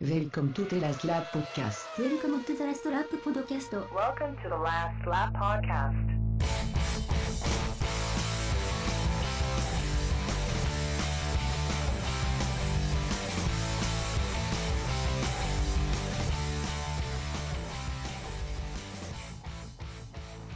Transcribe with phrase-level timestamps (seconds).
[0.00, 1.98] Welcome to the Last Lap Podcast.
[1.98, 3.92] Welcome to the Last Lap Podcast.
[3.92, 5.98] Welcome to the Last Lap Podcast.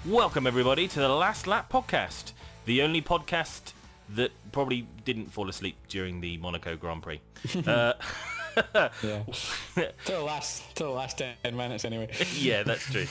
[0.07, 2.31] Welcome, everybody, to the Last Lap Podcast,
[2.65, 3.73] the only podcast
[4.11, 7.21] that probably didn't fall asleep during the Monaco Grand Prix.
[7.67, 7.95] uh,
[9.03, 9.23] Yeah.
[10.05, 12.11] till the last till the last ten minutes anyway.
[12.37, 13.07] yeah, that's true.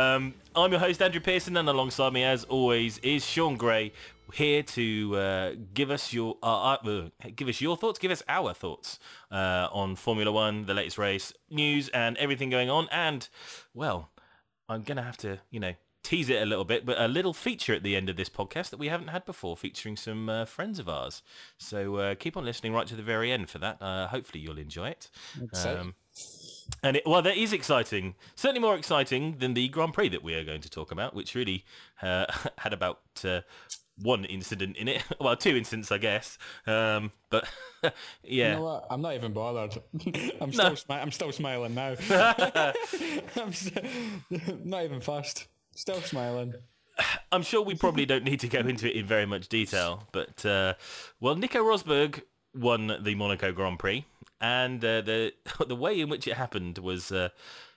[0.00, 3.92] Um, I'm your host, Andrew Pearson, and alongside me, as always, is Sean Gray,
[4.32, 8.54] here to uh, give us your uh, uh, give us your thoughts, give us our
[8.54, 8.98] thoughts
[9.30, 12.88] uh, on Formula One, the latest race, news, and everything going on.
[12.90, 13.28] And
[13.74, 14.10] well,
[14.68, 15.74] I'm gonna have to, you know,
[16.06, 18.70] tease it a little bit, but a little feature at the end of this podcast
[18.70, 21.20] that we haven't had before, featuring some uh, friends of ours.
[21.58, 23.82] So uh, keep on listening right to the very end for that.
[23.82, 25.10] Uh, hopefully you'll enjoy it.
[25.42, 25.94] Exciting.
[26.84, 28.14] and it, well, that is exciting.
[28.36, 31.34] Certainly more exciting than the Grand Prix that we are going to talk about, which
[31.34, 31.64] really
[32.02, 32.26] uh,
[32.58, 33.40] had about uh,
[34.00, 35.02] one incident in it.
[35.20, 36.38] Well, two incidents, I guess.
[36.68, 37.48] Um, but
[38.22, 38.50] yeah.
[38.50, 38.86] You know what?
[38.90, 39.76] I'm not even bothered.
[40.40, 41.96] I'm still smi- I'm still smiling now.
[43.36, 45.48] I'm st- not even fussed.
[45.76, 46.54] Still smiling.
[47.30, 50.44] I'm sure we probably don't need to go into it in very much detail, but
[50.46, 50.74] uh,
[51.20, 52.22] well, Nico Rosberg
[52.54, 54.06] won the Monaco Grand Prix,
[54.40, 55.32] and uh, the
[55.68, 57.28] the way in which it happened was, uh,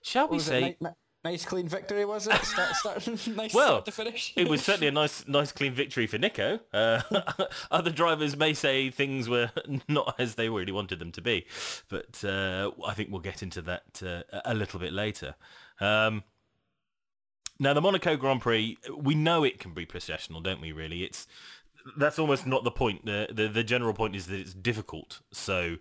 [0.02, 2.06] shall we Was say, it ni- ni- nice clean victory?
[2.06, 2.36] Was it?
[2.46, 4.32] Start, start, nice well, start to finish.
[4.38, 6.62] it was certainly a nice nice clean victory for Nico.
[6.72, 7.02] Uh,
[7.72, 9.52] other drivers may say things were
[9.90, 11.46] not as they really wanted them to be,
[11.90, 15.36] but uh, I think we'll get into that uh, a little bit later.
[15.82, 16.24] Um,
[17.60, 20.72] now, the Monaco Grand Prix, we know it can be processional, don't we?
[20.72, 21.28] Really, it's
[21.98, 23.06] that's almost not the point.
[23.06, 25.22] The, the the general point is that it's difficult.
[25.32, 25.78] So,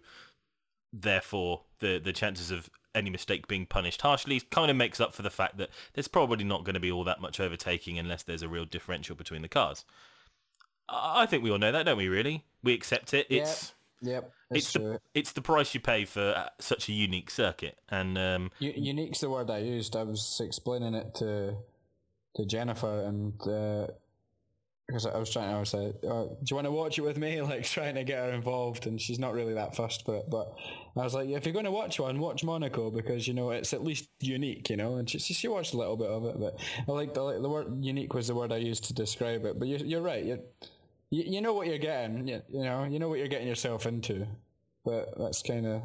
[0.92, 5.22] therefore, the the chances of any mistake being punished harshly kind of makes up for
[5.22, 8.42] the fact that there's probably not going to be all that much overtaking unless there's
[8.42, 9.84] a real differential between the cars.
[10.88, 12.08] I think we all know that, don't we?
[12.08, 13.26] Really, we accept it.
[13.30, 14.98] It's Yep, it's the true.
[15.14, 19.20] it's the price you pay for uh, such a unique circuit, and um, U- unique's
[19.20, 19.96] the word I used.
[19.96, 21.56] I was explaining it to
[22.36, 23.32] to Jennifer, and
[24.86, 27.18] because I was trying, I was like, oh, "Do you want to watch it with
[27.18, 30.30] me?" Like trying to get her involved, and she's not really that fussed for it.
[30.30, 30.54] But
[30.96, 33.74] I was like, "If you're going to watch one, watch Monaco because you know it's
[33.74, 36.40] at least unique, you know." And she she, she watched a little bit of it,
[36.40, 36.58] but
[36.88, 39.58] I like the, the word unique was the word I used to describe it.
[39.58, 40.24] But you're you're right.
[40.24, 40.40] You're,
[41.10, 42.28] you you know what you're getting.
[42.28, 44.26] You, you know you know what you're getting yourself into.
[44.84, 45.82] But that's kind of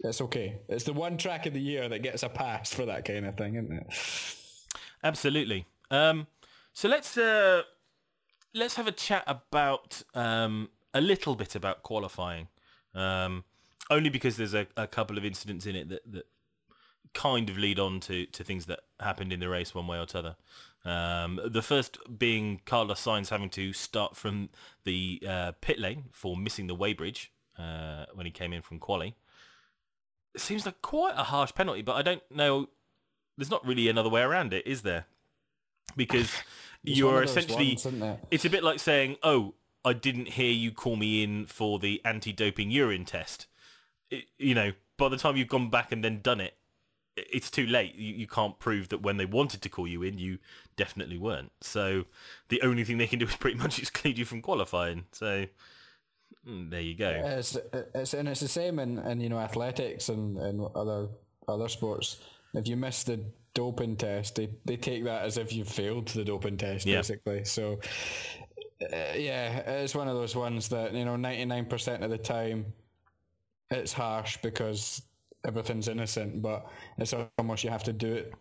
[0.00, 0.60] it's okay.
[0.68, 3.36] It's the one track of the year that gets a pass for that kind of
[3.36, 3.86] thing, isn't it?
[5.02, 5.66] Absolutely.
[5.90, 6.26] Um,
[6.72, 7.62] so let's uh,
[8.52, 12.48] let's have a chat about um, a little bit about qualifying,
[12.94, 13.44] um,
[13.90, 16.26] only because there's a, a couple of incidents in it that, that
[17.12, 20.06] kind of lead on to, to things that happened in the race one way or
[20.06, 20.36] t'other.
[20.84, 24.50] Um, the first being Carlos Sainz having to start from
[24.84, 27.28] the uh, pit lane for missing the weighbridge
[27.58, 29.14] uh, when he came in from quali.
[30.34, 32.68] It seems like quite a harsh penalty, but I don't know
[33.36, 35.06] there's not really another way around it, is there?
[35.96, 36.30] Because
[36.82, 40.52] you're one of those essentially, ones, it's a bit like saying, "Oh, I didn't hear
[40.52, 43.46] you call me in for the anti-doping urine test."
[44.10, 46.56] It, you know, by the time you've gone back and then done it,
[47.16, 47.94] it's too late.
[47.94, 50.38] You, you can't prove that when they wanted to call you in, you
[50.76, 51.52] definitely weren't.
[51.60, 52.04] So
[52.48, 55.04] the only thing they can do is pretty much exclude you from qualifying.
[55.12, 55.46] So
[56.48, 57.10] mm, there you go.
[57.10, 57.56] It's,
[57.94, 61.08] it's and it's the same in, in you know athletics and, and other
[61.48, 62.18] other sports.
[62.54, 63.20] If you miss the
[63.54, 66.98] doping test, they, they take that as if you failed the doping test, Yeah.
[66.98, 67.44] basically.
[67.44, 67.80] So
[68.82, 72.18] uh, yeah, it's one of those ones that you know ninety nine percent of the
[72.18, 72.66] time
[73.70, 75.02] it's harsh because
[75.44, 76.66] everything's innocent, but
[76.98, 78.34] it's almost you have to do it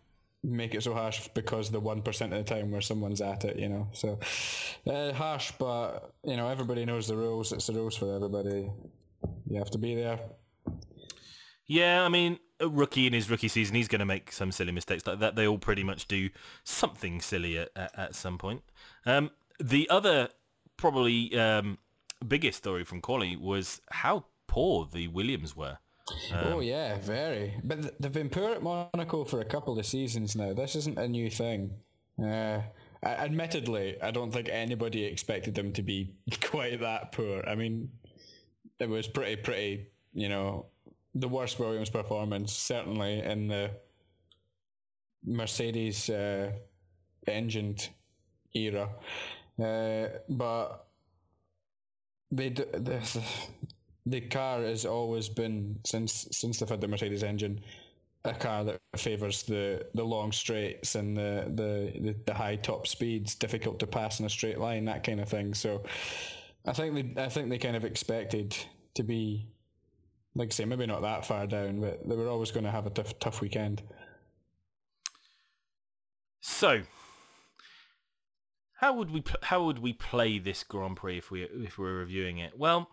[0.44, 3.58] make it so harsh because the one percent of the time where someone's at it,
[3.58, 3.88] you know.
[3.94, 4.20] So
[4.88, 7.52] uh, harsh, but you know everybody knows the rules.
[7.52, 8.70] It's the rules for everybody.
[9.48, 10.20] You have to be there.
[11.66, 14.74] Yeah, I mean, a rookie in his rookie season, he's going to make some silly
[14.74, 15.36] mistakes like that.
[15.36, 16.30] They all pretty much do
[16.66, 18.64] something silly at, at, at some point.
[19.06, 19.32] Um,
[19.62, 20.28] the other
[20.76, 21.78] probably um,
[22.28, 25.78] biggest story from Quali was how poor the Williams were.
[26.34, 27.60] Oh yeah, very.
[27.64, 30.54] But th- they've been poor at Monaco for a couple of seasons now.
[30.54, 31.72] This isn't a new thing.
[32.22, 32.62] Uh,
[33.04, 37.44] admittedly, I don't think anybody expected them to be quite that poor.
[37.48, 37.90] I mean,
[38.80, 39.88] it was pretty, pretty.
[40.14, 40.68] You know,
[41.16, 43.72] the worst Williams performance certainly in the
[45.26, 46.52] Mercedes uh,
[47.28, 47.90] engined
[48.54, 48.90] era.
[49.62, 50.88] Uh, but
[52.32, 52.66] they d-
[54.06, 57.62] the, car has always been since since they've had the Mercedes engine
[58.26, 62.88] a car that favours the, the long straights and the, the, the, the high top
[62.88, 65.54] speeds, difficult to pass in a straight line, that kind of thing.
[65.54, 65.84] So
[66.66, 68.56] I think they I think they kind of expected
[68.94, 69.48] to be
[70.36, 72.88] like I say, maybe not that far down, but they were always going to have
[72.88, 73.84] a tough tough weekend.
[76.42, 76.82] So,
[78.84, 81.86] how would we pl- how would we play this Grand Prix if we if we
[81.86, 82.60] we're reviewing it?
[82.60, 82.90] Well,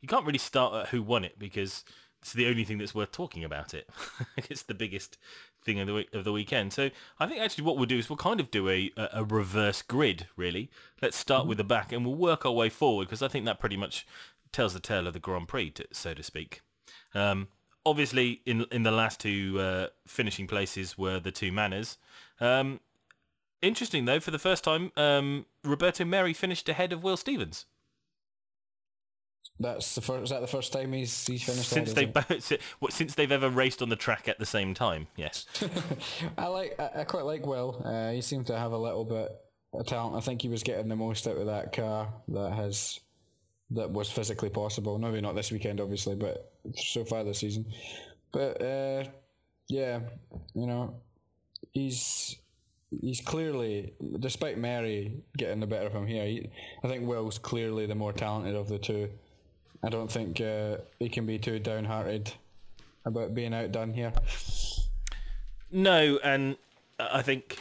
[0.00, 1.84] you can't really start at who won it because
[2.22, 3.90] it's the only thing that's worth talking about it.
[4.38, 5.18] it's the biggest
[5.62, 6.72] thing of the week, of the weekend.
[6.72, 6.88] So
[7.20, 10.28] I think actually what we'll do is we'll kind of do a a, reverse grid
[10.34, 10.70] really.
[11.02, 13.60] Let's start with the back and we'll work our way forward because I think that
[13.60, 14.06] pretty much
[14.50, 16.62] tells the tale of the Grand Prix, to, so to speak.
[17.14, 17.48] Um,
[17.84, 21.98] obviously, in in the last two uh, finishing places were the two Manors.
[22.40, 22.80] Um,
[23.66, 27.66] interesting though, for the first time, um, Roberto Merhi finished ahead of Will Stevens
[29.60, 30.24] That's the first.
[30.24, 31.68] Is that the first time he's he's finished?
[31.68, 32.52] since they both,
[32.90, 35.06] since they've ever raced on the track at the same time.
[35.16, 35.46] Yes.
[36.38, 36.78] I like.
[36.78, 37.82] I, I quite like Will.
[37.84, 39.30] Uh, he seemed to have a little bit
[39.72, 40.16] of talent.
[40.16, 43.00] I think he was getting the most out of that car that has
[43.70, 44.98] that was physically possible.
[44.98, 47.66] Maybe not this weekend, obviously, but so far this season.
[48.32, 49.04] But uh,
[49.68, 50.00] yeah,
[50.54, 51.00] you know,
[51.72, 52.36] he's
[53.00, 56.50] he's clearly, despite Merhi getting the better of him here, he,
[56.82, 59.10] I think Will's clearly the more talented of the two.
[59.82, 62.32] I don't think uh, he can be too downhearted
[63.04, 64.12] about being outdone here.
[65.70, 66.56] No, and
[66.98, 67.58] I think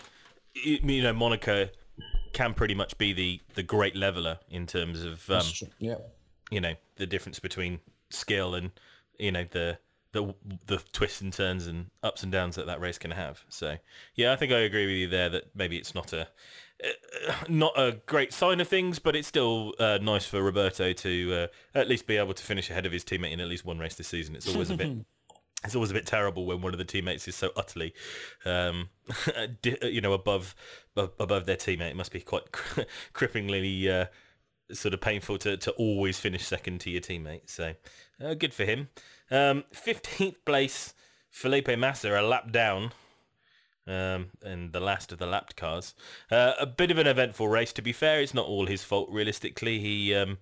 [0.54, 1.70] you know Monaco
[2.32, 5.46] can pretty much be the the great leveler in terms of um,
[5.80, 5.96] yeah.
[6.50, 7.80] you know the difference between
[8.10, 8.72] skill and
[9.18, 9.78] you know the
[10.14, 10.34] the
[10.68, 13.44] the twists and turns and ups and downs that that race can have.
[13.50, 13.76] So
[14.16, 16.28] yeah, I think I agree with you there that maybe it's not a
[16.84, 21.34] uh, not a great sign of things, but it's still uh, nice for Roberto to
[21.34, 23.80] uh, at least be able to finish ahead of his teammate in at least one
[23.80, 24.36] race this season.
[24.36, 24.90] It's always a bit
[25.64, 27.94] it's always a bit terrible when one of the teammates is so utterly,
[28.46, 28.90] um,
[29.64, 30.56] you know, above
[30.96, 31.92] above their teammate.
[31.92, 32.52] It must be quite
[33.14, 34.06] cripplingly uh,
[34.74, 37.50] sort of painful to, to always finish second to your teammate.
[37.50, 37.74] So
[38.24, 38.90] uh, good for him.
[39.34, 40.94] Um, 15th place,
[41.32, 42.92] Felipe Massa, a lap down.
[43.86, 45.94] Um, and the last of the lapped cars.
[46.32, 48.22] Uh, a bit of an eventful race, to be fair.
[48.22, 49.80] It's not all his fault, realistically.
[49.80, 50.38] He um,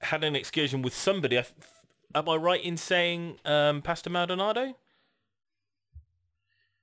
[0.00, 1.38] had an excursion with somebody.
[1.38, 1.44] I
[2.14, 4.74] am I right in saying um, Pastor Maldonado?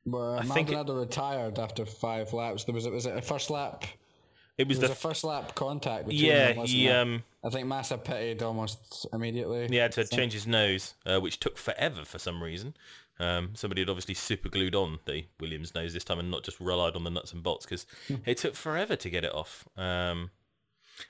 [0.05, 2.63] Well, I think it- Maldonado retired after five laps.
[2.63, 3.83] There was was it a first lap?
[4.61, 6.05] It was the was a first lap contact.
[6.07, 6.53] Between yeah.
[6.53, 9.67] them, He um, I think Massa pitted almost immediately.
[9.67, 12.75] he had to change his nose, uh, which took forever for some reason.
[13.19, 16.59] Um, somebody had obviously super glued on the Williams nose this time and not just
[16.59, 17.85] relied on the nuts and bolts because
[18.25, 19.67] it took forever to get it off.
[19.77, 20.31] Um,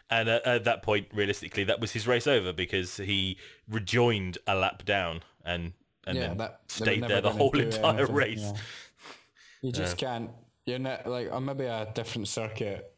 [0.09, 3.38] and at, at that point, realistically, that was his race over because he
[3.69, 5.74] rejoined a lap down and
[6.07, 8.42] and yeah, then that stayed there the whole entire anything, race.
[8.42, 8.53] yeah.
[9.62, 10.31] You just can't.
[10.65, 12.91] You're not like on maybe a different circuit.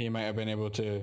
[0.00, 1.02] He might have been able to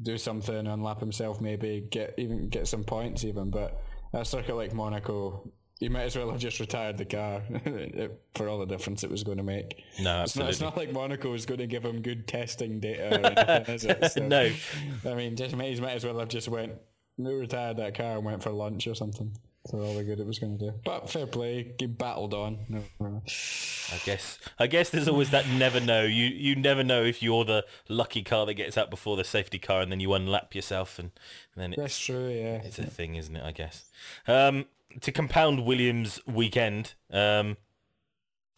[0.00, 3.50] do something, unlap himself, maybe get even get some points even.
[3.50, 3.80] But
[4.12, 5.50] a circuit like Monaco,
[5.80, 7.42] you might as well have just retired the car
[8.34, 9.82] for all the difference it was going to make.
[10.00, 13.20] No, It's not, it's not like Monaco is going to give him good testing data
[13.20, 14.12] or anything, is it?
[14.12, 14.50] So, No.
[15.04, 16.72] I mean, just might, he might as well have just went,
[17.16, 19.36] retired that car and went for lunch or something
[19.70, 20.74] for all the good it was going to do.
[20.84, 22.58] But fair play, he battled on.
[22.68, 23.22] No, no.
[23.26, 24.38] I guess.
[24.58, 26.02] I guess there's always that never know.
[26.02, 29.58] You you never know if you're the lucky car that gets out before the safety
[29.58, 31.10] car, and then you unlap yourself, and,
[31.54, 32.62] and then it's, That's true, yeah.
[32.64, 33.42] it's a thing, isn't it?
[33.44, 33.90] I guess.
[34.26, 34.66] Um,
[35.00, 37.56] to compound Williams' weekend, um,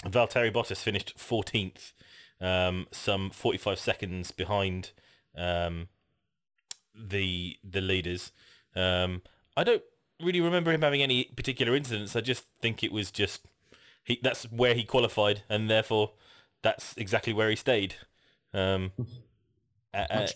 [0.05, 1.93] Valtteri Bottas finished 14th,
[2.40, 4.93] um, some 45 seconds behind
[5.37, 5.88] um,
[6.95, 8.33] the the leaders.
[8.75, 9.23] Um,
[9.57, 9.83] I don't
[10.23, 12.17] really remember him having any particular incidents.
[12.17, 13.47] I just think it was just
[14.05, 14.19] he.
[14.23, 16.12] That's where he qualified, and therefore
[16.62, 17.95] that's exactly where he stayed.
[18.53, 18.93] Um,
[19.95, 20.27] uh, uh,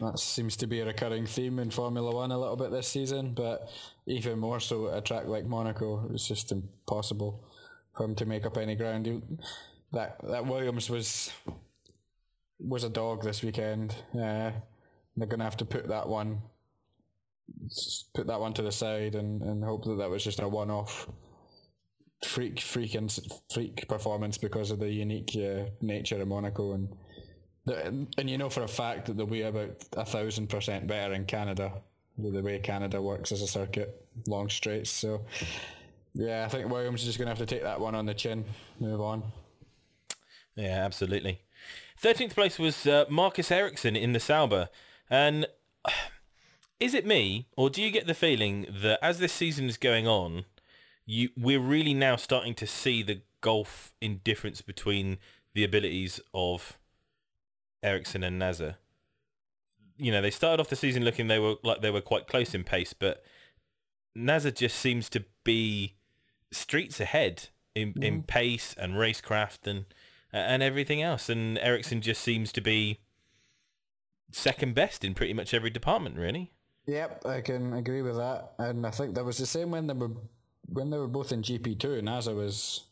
[0.00, 3.32] That seems to be a recurring theme in Formula One a little bit this season,
[3.34, 3.70] but
[4.06, 7.44] even more so at a track like Monaco, it was just impossible
[7.96, 9.06] for him to make up any ground.
[9.06, 9.20] He,
[9.92, 11.32] that that Williams was
[12.58, 13.94] was a dog this weekend.
[14.14, 14.50] Uh,
[15.16, 16.42] they're going to have to put that one
[18.14, 21.08] put that one to the side and, and hope that that was just a one-off
[22.24, 23.16] freak freak and
[23.52, 26.88] freak performance because of the unique uh, nature of Monaco and
[27.64, 31.12] the- and you know for a fact that they'll be about a thousand percent better
[31.14, 31.72] in Canada
[32.18, 34.90] the way Canada works as a circuit, long straights.
[34.90, 35.24] So
[36.14, 38.14] yeah, I think Williams is just going to have to take that one on the
[38.14, 38.44] chin,
[38.80, 39.22] move on.
[40.56, 41.42] Yeah, absolutely.
[41.96, 44.68] Thirteenth place was uh, Marcus Ericsson in the Sauber,
[45.08, 45.46] and
[46.80, 50.06] is it me or do you get the feeling that as this season is going
[50.06, 50.44] on,
[51.06, 55.18] you we're really now starting to see the gulf in difference between
[55.54, 56.78] the abilities of
[57.82, 58.76] Ericsson and Nasr?
[59.96, 62.54] You know, they started off the season looking they were like they were quite close
[62.54, 63.24] in pace, but
[64.14, 65.96] Nasr just seems to be
[66.52, 68.26] streets ahead in, in mm.
[68.26, 69.86] pace and racecraft and
[70.32, 73.00] and everything else, and Ericsson just seems to be
[74.30, 76.52] second best in pretty much every department, really.
[76.88, 78.54] Yep, I can agree with that.
[78.58, 80.10] And I think that was the same when they were
[80.72, 82.00] when they were both in GP two.
[82.00, 82.84] Nasr was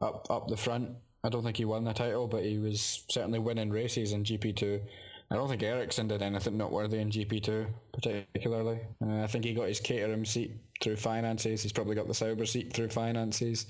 [0.00, 0.90] up up the front.
[1.24, 4.54] I don't think he won the title, but he was certainly winning races in GP
[4.54, 4.80] two.
[5.28, 8.78] I don't think Ericsson did anything noteworthy in GP two particularly.
[9.04, 11.64] Uh, I think he got his Caterham seat through finances.
[11.64, 13.66] He's probably got the Sauber seat through finances.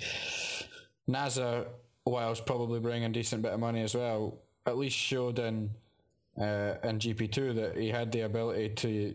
[1.06, 1.64] Nasr,
[2.04, 4.36] whilst probably bringing a decent bit of money as well,
[4.66, 5.70] at least showed in
[6.38, 9.14] uh, in GP two that he had the ability to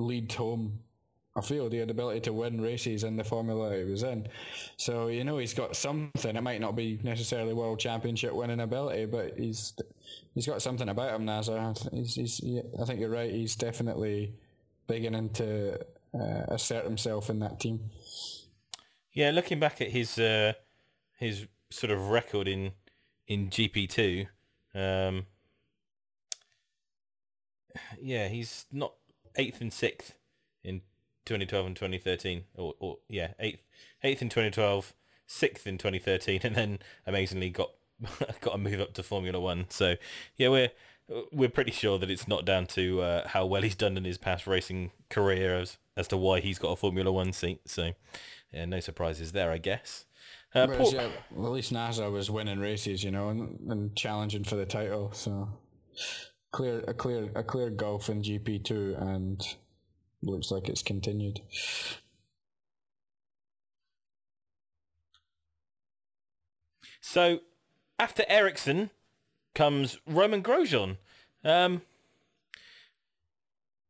[0.00, 0.80] lead home.
[1.46, 4.26] He had the ability to win races in the formula he was in.
[4.76, 6.36] So you know he's got something.
[6.36, 9.72] It might not be necessarily world championship winning ability, but he's
[10.34, 11.72] he's got something about him, Nasr.
[11.92, 13.30] He's, he's, he, I think you're right.
[13.30, 14.34] He's definitely
[14.86, 15.78] beginning to
[16.14, 17.80] uh, assert himself in that team.
[19.12, 20.54] Yeah, looking back at his uh,
[21.18, 22.72] his sort of record in
[23.26, 24.26] in GP two,
[24.74, 25.26] um,
[28.00, 28.94] yeah, he's not
[29.36, 30.14] eighth and sixth
[30.64, 30.82] in
[31.26, 33.62] 2012 and 2013, or, or yeah, eighth
[34.02, 34.94] eighth in 2012,
[35.26, 37.70] sixth in 2013, and then amazingly got
[38.40, 39.66] got a move up to Formula One.
[39.68, 39.96] So
[40.36, 40.70] yeah, we're
[41.32, 44.18] we're pretty sure that it's not down to uh, how well he's done in his
[44.18, 47.60] past racing career as as to why he's got a Formula One seat.
[47.66, 47.92] So
[48.52, 50.06] yeah, no surprises there, I guess.
[50.54, 51.08] Uh, Whereas, Paul- yeah,
[51.44, 55.12] at least Nasr was winning races, you know, and, and challenging for the title.
[55.12, 55.48] So
[56.52, 59.42] clear a clear a clear gulf in GP two, and
[60.22, 61.40] looks like it's continued.
[67.00, 67.40] So
[67.98, 68.90] after Ericsson
[69.54, 70.96] comes Romain Grosjean.
[71.44, 71.82] Um,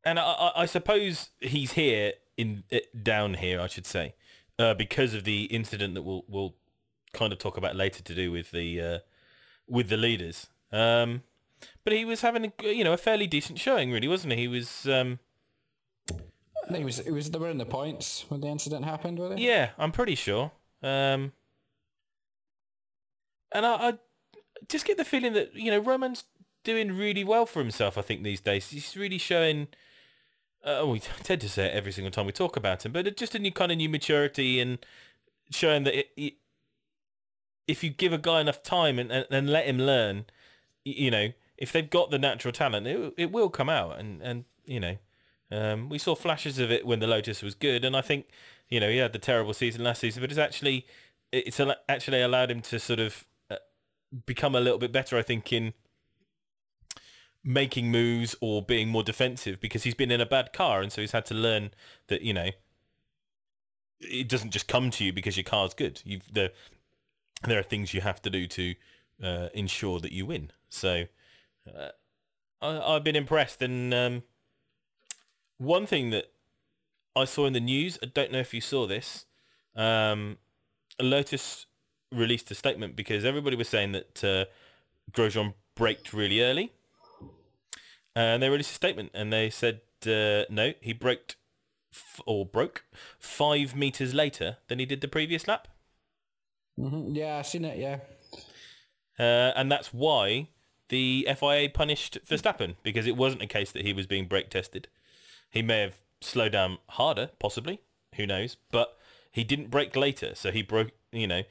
[0.04, 4.14] and I, I, I suppose he's here in eh, down here, I should say,
[4.58, 6.54] uh, because of the incident that we'll we'll
[7.12, 8.98] kind of talk about later to do with the uh,
[9.68, 10.46] with the leaders.
[10.72, 11.22] Um,
[11.84, 14.40] but he was having a you know a fairly decent showing, really, wasn't he?
[14.40, 15.18] He was um,
[16.10, 19.18] I think it was it was they were in the points when the incident happened,
[19.18, 19.40] were they?
[19.40, 20.52] Yeah, I'm pretty sure.
[20.82, 21.32] Um,
[23.52, 23.98] and I, I
[24.68, 26.24] just get the feeling that you know Romain's
[26.64, 27.98] doing really well for himself.
[27.98, 29.68] I think these days he's really showing.
[30.62, 33.34] Uh, we tend to say it every single time we talk about him, but just
[33.34, 34.78] a new kind of new maturity and
[35.50, 36.34] showing that it, it,
[37.66, 40.26] if you give a guy enough time and, and, and let him learn,
[40.84, 41.28] you know,
[41.60, 44.00] if they've got the natural talent, it, it will come out.
[44.00, 44.96] And, and you know,
[45.52, 48.26] um, we saw flashes of it when the Lotus was good, and I think
[48.68, 50.86] you know he had the terrible season last season, but it's actually
[51.32, 53.56] it's al- actually allowed him to sort of uh,
[54.26, 55.18] become a little bit better.
[55.18, 55.74] I think in
[57.42, 61.00] making moves or being more defensive because he's been in a bad car, and so
[61.00, 61.72] he's had to learn
[62.08, 62.50] that you know
[64.00, 66.00] it doesn't just come to you because your car's good.
[66.04, 66.52] You the
[67.42, 68.74] there are things you have to do to
[69.22, 70.52] uh, ensure that you win.
[70.68, 71.06] So
[71.76, 71.88] uh,
[72.62, 74.22] I, I've been impressed, and um,
[75.58, 76.26] one thing that
[77.16, 79.26] I saw in the news, I don't know if you saw this,
[79.74, 80.38] um,
[81.00, 81.66] Lotus
[82.12, 84.44] released a statement because everybody was saying that uh,
[85.12, 86.72] Grosjean braked really early.
[88.14, 91.36] And they released a statement and they said, uh, no, he braked
[91.92, 92.84] f- or broke
[93.18, 95.68] five meters later than he did the previous lap.
[96.76, 97.78] hmm Yeah, I seen it.
[97.78, 97.98] Yeah,
[99.18, 100.48] Uh, and that's why
[100.90, 104.88] the FIA punished Verstappen because it wasn't a case that he was being brake tested.
[105.48, 107.80] He may have slowed down harder, possibly,
[108.16, 108.98] who knows, but
[109.32, 110.90] he didn't brake later, so he broke.
[111.12, 111.42] You know,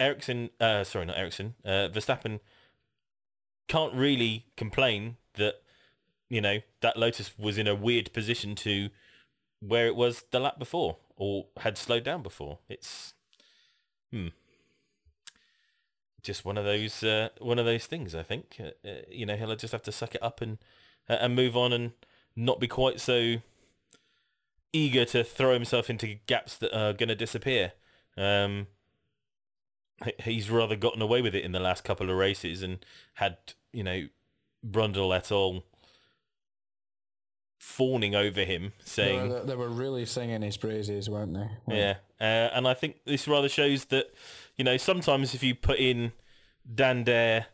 [0.00, 2.40] Ericsson, uh, sorry, not Ericsson, uh, Verstappen
[3.68, 5.62] can't really complain that
[6.28, 8.90] you know that Lotus was in a weird position to
[9.60, 12.58] where it was the lap before or had slowed down before.
[12.68, 13.14] It's
[14.10, 14.28] hmm
[16.22, 18.14] just one of those uh, one of those things.
[18.14, 20.58] I think uh, uh, you know he'll just have to suck it up and
[21.08, 21.92] uh, and move on and
[22.36, 23.36] not be quite so
[24.72, 27.72] eager to throw himself into gaps that are going to disappear.
[28.16, 28.68] Um,
[30.22, 33.36] he's rather gotten away with it in the last couple of races and had
[33.72, 34.08] you know
[34.66, 35.64] Brundle et al.
[37.58, 41.48] fawning over him, they saying were, they were really singing his praises, weren't they?
[41.68, 44.12] yeah, uh, and I think this rather shows that
[44.56, 46.12] you know sometimes if you put in
[46.74, 47.46] Dan Dare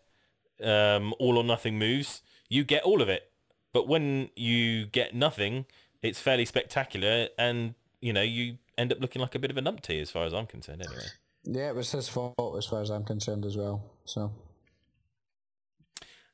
[0.62, 3.30] um, all or nothing moves, you get all of it.
[3.72, 5.66] but when you get nothing,
[6.02, 9.60] it's fairly spectacular, and you know you end up looking like a bit of a
[9.60, 10.82] numpty as far as I'm concerned.
[10.82, 11.04] Anyway.
[11.44, 13.82] Yeah, it was his fault as far as I'm concerned as well.
[14.04, 14.32] So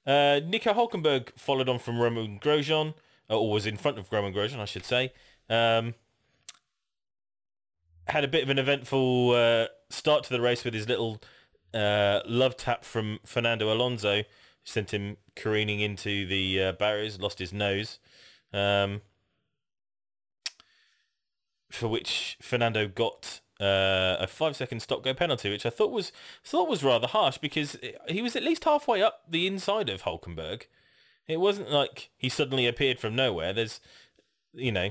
[0.07, 2.95] Uh, Nico Hulkenberg followed on from Romain Grosjean,
[3.31, 5.13] uh, or was in front of Romain Grosjean, I should say.
[5.49, 5.95] Um,
[8.07, 11.23] had a bit of an eventful uh, start to the race with his little
[11.73, 14.23] uh, love tap from Fernando Alonso,
[14.65, 17.99] sent him careening into the uh, barriers, lost his nose,
[18.53, 19.03] um,
[21.71, 26.13] for which Fernando got uh, a five-second stop-go penalty, which I thought was
[26.45, 27.77] thought was rather harsh because
[28.09, 30.65] he was at least halfway up the inside of Hulkenberg.
[31.27, 33.53] It wasn't like he suddenly appeared from nowhere.
[33.53, 33.81] There's,
[34.53, 34.91] you know,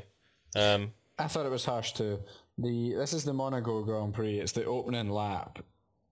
[0.56, 2.20] um, I thought it was harsh too.
[2.58, 4.40] The this is the Monaco Grand Prix.
[4.40, 5.60] It's the opening lap.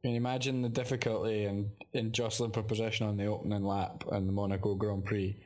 [0.01, 4.25] Can you imagine the difficulty in, in jostling for position on the opening lap in
[4.25, 5.37] the Monaco Grand Prix?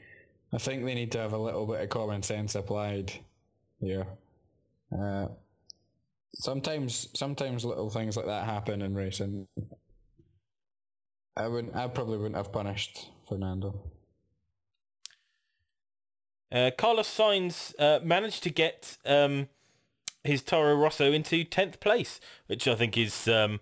[0.53, 3.11] I think they need to have a little bit of common sense applied
[3.81, 4.07] here.
[4.97, 5.27] Uh,
[6.33, 9.47] sometimes, sometimes little things like that happen in racing.
[11.35, 11.75] I wouldn't.
[11.75, 13.81] I probably wouldn't have punished Fernando.
[16.49, 19.49] Uh, Carlos Sainz uh, managed to get um,
[20.25, 23.59] his Toro Rosso into 10th place, which I think is um,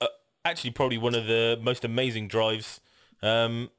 [0.00, 0.06] uh,
[0.44, 2.80] actually probably one of the most amazing drives
[3.22, 3.70] um,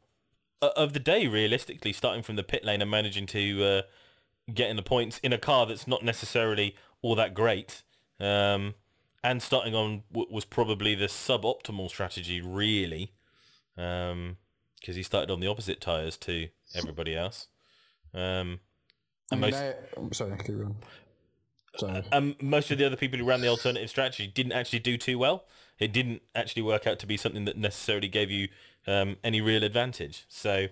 [0.62, 3.82] of the day, realistically, starting from the pit lane and managing to uh,
[4.54, 7.84] get in the points in a car that's not necessarily all that great.
[8.20, 8.76] Um,
[9.24, 13.14] and starting on what was probably the suboptimal strategy, really,
[13.76, 17.48] because he started on the opposite tyres to everybody else.
[18.14, 18.60] Um,
[19.32, 20.76] I and mean, most, I, I'm sorry, keep going.
[21.78, 22.04] Sorry.
[22.12, 25.18] um, most of the other people who ran the alternative strategy didn't actually do too
[25.18, 25.46] well.
[25.80, 28.50] It didn't actually work out to be something that necessarily gave you
[28.86, 30.26] um, any real advantage.
[30.28, 30.68] So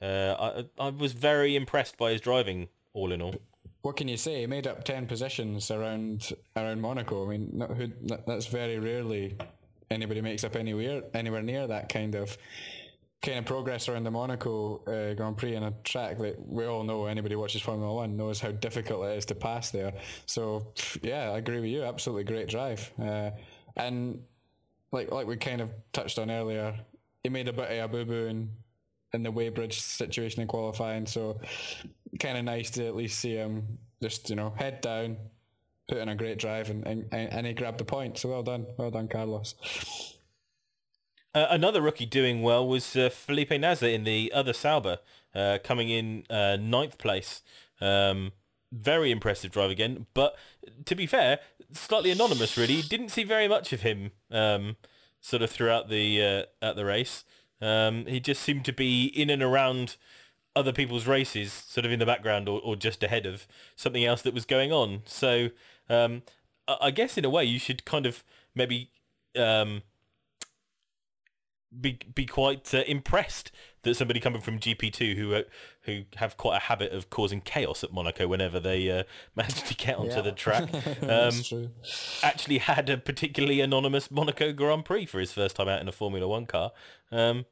[0.00, 3.34] uh, I, I was very impressed by his driving, all in all.
[3.82, 4.40] what can you say?
[4.40, 7.26] He made up ten positions around around Monaco.
[7.26, 7.88] I mean, not who,
[8.26, 9.36] that's very rarely
[9.90, 12.36] anybody makes up anywhere anywhere near that kind of
[13.24, 16.84] kind of progress around the Monaco uh, Grand Prix in a track that we all
[16.84, 17.06] know.
[17.06, 19.94] Anybody watches Formula One knows how difficult it is to pass there.
[20.26, 20.66] So
[21.02, 21.84] yeah, I agree with you.
[21.84, 22.92] Absolutely great drive.
[23.00, 23.30] Uh,
[23.76, 24.22] and
[24.92, 26.78] like like we kind of touched on earlier,
[27.22, 28.50] he made a bit of a boo boo in
[29.14, 31.06] in the weighbridge situation in qualifying.
[31.06, 31.40] So
[32.20, 35.16] kind of nice to at least see him just you know head down,
[35.88, 38.18] put in a great drive, and and, and he grabbed the point.
[38.18, 39.54] So well done, well done, Carlos.
[41.34, 44.98] Uh, another rookie doing well was uh, Felipe Nasr in the other Sauber,
[45.34, 47.42] uh, coming in uh, ninth place.
[47.80, 48.32] Um,
[48.70, 50.36] very impressive drive again, but
[50.84, 51.40] to be fair,
[51.72, 52.82] slightly anonymous really.
[52.82, 54.76] Didn't see very much of him um,
[55.20, 57.24] sort of throughout the uh, at the race.
[57.60, 59.96] Um, he just seemed to be in and around
[60.56, 64.22] other people's races, sort of in the background or, or just ahead of something else
[64.22, 65.02] that was going on.
[65.04, 65.50] So
[65.88, 66.22] um,
[66.68, 68.22] I I guess in a way you should kind of
[68.54, 68.90] maybe
[69.36, 69.82] um,
[71.80, 73.50] be be quite uh, impressed
[73.82, 75.42] that somebody coming from GP2 who uh,
[75.82, 79.02] who have quite a habit of causing chaos at Monaco whenever they uh,
[79.36, 80.20] manage to get onto Yeah.
[80.22, 80.68] the track
[81.02, 81.70] um,
[82.22, 85.92] actually had a particularly anonymous Monaco Grand Prix for his first time out in a
[85.92, 86.72] Formula One car.
[87.12, 87.44] Um,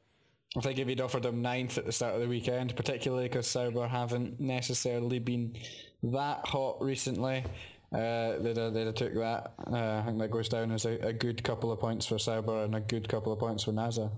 [0.57, 3.47] I think if he'd offered him ninth at the start of the weekend, particularly because
[3.47, 5.57] Sauber haven't necessarily been
[6.03, 7.45] that hot recently,
[7.93, 9.53] uh, they'd, have, they'd have took that.
[9.71, 12.65] Uh, I think that goes down as a, a good couple of points for Sauber
[12.65, 14.11] and a good couple of points for Nasr.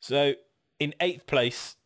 [0.00, 0.34] so
[0.78, 1.76] in eighth place,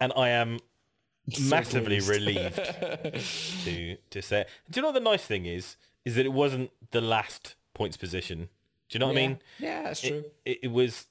[0.00, 0.58] and I am
[1.48, 2.56] massively relieved
[3.64, 4.42] to to say.
[4.42, 4.48] it.
[4.70, 5.76] Do you know what the nice thing is?
[6.04, 8.48] Is that it wasn't the last points position.
[8.88, 9.38] Do you know what I mean?
[9.58, 10.24] Yeah, that's true.
[10.44, 11.06] It, it was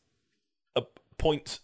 [0.75, 0.83] a
[1.17, 1.59] point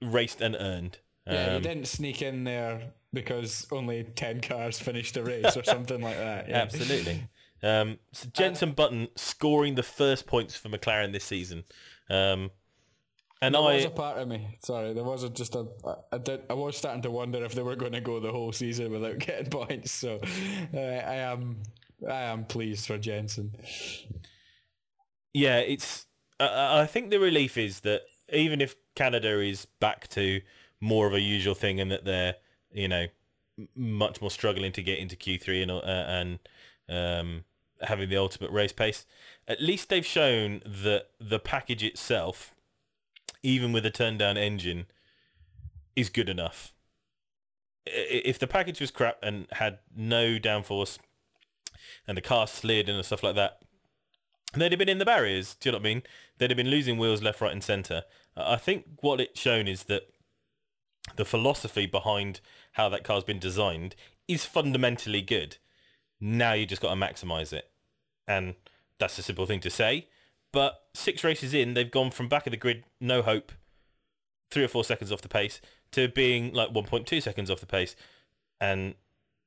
[0.00, 0.98] raced and earned.
[1.26, 5.64] yeah, you Um, didn't sneak in there because only 10 cars finished a race or
[5.64, 6.48] something like that.
[6.48, 6.56] Yeah.
[6.58, 7.28] Absolutely.
[7.62, 11.64] Um, so Jenson Button scoring the first points for McLaren this season.
[12.08, 12.50] Um,
[13.42, 14.58] and There I, was a part of me.
[14.62, 15.66] Sorry, there was a, just a.
[15.84, 16.42] I, I did.
[16.50, 19.18] I was starting to wonder if they were going to go the whole season without
[19.26, 19.92] getting points.
[19.92, 20.20] So,
[20.74, 21.62] uh, I am.
[22.06, 23.54] I am pleased for Jenson.
[25.32, 26.06] yeah, it's.
[26.38, 30.40] I I think the relief is that even if Canada is back to
[30.80, 32.36] more of a usual thing and that they're,
[32.72, 33.06] you know,
[33.74, 36.38] much more struggling to get into Q3 and uh, and
[36.88, 37.44] um,
[37.82, 39.06] having the ultimate race pace,
[39.48, 42.54] at least they've shown that the package itself,
[43.42, 44.86] even with a turned down engine,
[45.96, 46.72] is good enough.
[47.86, 50.98] If the package was crap and had no downforce
[52.06, 53.60] and the car slid and stuff like that,
[54.54, 55.54] they'd have been in the barriers.
[55.54, 56.02] Do you know what I mean?
[56.38, 58.04] They'd have been losing wheels left, right, and centre.
[58.36, 60.02] I think what it's shown is that
[61.16, 62.40] the philosophy behind
[62.72, 63.94] how that car's been designed
[64.28, 65.56] is fundamentally good.
[66.20, 67.70] Now you just got to maximise it.
[68.28, 68.54] And
[68.98, 70.08] that's a simple thing to say.
[70.52, 73.52] But six races in, they've gone from back of the grid, no hope,
[74.50, 75.60] three or four seconds off the pace,
[75.92, 77.96] to being like 1.2 seconds off the pace.
[78.60, 78.94] And,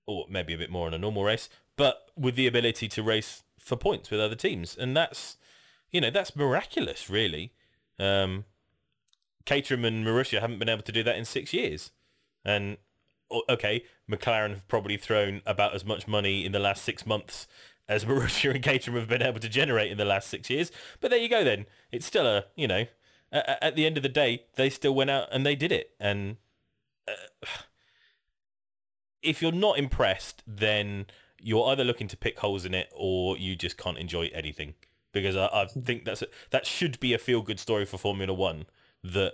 [0.05, 3.43] or maybe a bit more in a normal race, but with the ability to race
[3.59, 4.75] for points with other teams.
[4.75, 5.37] And that's,
[5.91, 7.53] you know, that's miraculous, really.
[7.99, 8.45] Um,
[9.45, 11.91] Caterham and Marussia haven't been able to do that in six years.
[12.43, 12.77] And
[13.49, 17.47] okay, McLaren have probably thrown about as much money in the last six months
[17.87, 20.71] as Marussia and Caterham have been able to generate in the last six years.
[21.01, 21.65] But there you go then.
[21.91, 22.85] It's still a, you know,
[23.31, 25.91] at, at the end of the day, they still went out and they did it.
[25.99, 26.37] And
[27.07, 27.47] uh,
[29.21, 31.07] if you're not impressed, then
[31.39, 34.75] you're either looking to pick holes in it or you just can't enjoy anything.
[35.11, 38.65] Because I, I think that's a, that should be a feel-good story for Formula One
[39.03, 39.33] that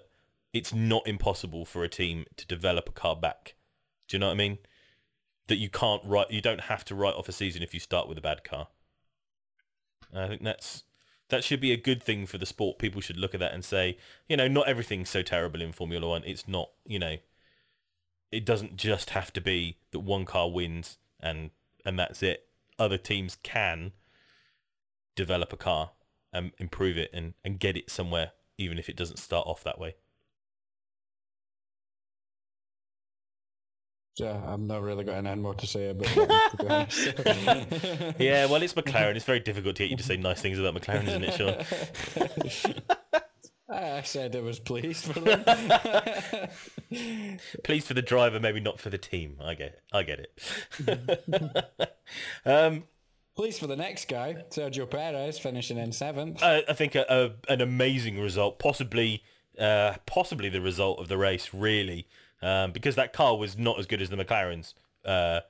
[0.51, 3.55] it's not impossible for a team to develop a car back.
[4.09, 4.57] Do you know what I mean?
[5.47, 8.09] That you can't write, you don't have to write off a season if you start
[8.09, 8.67] with a bad car.
[10.13, 10.83] I think that's
[11.29, 12.79] that should be a good thing for the sport.
[12.79, 16.07] People should look at that and say, you know, not everything's so terrible in Formula
[16.07, 16.23] One.
[16.25, 17.17] It's not, you know,
[18.31, 21.51] it doesn't just have to be that one car wins and
[21.85, 22.47] and that's it.
[22.77, 23.91] Other teams can
[25.15, 25.91] develop a car
[26.31, 29.79] and improve it and, and get it somewhere, even if it doesn't start off that
[29.79, 29.95] way.
[34.19, 36.89] Yeah, I've not really got anything more to say about that.
[36.89, 38.15] to be honest.
[38.19, 39.15] Yeah, well, it's McLaren.
[39.15, 41.33] It's very difficult to get you to say nice things about McLaren, isn't it,
[42.65, 42.73] Sean?
[43.71, 45.43] I said I was pleased for them.
[47.63, 49.37] Pleased for the driver, maybe not for the team.
[49.41, 49.81] I get it.
[49.93, 50.31] I get
[50.87, 51.93] it.
[52.45, 52.85] um,
[53.35, 56.41] pleased for the next guy, Sergio Perez, finishing in seventh.
[56.41, 57.05] I, I think a,
[57.47, 59.23] a, an amazing result, possibly
[59.59, 62.07] uh, possibly the result of the race, really,
[62.41, 64.73] um, because that car was not as good as the McLarens
[65.05, 65.41] uh,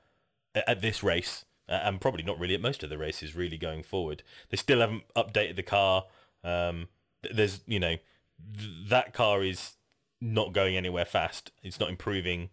[0.56, 3.84] at this race, uh, and probably not really at most of the races, really going
[3.84, 4.23] forward.
[4.49, 6.06] They still haven't updated the car.
[6.43, 6.88] Um,
[7.34, 7.95] there's, you know,
[8.58, 9.75] th- that car is
[10.21, 11.52] not going anywhere fast.
[11.63, 12.49] It's not improving.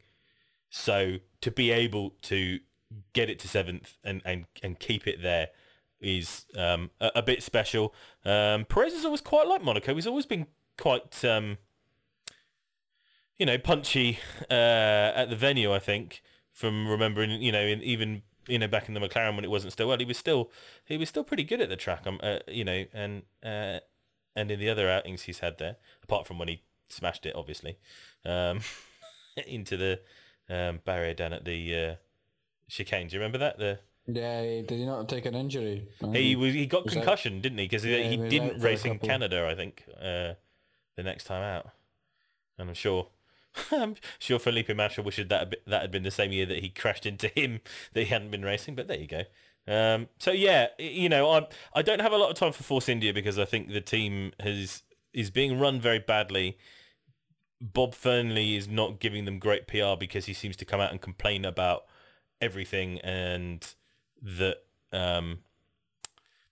[0.71, 2.61] So to be able to
[3.13, 5.49] get it to seventh and, and, and keep it there
[6.01, 7.95] is um, a, a bit special.
[8.25, 9.95] Um, Perez is always quite like Monaco.
[9.95, 10.47] He's always been
[10.79, 11.59] quite, um,
[13.39, 14.19] you know, punchy
[14.51, 15.73] uh, at the venue.
[15.73, 16.23] I think
[16.53, 19.73] from remembering, you know, in, even you know back in the McLaren when it wasn't
[19.73, 20.51] still well, he was still
[20.85, 22.07] he was still pretty good at the track.
[22.07, 23.81] Um, uh, you know, and uh,
[24.35, 27.79] and in the other outings he's had there, apart from when he smashed it, obviously,
[28.25, 28.61] um,
[29.47, 30.01] into the
[30.49, 31.95] um, barrier down at the uh,
[32.69, 33.09] chicane.
[33.09, 33.59] Do you remember that?
[33.59, 35.89] The Yeah, did he not take an injury?
[36.13, 37.65] he was he got Was that- concussion, didn't he?
[37.65, 38.99] Because Yeah, he he didn't out for a race in.
[38.99, 40.35] Canada, I think, uh,
[40.97, 41.71] the next time out.
[42.59, 43.09] And I'm sure,
[43.73, 47.07] I'm sure Felipe Massa wished that that had been the same year that he crashed
[47.07, 47.61] into him
[47.93, 48.75] that he hadn't been racing.
[48.75, 49.23] But there you go.
[49.69, 52.89] Um, so yeah, you know, I I don't have a lot of time for Force
[52.89, 56.59] India because I think the team has is being run very badly.
[57.61, 61.01] Bob Fernley is not giving them great PR because he seems to come out and
[61.01, 61.87] complain about
[62.41, 63.75] everything and
[64.21, 64.59] that
[64.93, 65.39] um,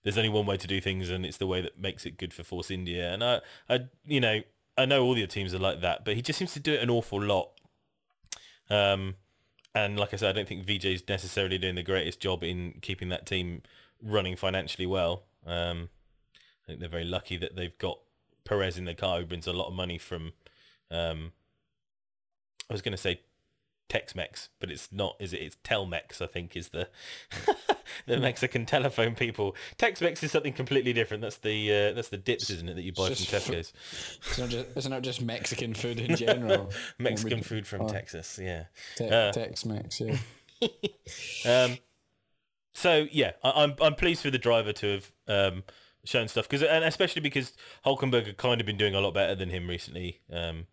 [0.03, 2.33] there's only one way to do things and it's the way that makes it good
[2.33, 3.13] for Force India.
[3.13, 4.41] And I, I, you know,
[4.77, 6.81] I know all your teams are like that, but he just seems to do it
[6.81, 7.51] an awful lot.
[8.69, 9.15] Um,
[9.73, 13.09] and like I said, I don't think VJ's necessarily doing the greatest job in keeping
[13.09, 13.61] that team
[14.01, 15.23] running financially well.
[15.45, 15.89] Um,
[16.63, 17.99] I think they're very lucky that they've got
[18.43, 20.33] Perez in the car who brings a lot of money from,
[20.91, 21.31] um,
[22.69, 23.21] I was going to say
[23.87, 25.41] Tex-Mex, but it's not, is it?
[25.41, 26.89] It's Telmex, I think, is the
[28.07, 29.55] the Mexican telephone people.
[29.77, 31.21] Tex-Mex is something completely different.
[31.21, 33.73] That's the uh, that's the dips, isn't it, that you buy Just from fr- Tesco's?
[34.27, 36.71] It's not just, it's not just Mexican food in general.
[36.99, 37.87] Mexican food from oh.
[37.87, 38.65] Texas, yeah.
[38.95, 40.17] Te- Uh, Tex-Mex, yeah.
[41.45, 41.77] Um,
[42.73, 45.63] so yeah, I, I'm I'm pleased for the driver to have um,
[46.05, 47.53] shown stuff because and especially because
[47.85, 50.21] Hulkenberg had kind of been doing a lot better than him recently.
[50.31, 50.67] Um,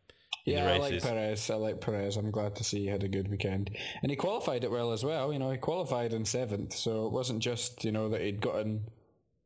[0.44, 1.02] Yeah, I like.
[1.02, 1.50] Perez.
[1.50, 2.16] I like Perez.
[2.16, 3.70] I'm glad to see he had a good weekend,
[4.02, 5.32] and he qualified it well as well.
[5.32, 8.84] You know, he qualified in seventh, so it wasn't just you know that he'd gotten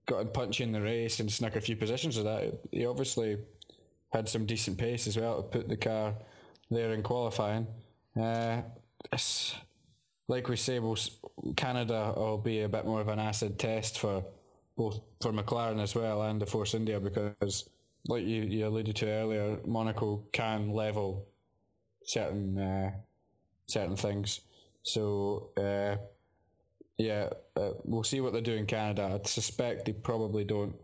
[0.06, 2.60] gotten punchy in the race and snuck a few positions of that.
[2.70, 3.38] He obviously
[4.12, 6.14] had some decent pace as well to put the car
[6.70, 7.66] there in qualifying.
[8.18, 8.62] Uh,
[10.28, 10.96] like we say, we'll,
[11.56, 14.24] Canada will be a bit more of an acid test for
[14.76, 17.68] both for McLaren as well and the Force India because,
[18.08, 21.26] like you, you alluded to earlier, Monaco can level
[22.04, 22.90] certain uh,
[23.66, 24.40] certain things.
[24.82, 25.96] So uh,
[26.98, 29.20] yeah, uh, we'll see what they do in Canada.
[29.22, 30.74] I suspect they probably don't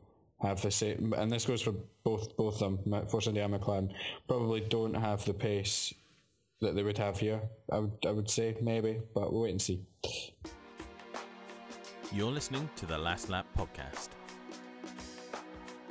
[0.41, 3.93] have the same, and this goes for both both them, Force India and McLaren,
[4.27, 5.95] probably don't have the pace
[6.61, 7.41] that they would have here.
[7.71, 9.81] I would I would say maybe, but we'll wait and see.
[12.13, 14.11] You're listening to the Last Lap podcast,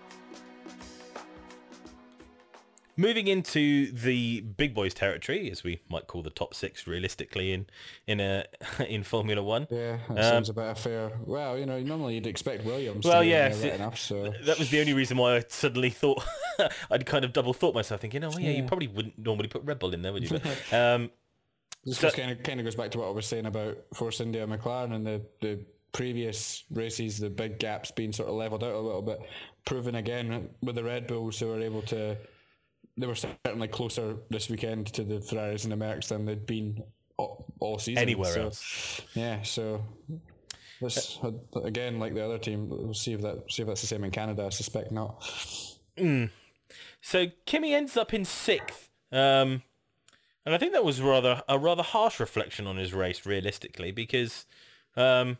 [2.97, 7.67] Moving into the big boys territory, as we might call the top six realistically in
[8.07, 8.45] in a
[8.87, 9.67] in Formula One.
[9.71, 11.11] Yeah, that Um, sounds about fair.
[11.25, 13.05] Well, you know, normally you'd expect Williams.
[13.07, 13.99] Well, to yeah, right enough.
[13.99, 16.23] So That was the only reason why I suddenly thought
[16.91, 19.79] I'd kind of double thought myself, thinking, "Oh, yeah, you probably wouldn't normally put Red
[19.79, 21.11] Bull in there, would you?" But, um,
[21.85, 24.21] this so- kind of kind of goes back to what I was saying about Force
[24.21, 25.61] India McLaren and the the
[25.93, 29.21] previous races, the big gaps being sort of leveled out a little bit,
[29.67, 32.17] proven again with the Red Bulls who were able to.
[32.97, 36.83] They were certainly closer this weekend to the Ferraris and the Mercs than they'd been
[37.17, 38.03] all, all season.
[38.03, 39.01] Anywhere So, else.
[39.15, 39.85] Yeah, so
[40.81, 41.19] this
[41.65, 44.11] again, like the other team, we'll see if that see if that's the same in
[44.11, 44.45] Canada.
[44.45, 45.25] I suspect not.
[47.01, 49.63] So Kimi ends up in sixth, um,
[50.45, 54.47] and I think that was rather a rather harsh reflection on his race, realistically, because
[54.97, 55.39] um,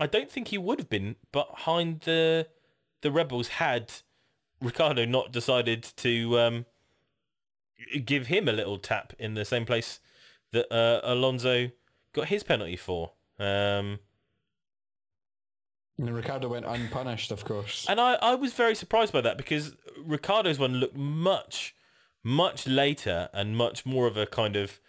[0.00, 2.46] I don't think he would have been behind the
[3.02, 3.92] the rebels had
[4.60, 6.66] Ricciardo not decided to um,
[8.04, 10.00] give him a little tap in the same place
[10.52, 11.70] that uh, Alonso
[12.12, 13.12] got his penalty for.
[13.38, 13.98] Um,
[15.98, 17.86] And Ricciardo went unpunished, of course.
[17.88, 21.74] And I, I was very surprised by that because Ricciardo's one looked much,
[22.22, 24.80] much later and much more of a kind of,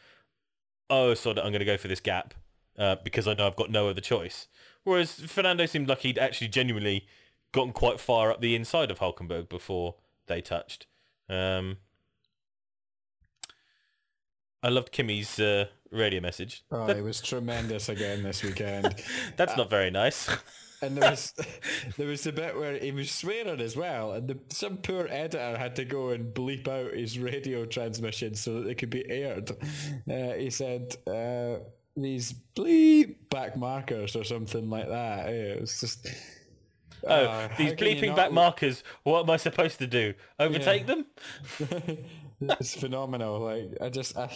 [0.90, 2.34] oh, so that I'm going to go for this gap
[2.78, 4.48] uh, because I know I've got no other choice.
[4.84, 7.08] Whereas Fernando seemed like he'd actually genuinely
[7.52, 9.96] gotten quite far up the inside of Hulkenberg before
[10.28, 10.88] they touched.
[11.30, 11.78] Um,
[14.64, 16.64] I loved Kimi's uh, radio message.
[16.72, 18.96] Oh, it was tremendous again this weekend.
[19.38, 20.30] That's not very nice.
[20.82, 21.34] and there was
[21.98, 25.58] there was the bit where he was swearing as well, and the, some poor editor
[25.58, 29.52] had to go and bleep out his radio transmission so that they could be aired.
[30.10, 31.64] Uh, he said uh,
[31.96, 35.30] these bleep back markers or something like that.
[35.30, 36.08] It was just.
[37.04, 38.84] Oh, uh, these how can you bleeping back markers.
[39.04, 40.16] What am I supposed to do?
[40.40, 41.06] Overtake them?
[42.60, 43.40] it's phenomenal.
[43.40, 44.32] Like I just I,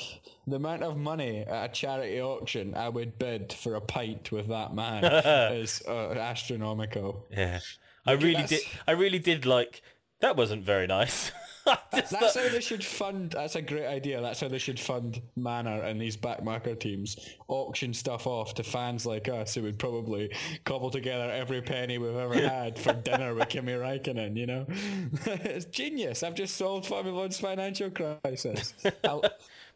[0.47, 4.47] the amount of money at a charity auction I would bid for a pint with
[4.47, 5.03] that man
[5.53, 7.27] is uh, astronomical.
[7.29, 7.59] Yeah.
[8.05, 8.61] I really did.
[8.87, 9.81] I really did like.
[10.21, 11.31] That wasn't very nice.
[11.91, 13.31] That's how they should fund.
[13.31, 14.21] That's a great idea.
[14.21, 17.17] That's how they should fund Manor and these backmarker teams.
[17.47, 22.15] Auction stuff off to fans like us who would probably cobble together every penny we've
[22.15, 24.35] ever had for dinner with Kimi Räikkönen.
[24.35, 24.65] You know,
[25.25, 26.23] it's genius.
[26.23, 28.73] I've just solved Formula One's financial crisis.
[29.03, 29.29] a,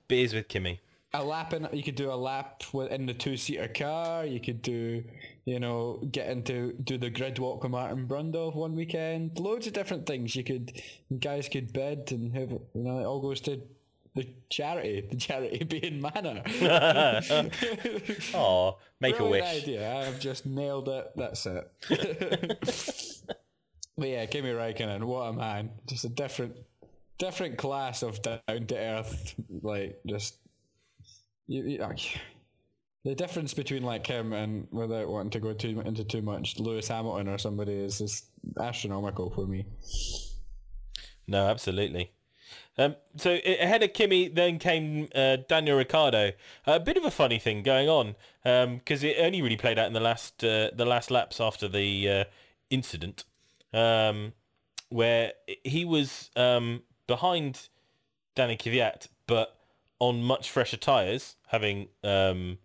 [0.08, 0.80] beers with Kimi.
[1.14, 1.68] a lap in.
[1.72, 4.26] You could do a lap in the two-seater car.
[4.26, 5.04] You could do,
[5.46, 9.40] you know, get into do the grid walk with Martin Brundle one weekend.
[9.40, 10.82] Loads of different things you could.
[11.20, 13.62] Guys could bid and have you know it all goes to
[14.16, 15.08] the charity.
[15.10, 16.42] The charity being Manor.
[18.34, 19.64] Oh, make a Brilliant wish.
[19.64, 19.96] idea.
[19.96, 21.12] I've just nailed it.
[21.16, 21.72] That's it.
[23.98, 25.70] but yeah, Kimi Räikkönen, what a man!
[25.88, 26.56] Just a different,
[27.20, 29.36] different class of down to earth.
[29.62, 30.38] Like just
[31.48, 31.84] you, you,
[33.06, 36.88] the difference between like him and without wanting to go too into too much, Lewis
[36.88, 38.26] Hamilton or somebody is just
[38.60, 39.64] astronomical for me.
[41.28, 42.12] No, absolutely.
[42.80, 46.32] Um, so ahead of Kimi, then came uh, Daniel Ricciardo.
[46.66, 49.94] a bit of a funny thing going on because it only really played out in
[49.94, 52.24] the last uh, the last laps after the uh,
[52.72, 53.24] incident,
[53.72, 54.34] um,
[54.90, 57.70] where he was um, behind
[58.36, 59.56] Danny Kvyat, but
[60.00, 62.58] on much fresher tyres, having um,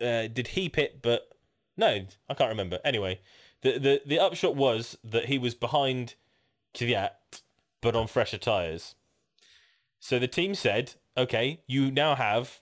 [0.00, 1.00] uh, did he pit?
[1.02, 1.28] But
[1.76, 2.78] no, I can't remember.
[2.84, 3.20] Anyway,
[3.62, 6.14] the the the upshot was that he was behind
[6.74, 7.10] Kvyat,
[7.80, 8.94] but on fresher tyres.
[10.00, 12.60] So the team said, okay, you now have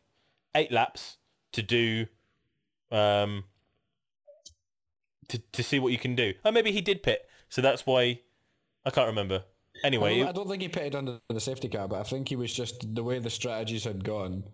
[0.55, 1.19] eight laps
[1.53, 2.07] to do,
[2.91, 3.45] um,
[5.29, 6.35] to to see what you can do.
[6.45, 8.21] Oh, maybe he did pit, so that's why
[8.85, 9.45] I can't remember.
[9.85, 12.29] I Anyway, don't, I don't think he pitted under the safety car, but I think
[12.29, 14.45] he was just the way the strategies had gone.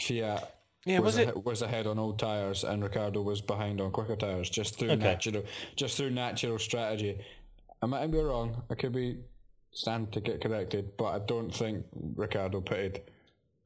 [0.00, 0.46] Kvyat
[0.84, 3.92] Yeah, was, was it- ahe- was ahead on old tires, and Ricciardo was behind on
[3.92, 5.02] quicker tires, just through Okay.
[5.02, 5.44] natural,
[5.76, 7.20] just through natural strategy.
[7.80, 8.62] I might be wrong.
[8.70, 9.18] I could be
[9.72, 13.02] stand to get corrected, but I don't think Ricciardo pitted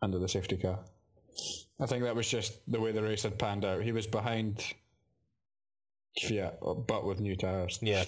[0.03, 0.79] under the safety car.
[1.81, 3.83] I think that was just the way the race had panned out.
[3.83, 4.63] He was behind
[6.19, 7.79] Kvyat, but with new tires.
[7.83, 8.05] Yeah.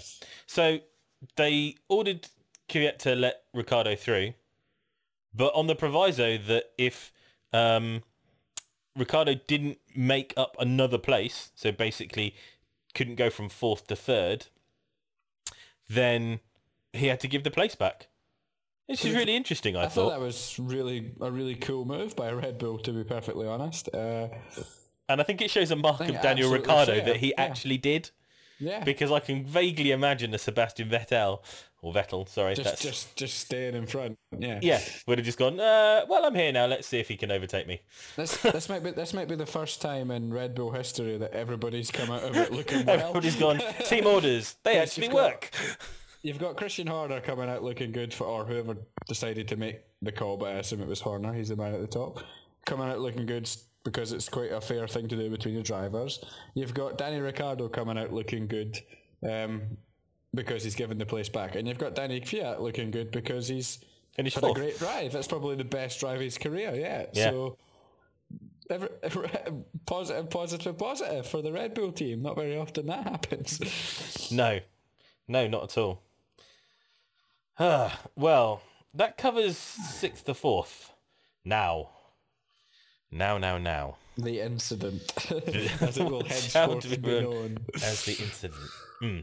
[0.47, 0.79] So
[1.37, 2.29] they ordered
[2.69, 4.35] Kvyat to let Ricciardo through,
[5.35, 7.13] but on the proviso that if
[7.53, 8.03] um,
[8.99, 12.35] Ricciardo didn't make up another place, so basically
[12.95, 14.47] couldn't go from fourth to third,
[15.89, 16.41] then
[16.93, 18.09] he had to give the place back.
[18.89, 20.11] This is really interesting, I, I thought thought.
[20.11, 23.89] that was really a really cool move by Red Bull, to be perfectly honest.
[23.95, 24.29] Uh,
[25.11, 27.43] And I think it shows a mark of Daniel Ricciardo fair, that he yeah.
[27.43, 28.11] actually did.
[28.59, 31.41] Yeah, Because I can vaguely imagine a Sebastian Vettel,
[31.81, 32.55] or Vettel, sorry.
[32.55, 34.19] just that's, just just staying in front.
[34.37, 36.67] Yeah, yeah, would have just gone, uh, well, I'm here now.
[36.67, 37.81] Let's see if he can overtake me.
[38.17, 41.33] This this might be this might be the first time in Red Bull history that
[41.33, 42.99] everybody's come out of it looking well.
[42.99, 45.51] Everybody's gone, team orders, they actually you've got- work.
[46.21, 50.11] You've got Christian Horner coming out looking good for, or whoever decided to make the
[50.11, 51.33] call, but I assume it was Horner.
[51.33, 52.25] He's the man at the top,
[52.67, 53.49] coming out looking good
[53.91, 56.25] because it's quite a fair thing to do between the drivers.
[56.55, 58.79] You've got Danny Ricciardo coming out looking good
[59.29, 59.63] um,
[60.35, 63.79] because he's given the place back, and you've got Danny Kvyat looking good because he's
[64.19, 65.13] Finished had a great drive.
[65.13, 66.75] That's probably the best drive of his career.
[66.75, 67.07] Yeah.
[67.13, 67.31] Yeah.
[67.31, 67.57] So.
[68.69, 68.89] Every,
[69.87, 72.21] positive, positive, positive for the Red Bull team.
[72.21, 74.29] Not very often that happens.
[74.31, 74.61] No,
[75.27, 76.03] no, not at all.
[77.59, 78.61] Ah, well,
[78.93, 80.93] that covers sixth to fourth.
[81.45, 81.91] Now,
[83.11, 85.13] now, now, now, the incident,
[85.81, 88.71] as it will henceforth be known as the incident.
[89.01, 89.19] Hmm.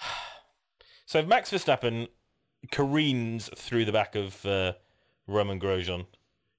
[1.06, 2.08] So Max Verstappen
[2.72, 4.72] careens through the back of uh,
[5.28, 6.06] Romain Grosjean,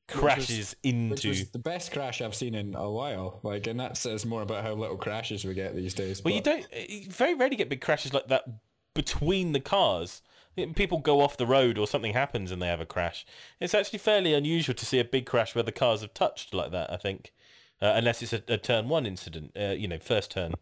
[0.07, 1.29] crashes Which into.
[1.29, 3.41] was the best crash I've seen in a while.
[3.43, 6.23] Like, and that says more about how little crashes we get these days.
[6.23, 6.65] Well, you don't.
[6.87, 8.45] You very rarely get big crashes like that
[8.93, 10.21] between the cars.
[10.75, 13.25] People go off the road or something happens and they have a crash.
[13.59, 16.71] It's actually fairly unusual to see a big crash where the cars have touched like
[16.71, 16.91] that.
[16.91, 17.33] I think,
[17.81, 20.53] uh, unless it's a, a turn one incident, uh, you know, first turn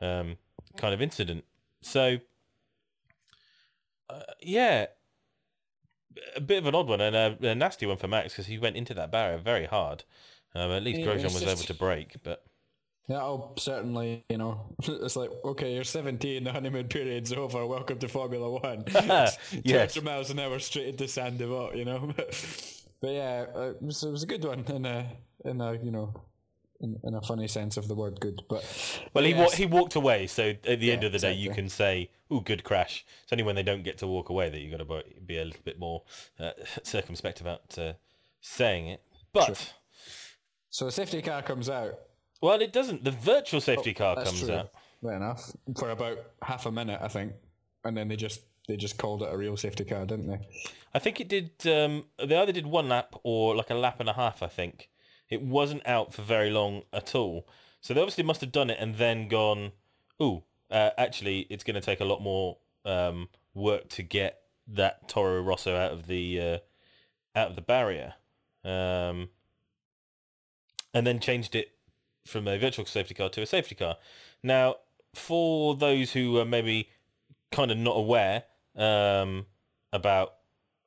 [0.00, 0.36] um,
[0.78, 1.44] kind of incident.
[1.82, 2.18] So,
[4.08, 4.86] uh, yeah,
[6.34, 8.58] a bit of an odd one and a, a nasty one for Max because he
[8.58, 10.04] went into that barrier very hard.
[10.54, 12.45] Um, at least Yeah, Grosjean was just- able to break, but
[13.08, 18.08] That'll certainly, you know, it's like, okay, you're 17, the honeymoon period's over, welcome to
[18.08, 18.84] Formula One.
[19.64, 19.94] Yes.
[19.94, 22.12] 200 miles an hour straight into Sainte Devote, you know.
[22.16, 25.06] but yeah, uh, it, was, it was a good one in a,
[25.44, 26.20] in a you know,
[26.80, 28.40] in, in a funny sense of the word good.
[28.48, 28.64] But
[29.14, 31.50] Well, he yes, wa- he walked away, so at the end of the day, you
[31.50, 34.58] can say, "Ooh, good crash." It's only when they don't get to walk away that
[34.58, 36.02] you've got to be a little bit more
[36.38, 36.50] uh,
[36.82, 37.94] circumspect about uh,
[38.40, 39.02] saying it.
[39.32, 39.72] But
[40.70, 41.94] so the safety car comes out.
[42.40, 43.04] Well, it doesn't.
[43.04, 44.54] The virtual safety car Oh, That's comes true.
[44.54, 44.70] out.
[45.02, 45.52] Fair enough.
[45.78, 47.32] For about half a minute, I think,
[47.84, 50.38] and then they just they just called it a real safety car, didn't they?
[50.94, 51.50] I think it did.
[51.66, 54.42] Um, they either did one lap or like a lap and a half.
[54.42, 54.88] I think
[55.28, 57.46] it wasn't out for very long at all.
[57.80, 59.72] So they obviously must have done it and then gone.
[60.20, 65.08] Ooh, uh, actually, it's going to take a lot more um, work to get that
[65.08, 66.58] Toro Rosso out of the uh,
[67.38, 68.14] out of the barrier,
[68.64, 69.28] um,
[70.94, 71.75] and then changed it
[72.26, 73.96] from a virtual safety car to a safety car.
[74.42, 74.76] Now,
[75.14, 76.90] for those who are maybe
[77.50, 78.44] kind of not aware
[78.76, 79.46] um,
[79.92, 80.34] about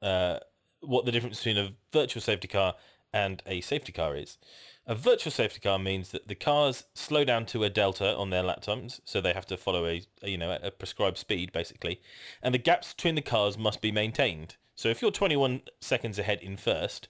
[0.02, 0.39] uh,
[0.82, 2.75] what the difference between a virtual safety car
[3.13, 4.38] and a safety car is.
[4.86, 8.43] A virtual safety car means that the cars slow down to a delta on their
[8.43, 12.02] lap times, so they have to follow a, you know a prescribed speed basically,
[12.41, 14.56] and the gaps between the cars must be maintained.
[14.75, 17.08] So if you're 21 seconds ahead in first,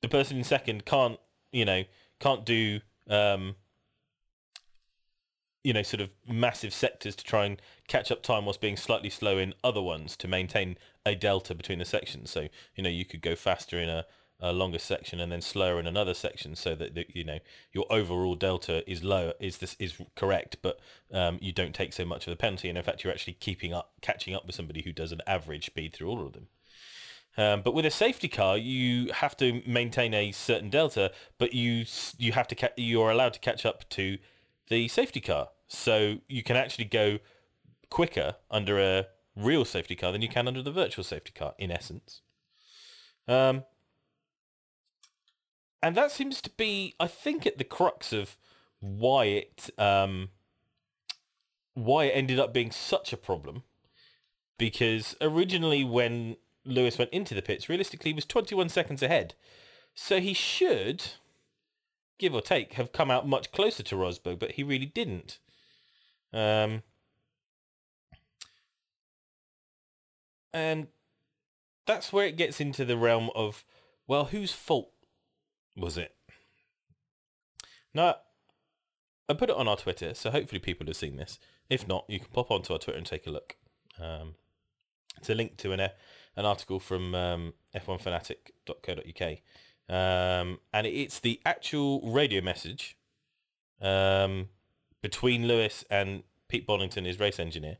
[0.00, 1.18] the person in second can't
[1.52, 1.84] you know
[2.18, 3.56] can't do um,
[5.64, 9.10] you know, sort of massive sectors to try and catch up time whilst being slightly
[9.10, 12.30] slow in other ones to maintain a delta between the sections.
[12.30, 14.04] So, you know, you could go faster in a,
[14.40, 17.38] a longer section and then slower in another section so that, you know,
[17.72, 20.80] your overall delta is low, is this is correct, but
[21.12, 22.68] um, you don't take so much of the penalty.
[22.68, 25.66] And in fact, you're actually keeping up, catching up with somebody who does an average
[25.66, 26.48] speed through all of them.
[27.36, 31.86] Um, but with a safety car, you have to maintain a certain delta, but you
[32.18, 34.18] you have to ca- you're allowed to catch up to
[34.68, 35.48] the safety car.
[35.66, 37.18] So you can actually go
[37.88, 41.70] quicker under a real safety car than you can under the virtual safety car, in
[41.70, 42.20] essence.
[43.26, 43.64] Um,
[45.82, 48.36] and that seems to be, I think, at the crux of
[48.80, 50.30] why it um,
[51.74, 53.62] why it ended up being such a problem.
[54.58, 59.34] Because originally, when Lewis went into the pits, realistically, was 21 seconds ahead.
[59.94, 61.04] So he should,
[62.18, 65.38] give or take, have come out much closer to Rosberg, but he really didn't.
[66.32, 66.82] Um,
[70.54, 70.86] and
[71.86, 73.64] that's where it gets into the realm of,
[74.06, 74.92] well, whose fault
[75.76, 76.14] was it?
[77.94, 78.16] Now,
[79.28, 81.38] I put it on our Twitter, so hopefully people have seen this.
[81.68, 83.56] If not, you can pop onto our Twitter and take a look.
[84.00, 84.34] Um,
[85.18, 85.88] it's a link to an, uh,
[86.36, 89.38] an article from um, f1fanatic.co.uk
[89.88, 92.96] um, and it's the actual radio message
[93.80, 94.48] um,
[95.02, 97.78] between Lewis and Pete Bonnington, his race engineer.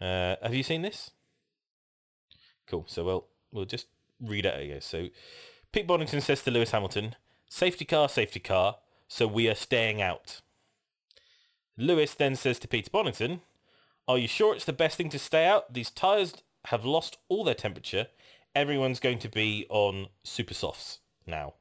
[0.00, 1.10] Uh, have you seen this?
[2.66, 2.84] Cool.
[2.86, 3.86] So we'll we'll just
[4.20, 4.80] read it again.
[4.80, 5.08] So
[5.72, 7.16] Pete Bonnington says to Lewis Hamilton,
[7.48, 8.76] "Safety car, safety car.
[9.08, 10.40] So we are staying out."
[11.76, 13.40] Lewis then says to Peter Bonnington,
[14.06, 15.72] "Are you sure it's the best thing to stay out?
[15.72, 16.34] These tyres
[16.66, 18.08] have lost all their temperature.
[18.54, 21.54] Everyone's going to be on super softs now."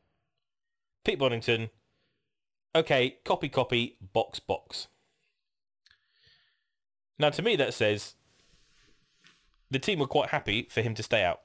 [1.03, 1.69] Pete Bonnington,
[2.75, 4.87] "Okay, copy, copy, box, box."
[7.17, 8.15] Now, to me, that says
[9.69, 11.41] the team were quite happy for him to stay out.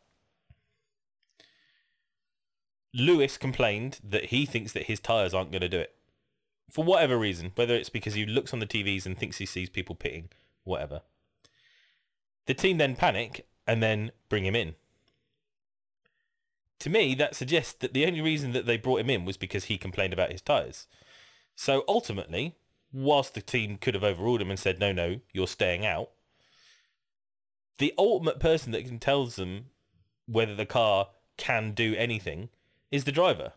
[2.95, 5.95] Lewis complained that he thinks that his tyres aren't going to do it.
[6.71, 9.69] For whatever reason, whether it's because he looks on the TVs and thinks he sees
[9.69, 10.31] people pitting,
[10.63, 11.03] whatever.
[12.47, 14.75] The team then panic and then bring him in.
[16.81, 19.65] To me, that suggests that the only reason that they brought him in was because
[19.65, 20.87] he complained about his tyres.
[21.57, 22.57] So ultimately,
[22.93, 26.11] whilst the team could have overruled him and said, no, no, you're staying out,
[27.79, 29.67] the ultimate person that can tell them
[30.27, 32.51] whether the car can do anything
[32.91, 33.53] is the driver.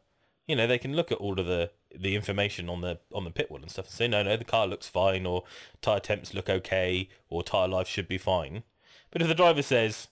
[0.48, 3.32] You know, they can look at all of the the information on the on the
[3.32, 5.44] pit wall and stuff and say, no, no, the car looks fine, or
[5.82, 8.64] tire temps look okay, or tire life should be fine.
[9.12, 10.08] But if the driver says,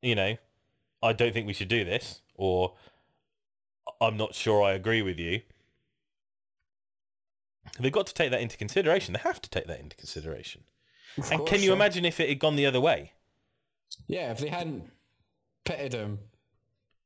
[0.00, 0.36] you know,
[1.02, 2.74] I don't think we should do this, or
[4.00, 5.40] I'm not sure I agree with you,
[7.78, 9.14] they've got to take that into consideration.
[9.14, 10.62] They have to take that into consideration.
[11.18, 11.76] Of and course, can you yeah.
[11.76, 13.12] imagine if it had gone the other way?
[14.06, 14.90] Yeah, if they hadn't
[15.64, 16.18] pitted him,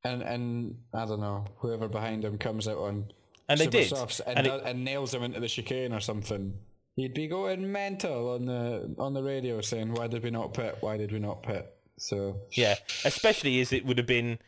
[0.04, 3.10] and and I don't know whoever behind him comes out on
[3.48, 3.92] And they did.
[3.92, 6.58] and, And it- and nails him into the chicane or something,
[6.96, 10.76] he'd be going mental on the on the radio saying, "Why did we not pit?
[10.80, 14.38] Why did we not pit?" So Yeah, especially as it would have been,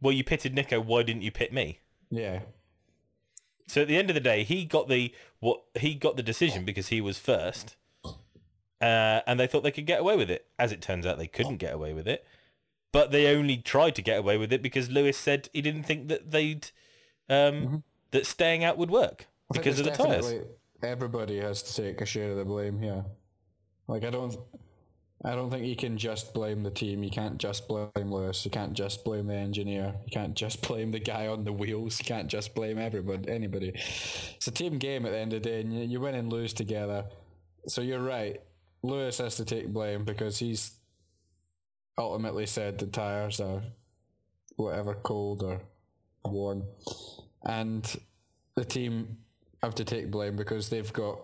[0.00, 1.80] well, you pitted Nico, why didn't you pit me?
[2.10, 2.40] yeah,
[3.66, 6.64] So at the end of the day, he got the what he got the decision
[6.64, 7.76] because he was first,
[8.80, 10.46] uh, and they thought they could get away with it.
[10.58, 12.24] As it turns out, they couldn't get away with it,
[12.92, 16.08] but they only tried to get away with it because Lewis said he didn't think
[16.08, 16.70] that they'd
[17.28, 17.82] um,
[18.12, 20.32] that staying out would work because of the tires.
[20.84, 23.04] Everybody has to take a share of the blame here.
[23.88, 24.36] Like I don't,
[25.24, 27.02] I don't think you can just blame the team.
[27.02, 28.44] You can't just blame Lewis.
[28.44, 29.94] You can't just blame the engineer.
[30.04, 31.98] You can't just blame the guy on the wheels.
[31.98, 33.72] You can't just blame everybody, anybody.
[34.36, 36.30] It's a team game at the end of the day, and you, you win and
[36.30, 37.06] lose together.
[37.66, 38.40] So you're right.
[38.82, 40.72] Lewis has to take blame because he's
[41.96, 43.62] ultimately said the tires are
[44.56, 45.62] whatever cold or
[46.26, 46.64] worn,
[47.44, 47.96] and
[48.56, 49.16] the team
[49.64, 51.18] have to take blame because they've got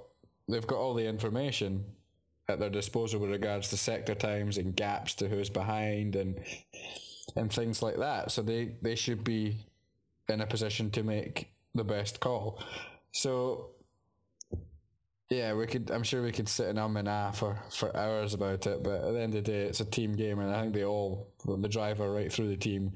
[0.49, 1.84] they've got all the information
[2.49, 6.41] at their disposal with regards to sector times and gaps to who's behind and
[7.36, 8.30] and things like that.
[8.30, 9.57] So they they should be
[10.28, 12.62] in a position to make the best call.
[13.12, 13.70] So
[15.30, 15.93] yeah, we could.
[15.93, 19.05] I'm sure we could sit and um and ah for, for hours about it, but
[19.05, 21.28] at the end of the day, it's a team game, and I think they all,
[21.47, 22.93] the driver right through the team,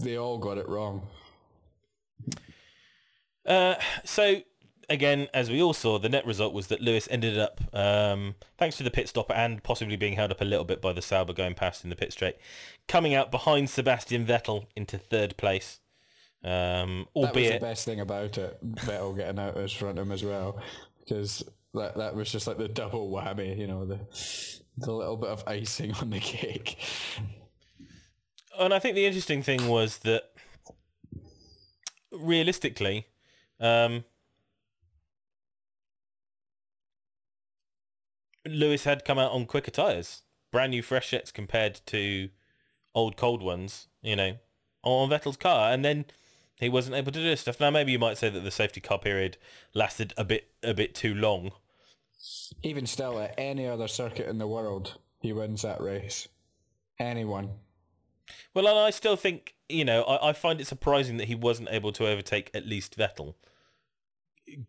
[0.00, 1.06] they all got it wrong.
[3.46, 3.74] Uh,
[4.04, 4.40] so
[4.88, 8.76] again, as we all saw, the net result was that Lewis ended up, um, thanks
[8.76, 11.32] to the pit stop and possibly being held up a little bit by the Sauber
[11.32, 12.36] going past in the pit straight,
[12.88, 15.80] coming out behind Sebastian Vettel into third place.
[16.42, 18.58] Um, That was the best thing about it.
[18.76, 20.60] Vettel getting out in front of him as well,
[21.00, 21.42] because
[21.72, 23.98] that that was just like the double whammy, you know, the
[24.76, 26.76] the little bit of icing on the cake.
[28.58, 30.24] and I think the interesting thing was that
[32.12, 33.06] realistically,
[33.60, 34.04] um,
[38.46, 42.28] Lewis had come out on quicker tyres, brand new fresh jets compared to
[42.94, 44.36] old cold ones, you know,
[44.82, 46.04] on Vettel's car, and then
[46.60, 47.60] he wasn't able to do stuff.
[47.60, 49.36] Now maybe you might say that the safety car period
[49.74, 51.52] lasted a bit a bit too long.
[52.62, 56.28] Even still, at any other circuit in the world, he wins that race.
[56.98, 57.50] Anyone.
[58.54, 61.68] Well, and I still think, you know, I, I find it surprising that he wasn't
[61.70, 63.34] able to overtake at least Vettel,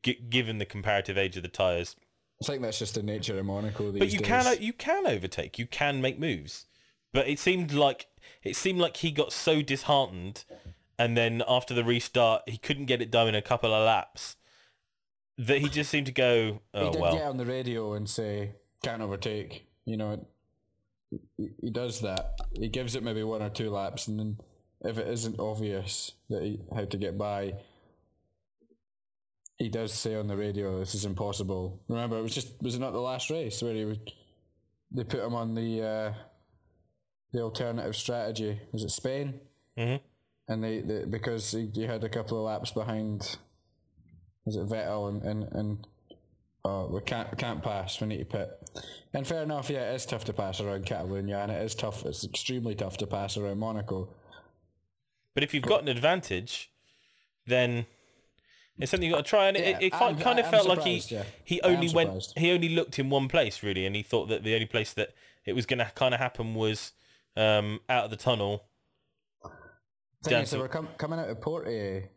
[0.04, 1.96] g- given the comparative age of the tyres.
[2.44, 4.28] I think that's just the nature of Monaco these But you days.
[4.28, 6.66] can you can overtake, you can make moves.
[7.14, 8.08] But it seemed like
[8.44, 10.44] it seemed like he got so disheartened,
[11.00, 14.36] and then after the restart, he couldn't get it done in a couple of laps.
[15.38, 17.14] That he just seemed to go, he oh did well.
[17.14, 18.52] get on the radio and say,
[18.84, 19.66] can't overtake.
[19.86, 20.26] You know,
[21.38, 22.40] he, he does that.
[22.58, 24.38] He gives it maybe one or two laps, and then
[24.86, 27.54] if it isn't obvious that he, how to get by,
[29.58, 32.80] he does say on the radio, "This is impossible." Remember, it was just was it
[32.80, 34.12] not the last race where he would
[34.92, 36.14] they put him on the uh,
[37.32, 38.60] the alternative strategy?
[38.72, 39.40] Was it Spain?
[39.78, 40.00] Mhm.
[40.48, 43.38] and they, they because he, he had a couple of laps behind.
[44.46, 45.88] Was it Vettel and and, and
[46.64, 48.00] oh, we can't can't pass.
[48.00, 48.50] We need to pit.
[49.14, 52.06] And fair enough, yeah, it is tough to pass around Catalonia, and it is tough.
[52.06, 54.10] It's extremely tough to pass around Monaco.
[55.36, 56.72] But if you've got an advantage,
[57.46, 57.86] then
[58.80, 59.48] it's something you've got to try.
[59.50, 61.24] And Yeah, it, it I'm- kind of felt like he yeah.
[61.44, 64.56] he only went he only looked in one place really, and he thought that the
[64.56, 65.14] only place that
[65.46, 66.94] it was going to kind of happen was
[67.38, 68.64] um, out of the tunnel.
[70.24, 72.10] Down is, to- were com- coming out of Portier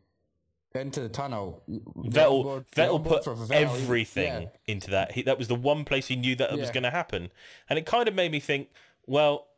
[0.75, 1.63] into the tunnel.
[1.69, 4.49] Vettel the Vettel put Vettel, everything yeah.
[4.67, 5.13] into that.
[5.13, 7.31] He, that was the one place he knew that it was going to happen,
[7.69, 8.69] and it kind of made me think,
[9.07, 9.49] well,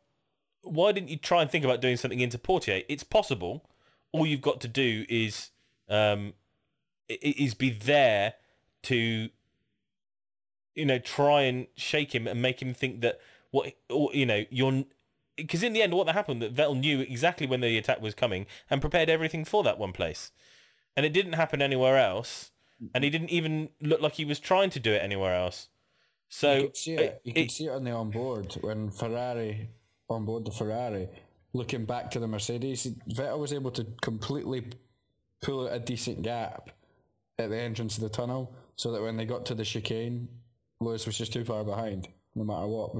[0.63, 2.83] why didn't you try and think about doing something into Portier?
[2.87, 3.69] It's possible.
[4.11, 5.51] All you've got to do is
[5.89, 6.33] um,
[7.09, 8.33] is be there
[8.83, 9.29] to
[10.75, 13.19] you know try and shake him and make him think that
[13.51, 14.85] what or, you know you're
[15.35, 18.13] because in the end what that happened that Vettel knew exactly when the attack was
[18.13, 20.31] coming and prepared everything for that one place
[20.95, 22.51] and it didn't happen anywhere else
[22.95, 25.67] and he didn't even look like he was trying to do it anywhere else
[26.29, 27.21] so you could see it.
[27.25, 29.69] You could it- see it on the onboard when Ferrari
[30.11, 31.09] on board the Ferrari,
[31.53, 32.87] looking back to the Mercedes.
[33.09, 34.65] Vettel was able to completely
[35.41, 36.69] pull a decent gap
[37.39, 40.27] at the entrance of the tunnel, so that when they got to the chicane,
[40.79, 42.91] Lewis was just too far behind, no matter what.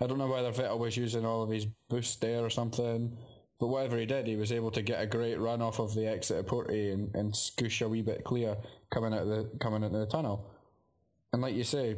[0.00, 3.16] I don't know whether Vettel was using all of his boost there or something.
[3.58, 6.06] But whatever he did, he was able to get a great run off of the
[6.06, 8.56] exit of Portier and, and scoosh a wee bit clear
[8.90, 10.48] coming out of the coming into the tunnel.
[11.32, 11.96] And like you say,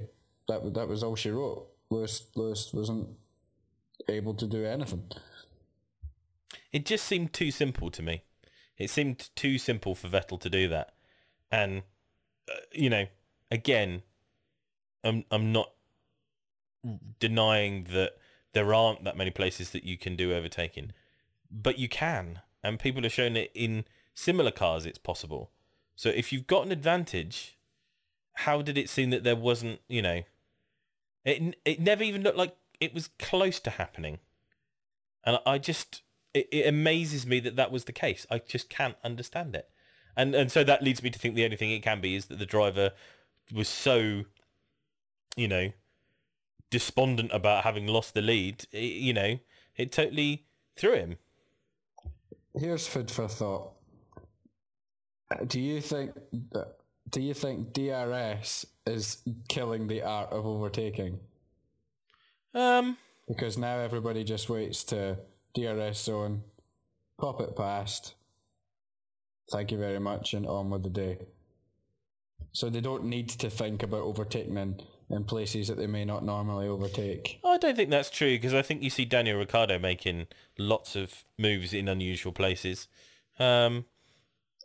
[0.49, 1.69] that that was all she wrote.
[1.91, 3.09] Lewis Lewis wasn't
[4.11, 5.05] able to do anything.
[6.73, 8.25] it just seemed too simple to me.
[8.77, 10.95] It seemed too simple for Vettel to do that,
[11.51, 11.83] and
[12.51, 13.07] uh, you know,
[13.51, 14.03] again,
[15.05, 15.73] I'm I'm not
[17.19, 18.13] denying that
[18.53, 20.93] there aren't that many places that you can do overtaking,
[21.51, 23.85] but you can, and people have shown it in
[24.15, 24.87] similar cars.
[24.87, 25.51] It's possible.
[25.95, 27.59] So if you've got an advantage,
[28.33, 29.81] how did it seem that there wasn't?
[29.89, 30.23] You know,
[31.25, 34.19] it it never even looked like it was close to happening,
[35.25, 36.03] and I just
[36.35, 38.27] it, it amazes me that that was the case.
[38.31, 39.69] I just can't understand it,
[40.17, 42.27] and and so that leads me to think the only thing it can be is
[42.27, 42.93] that the driver
[43.55, 44.25] was so,
[45.37, 45.73] you know,
[46.71, 48.65] despondent about having lost the lead.
[48.73, 49.39] i you know,
[49.77, 51.17] it totally threw him.
[52.59, 53.73] Here's food for thought.
[55.31, 56.13] Uh, Do you think
[56.53, 56.77] that-
[57.09, 61.19] do you think DRS is killing the art of overtaking?
[62.55, 62.97] Um,
[63.29, 65.19] Because now everybody just waits to
[65.55, 66.43] DRS zone,
[67.19, 68.15] pop it past.
[69.53, 71.19] Thank you very much, and on with the day.
[72.53, 76.25] So they don't need to think about overtaking in, in places that they may not
[76.25, 77.39] normally overtake.
[77.45, 80.27] I don't think that's true because I think you see Daniel Ricciardo making
[80.59, 82.89] lots of moves in unusual places.
[83.39, 83.85] Um,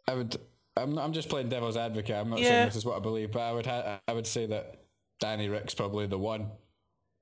[0.07, 0.37] I would.
[0.77, 0.97] I'm.
[0.97, 2.15] I'm just playing devil's advocate.
[2.15, 2.49] I'm not Yeah.
[2.49, 3.65] saying this is what I believe, but I would.
[3.65, 4.79] Ha- I would say that
[5.19, 6.51] Danny Rick's probably the one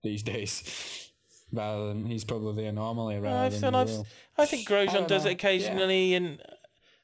[0.04, 1.12] these days,
[1.52, 4.08] rather than he's probably the anomaly rather I've, than the I've.
[4.38, 6.42] I think Grosjean don't does know, it occasionally, and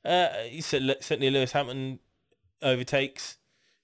[0.06, 0.30] uh,
[0.62, 2.00] certainly Lewis Hamilton
[2.62, 3.38] overtakes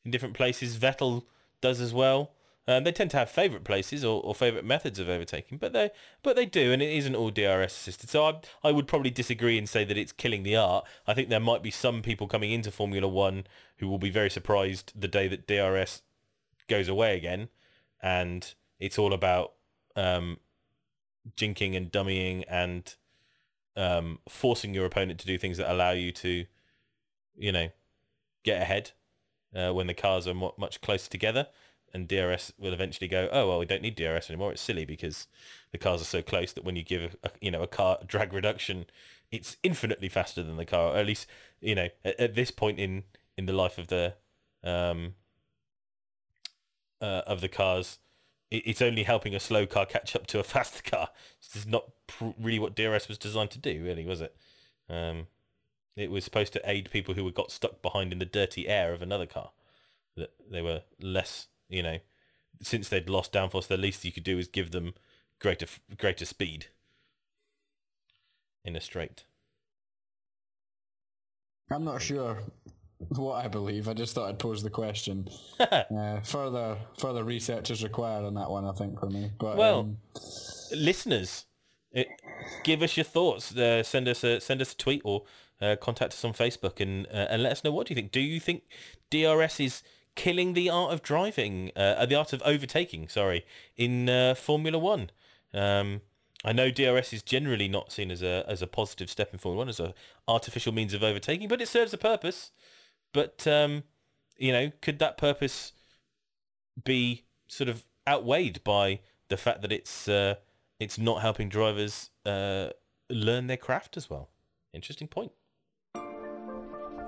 [0.03, 0.77] in different places.
[0.77, 1.23] Vettel
[1.61, 2.31] does as well.
[2.67, 5.91] Um, they tend to have favourite places or, or favourite methods of overtaking, but they
[6.23, 8.09] but they do, and it isn't all DRS assisted.
[8.09, 10.85] So I I would probably disagree and say that it's killing the art.
[11.05, 13.45] I think there might be some people coming into Formula One
[13.77, 16.01] who will be very surprised the day that DRS
[16.67, 17.49] goes away again,
[18.01, 19.53] and it's all about
[19.95, 20.37] um,
[21.35, 22.95] jinking and dummying and
[23.75, 26.45] um, forcing your opponent to do things that allow you to,
[27.37, 27.69] you know,
[28.43, 28.91] get ahead
[29.55, 31.47] uh, when the cars are much closer together.
[31.93, 34.51] And DRS will eventually go, oh well, we don't need DRS anymore.
[34.51, 35.27] It's silly because
[35.71, 38.33] the cars are so close that when you give a, you know a car drag
[38.33, 38.85] reduction,
[39.31, 40.93] it's infinitely faster than the car.
[40.93, 41.25] Or at least
[41.61, 43.03] you know at, at this point in
[43.37, 44.15] in the life of the
[44.61, 45.13] um,
[47.01, 47.99] uh, of the cars,
[48.57, 51.09] it's only helping a slow car catch up to a fast car.
[51.41, 54.35] This is not pr- really what DRS was designed to do, really, was it?
[54.89, 55.27] Um,
[55.95, 58.93] it was supposed to aid people who were got stuck behind in the dirty air
[58.93, 59.51] of another car.
[60.17, 61.99] That they were less, you know,
[62.61, 64.93] since they'd lost downforce, the least you could do is give them
[65.39, 65.65] greater
[65.97, 66.67] greater speed
[68.63, 69.25] in a straight.
[71.69, 72.39] I'm not sure
[73.09, 73.87] what I believe.
[73.87, 75.27] I just thought I'd pose the question.
[75.59, 79.31] uh, further further research is required on that one, I think, for me.
[79.37, 79.97] But Well, um,
[80.75, 81.45] listeners,
[81.91, 82.07] it,
[82.63, 83.55] give us your thoughts.
[83.55, 85.23] Uh, send us a send us a tweet or
[85.61, 88.11] uh, contact us on Facebook and uh, and let us know what do you think.
[88.11, 88.63] Do you think
[89.09, 89.83] DRS is
[90.15, 93.07] killing the art of driving, uh, the art of overtaking?
[93.07, 95.09] Sorry, in uh, Formula One.
[95.53, 96.01] Um,
[96.43, 99.59] I know DRS is generally not seen as a as a positive step in Formula
[99.59, 99.93] One, as a
[100.27, 102.51] artificial means of overtaking, but it serves a purpose.
[103.15, 103.83] But um,
[104.37, 105.71] you know, could that purpose
[106.83, 108.99] be sort of outweighed by
[109.29, 110.35] the fact that it's uh,
[110.81, 112.71] it's not helping drivers uh,
[113.09, 114.27] learn their craft as well?
[114.73, 115.31] Interesting point.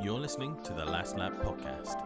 [0.01, 2.01] You're listening to the Last Lap podcast.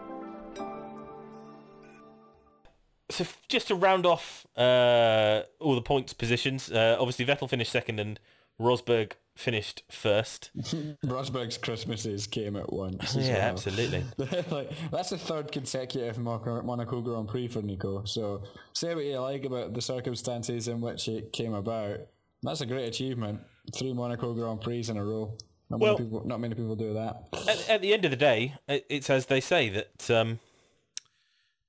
[3.12, 8.00] So just to round off uh, all the points positions, uh, obviously Vettel finished second
[8.00, 8.20] and
[8.60, 9.12] Rosberg
[9.42, 10.52] finished first.
[11.06, 13.16] Rosberg's Christmases came at once.
[13.16, 13.42] yeah, well.
[13.42, 14.04] absolutely.
[14.52, 18.04] like, that's the third consecutive Monaco, Grand Prix for Nico.
[18.06, 22.00] So say what you like about the circumstances in which it came about.
[22.44, 23.40] That's a great achievement.
[23.76, 25.36] Three Monaco Grand Prix in a row.
[25.70, 27.28] Not, Well- many, people, not many people do that.
[27.48, 30.40] at, at the end of the day, it- it's as they say that um,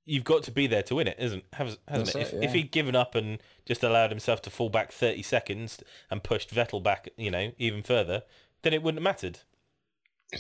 [0.05, 2.17] you've got to be there to win it, isn't hasn't That's it?
[2.17, 2.41] it, If, yeah.
[2.49, 6.51] if he'd given up and just allowed himself to fall back 30 seconds and pushed
[6.55, 8.23] Vettel back, you know, even further,
[8.63, 9.41] then it wouldn't have mattered.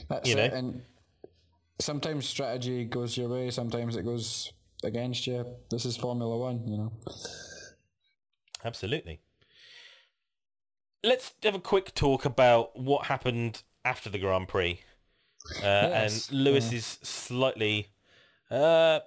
[0.08, 0.52] That's You it.
[0.52, 0.82] And
[1.78, 4.52] sometimes strategy goes your way, sometimes it goes
[4.84, 5.46] against you.
[5.70, 6.92] This is Formula One, you know.
[8.64, 9.20] Absolutely.
[11.04, 14.80] Let's have a quick talk about what happened after the Grand Prix.
[15.56, 17.88] Uh, Yes, And Lewis is slightly,
[18.50, 19.00] uh,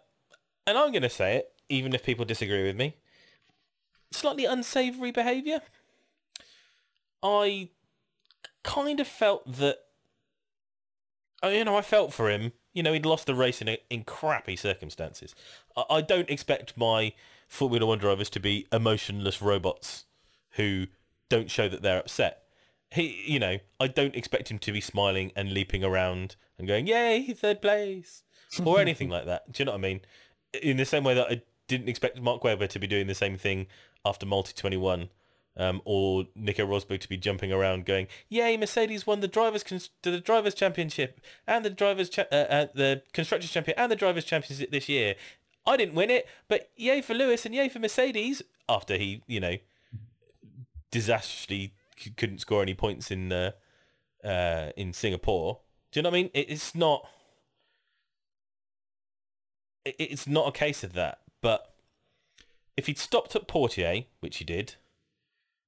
[0.67, 2.95] and I'm going to say it, even if people disagree with me,
[4.11, 5.61] slightly unsavoury behaviour.
[7.23, 7.69] I
[8.63, 9.77] kind of felt that,
[11.41, 12.51] oh, you know, I felt for him.
[12.73, 15.33] You know, he'd lost the race in, in crappy circumstances.
[15.75, 17.13] I, I don't expect my
[17.47, 20.05] Formula One drivers to be emotionless robots
[20.51, 20.87] who
[21.29, 22.43] don't show that they're upset.
[22.91, 26.87] He, you know, I don't expect him to be smiling and leaping around and going,
[26.87, 28.23] "Yay, third place,"
[28.63, 29.51] or anything like that.
[29.51, 30.01] Do you know what I mean?
[30.61, 33.37] In the same way that I didn't expect Mark Webber to be doing the same
[33.37, 33.67] thing
[34.03, 35.09] after Multi Twenty One,
[35.57, 39.89] um, or Nico Rosberg to be jumping around going, "Yay, Mercedes won the drivers cons-
[40.01, 44.25] the drivers championship and the drivers cha- uh, uh, the constructors champion and the drivers
[44.25, 45.15] championship this year."
[45.67, 49.39] I didn't win it, but yay for Lewis and yay for Mercedes after he, you
[49.39, 49.57] know,
[50.91, 53.51] disastrously c- couldn't score any points in uh,
[54.23, 55.59] uh, in Singapore.
[55.91, 56.31] Do you know what I mean?
[56.33, 57.07] It, it's not.
[59.85, 61.19] It, it's not a case of that.
[61.41, 61.73] But
[62.75, 64.75] if he'd stopped at Portier, which he did,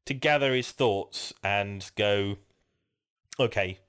[0.05, 2.37] to gather his thoughts and go,
[3.39, 3.79] okay,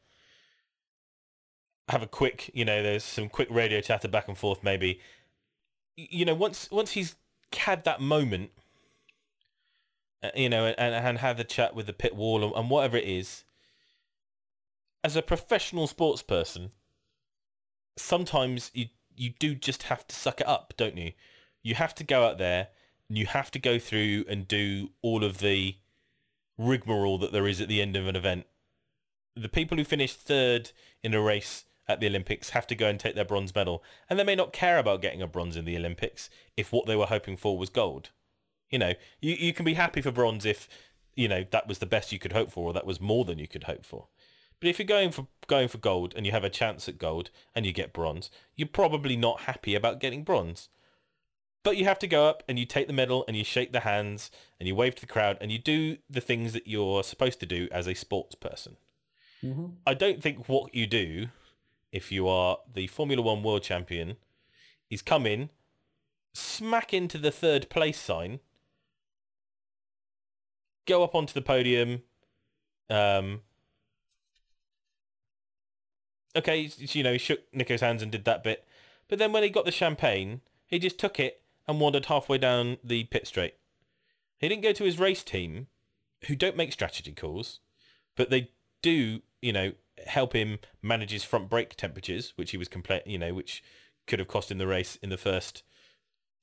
[1.89, 5.01] have a quick, you know, there's some quick radio chatter back and forth, maybe.
[5.97, 7.17] You know, once once he's
[7.53, 8.51] had that moment
[10.23, 12.97] uh, you know, and, and have the chat with the pit wall and, and whatever
[12.97, 13.45] it is.
[15.05, 16.73] As a professional sports person,
[17.97, 18.87] sometimes you
[19.19, 21.13] you do just have to suck it up, don't you?
[21.63, 22.69] You have to go out there
[23.09, 25.77] and you have to go through and do all of the
[26.57, 28.47] rigmarole that there is at the end of an event.
[29.35, 33.01] The people who finish third in a race at the Olympics have to go and
[33.01, 35.77] take their bronze medal, and they may not care about getting a bronze in the
[35.77, 38.11] Olympics if what they were hoping for was gold.
[38.69, 40.69] You know, you, you can be happy for bronze if,
[41.15, 43.39] you know, that was the best you could hope for or that was more than
[43.39, 44.09] you could hope for.
[44.61, 47.31] But if you're going for going for gold and you have a chance at gold
[47.55, 50.69] and you get bronze, you're probably not happy about getting bronze.
[51.65, 53.81] But you have to go up and you take the medal and you shake the
[53.81, 57.41] hands and you wave to the crowd and you do the things that you're supposed
[57.41, 58.77] to do as a sports person.
[59.87, 61.29] I don't think what you do
[61.93, 64.17] if you are the Formula One world champion
[64.91, 65.51] is come in,
[66.35, 68.41] smack into the third place sign,
[70.87, 72.03] go up onto the podium.
[72.91, 73.43] Um,
[76.39, 78.65] okay, you know, he shook Nico's hands and did that bit.
[79.09, 82.79] But then when he got the champagne, he just took it and wandered halfway down
[82.83, 83.55] the pit straight.
[84.39, 85.67] He didn't go to his race team,
[86.27, 87.61] who don't make strategy calls,
[88.17, 88.51] but they
[88.83, 89.73] do, you know,
[90.07, 93.63] help him manage his front brake temperatures, which he was complete, you know, which
[94.07, 95.63] could have cost him the race in the first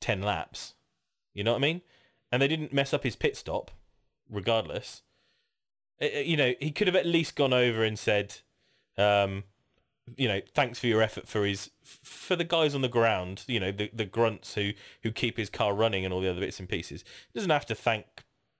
[0.02, 0.74] 10 laps.
[1.34, 1.82] You know what I mean?
[2.32, 3.72] And they didn't mess up his pit stop,
[4.30, 5.02] regardless.
[6.02, 8.38] Uh, uh, You know, he could have at least gone over and said,
[8.98, 9.44] um,
[10.18, 13.60] you know, thanks for your effort for his for the guys on the ground, you
[13.60, 14.72] know, the the grunts who
[15.04, 17.04] who keep his car running and all the other bits and pieces.
[17.32, 18.06] He doesn't have to thank,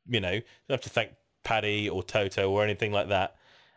[0.08, 1.12] you know, doesn't have to thank
[1.44, 3.36] Paddy or Toto or anything like that.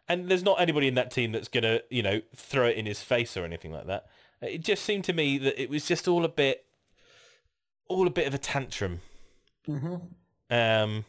[0.08, 3.02] And there's not anybody in that team that's gonna, you know, throw it in his
[3.02, 4.06] face or anything like that.
[4.40, 6.64] It just seemed to me that it was just all a bit,
[7.88, 9.00] all a bit of a tantrum.
[10.50, 11.04] Um,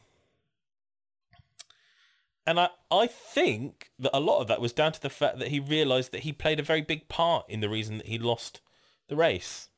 [2.50, 5.50] and I, I think that a lot of that was down to the fact that
[5.50, 8.60] he realised that he played a very big part in the reason that he lost
[9.08, 9.70] the race.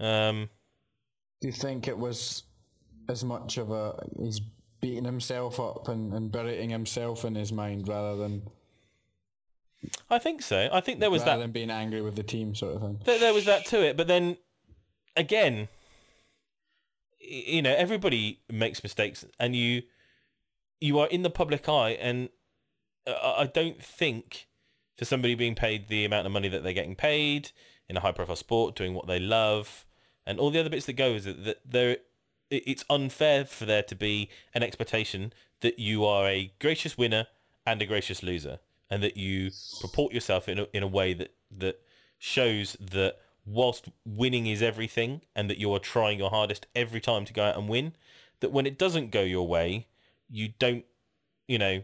[0.00, 0.50] Um,
[1.40, 2.42] Do you think it was
[3.08, 4.40] as much of a he's
[4.80, 8.42] beating himself up and, and berating himself in his mind rather than
[10.10, 10.68] I think so.
[10.72, 13.00] I think there was rather that than being angry with the team sort of thing.
[13.04, 13.96] there, there was that to it.
[13.96, 14.38] But then
[15.14, 15.68] again,
[17.20, 19.82] you know, everybody makes mistakes, and you
[20.80, 22.28] you are in the public eye, and
[23.06, 24.46] uh, I don't think
[24.96, 27.50] for somebody being paid the amount of money that they're getting paid
[27.88, 29.86] in a high profile sport, doing what they love,
[30.26, 31.96] and all the other bits that go is that, that there
[32.50, 37.26] it's unfair for there to be an expectation that you are a gracious winner
[37.66, 38.58] and a gracious loser,
[38.90, 39.50] and that you
[39.80, 41.80] purport yourself in a, in a way that that
[42.18, 47.24] shows that whilst winning is everything, and that you are trying your hardest every time
[47.24, 47.94] to go out and win,
[48.40, 49.86] that when it doesn't go your way,
[50.28, 50.84] you don't,
[51.46, 51.82] you know,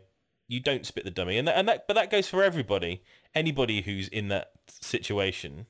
[0.49, 3.03] you don't spit the dummy, and that, and that but that goes for everybody.
[3.35, 5.67] Anybody who's in that situation,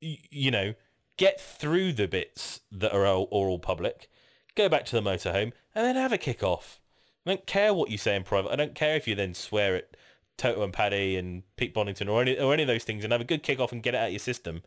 [0.00, 0.74] you, you know,
[1.16, 4.08] get through the bits that are all, are all public,
[4.54, 6.80] go back to the motorhome, and then have a kick off.
[7.24, 8.52] I don't care what you say in private.
[8.52, 9.96] I don't care if you then swear at
[10.36, 13.20] Toto and Paddy and Pete Bonnington or any or any of those things and have
[13.20, 14.62] a good kick off and get it out of your system.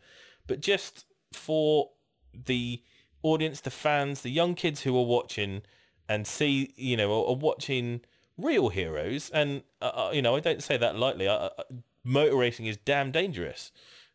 [0.46, 1.90] But just for
[2.34, 2.82] the
[3.22, 5.62] audience, the fans, the young kids who are watching
[6.10, 8.00] and see, you know, are, are watching
[8.36, 9.30] real heroes.
[9.30, 11.28] And uh, uh, you know, I don't say that lightly.
[11.28, 11.62] Uh, uh,
[12.02, 13.70] motor racing is damn dangerous,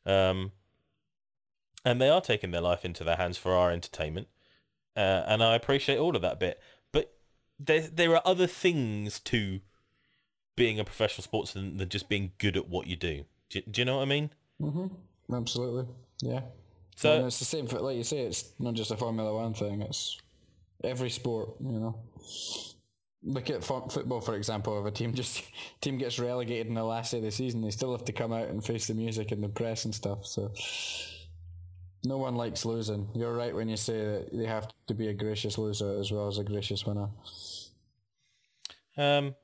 [0.06, 0.52] um,
[1.86, 4.28] and they are taking their life into their hands for our entertainment.
[4.98, 6.60] Uh, and I appreciate all of that bit.
[6.91, 7.14] But
[7.58, 9.62] there there are other things to
[10.58, 13.24] being a professional sportsman than just being good at what you do.
[13.50, 14.30] Do, do you know what I mean?
[15.34, 15.86] Absolutely.
[16.22, 16.41] Yeah.
[16.98, 19.54] So- and it's the same for like you say, it's not just a Formula One
[19.54, 20.18] thing, it's
[20.86, 21.99] every sport, you know.
[23.23, 24.79] Look at fo- football, for example.
[24.79, 25.43] If a team just
[25.81, 28.31] team gets relegated in the last day of the season, they still have to come
[28.31, 30.25] out and face the music and the press and stuff.
[30.25, 30.51] So
[32.03, 33.09] no one likes losing.
[33.15, 36.27] You're right when you say that they have to be a gracious loser as well
[36.27, 37.09] as a gracious winner.
[38.97, 39.36] Um,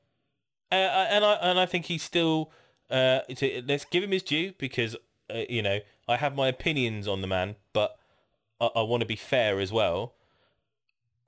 [0.72, 2.52] and I and I think he's still.
[2.90, 3.22] Uh,
[3.66, 4.96] let's give him his due because
[5.34, 7.98] uh, you know I have my opinions on the man, but
[8.60, 10.14] I, I want to be fair as well.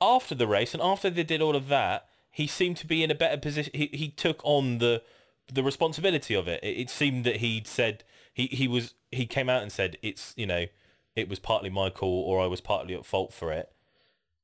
[0.02, 3.12] After the race and after they did all of that, he seemed to be in
[3.12, 3.72] a better position.
[3.74, 5.02] He he took on the
[5.52, 6.64] the responsibility of it.
[6.64, 10.34] It, it seemed that he'd said he he was he came out and said it's
[10.36, 10.66] you know
[11.16, 13.72] it was partly my call or I was partly at fault for it.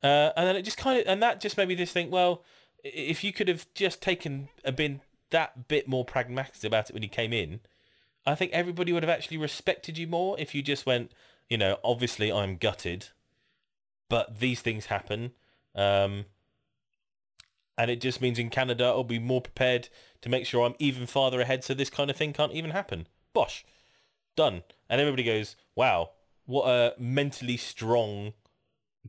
[0.02, 2.44] Uh, and then it just kind of, and that just made me just think, well,
[2.84, 7.04] if you could have just taken a been that bit more pragmatic about it when
[7.04, 7.60] you came in,
[8.26, 11.12] I think everybody would have actually respected you more if you just went,
[11.50, 13.10] you know, obviously I'm gutted,
[14.10, 15.32] but these things happen.
[15.76, 16.26] Um,
[17.78, 19.88] and it just means in Canada I'll be more prepared
[20.22, 23.08] to make sure I'm even farther ahead so this kind of thing can't even happen.
[23.34, 23.66] Bosh.
[24.36, 24.64] Done.
[24.90, 26.10] And everybody goes, wow,
[26.46, 28.34] what a mentally strong,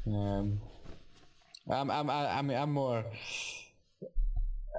[0.06, 0.60] Um,
[1.70, 3.04] I'm I'm I, I mean I'm more.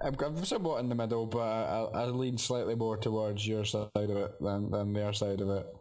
[0.03, 4.09] I'm, somewhat in the middle, but I, I, lean slightly more towards your side of
[4.09, 5.75] it than than their side of it.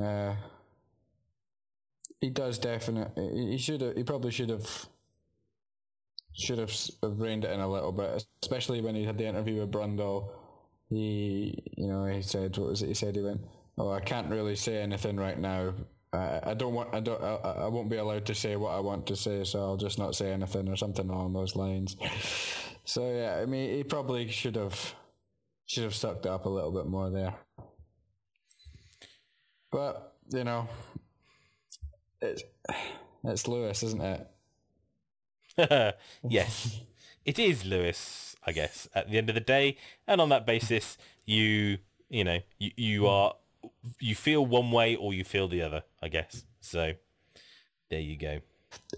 [0.00, 0.34] Uh,
[2.20, 3.50] he does definitely.
[3.50, 3.82] He should.
[3.96, 4.86] He probably should have
[6.34, 9.70] should have reined it in a little bit, especially when he had the interview with
[9.70, 10.30] Brundle.
[10.88, 12.88] He, you know, he said, what was it?
[12.88, 13.40] He said he went,
[13.78, 15.74] "Oh, I can't really say anything right now.
[16.12, 18.80] I, I don't want, I don't, I, I won't be allowed to say what I
[18.80, 21.96] want to say, so I'll just not say anything or something along those lines."
[22.84, 24.94] So yeah, I mean, he probably should have
[25.66, 27.34] should have sucked up a little bit more there.
[29.70, 30.68] But you know,
[32.20, 32.42] it's
[33.24, 34.28] it's Lewis, isn't it?
[36.28, 36.80] yes,
[37.24, 38.36] it is Lewis.
[38.44, 39.76] I guess at the end of the day,
[40.06, 41.78] and on that basis, you
[42.08, 43.34] you know you, you are
[44.00, 45.84] you feel one way or you feel the other.
[46.02, 46.94] I guess so.
[47.90, 48.40] There you go.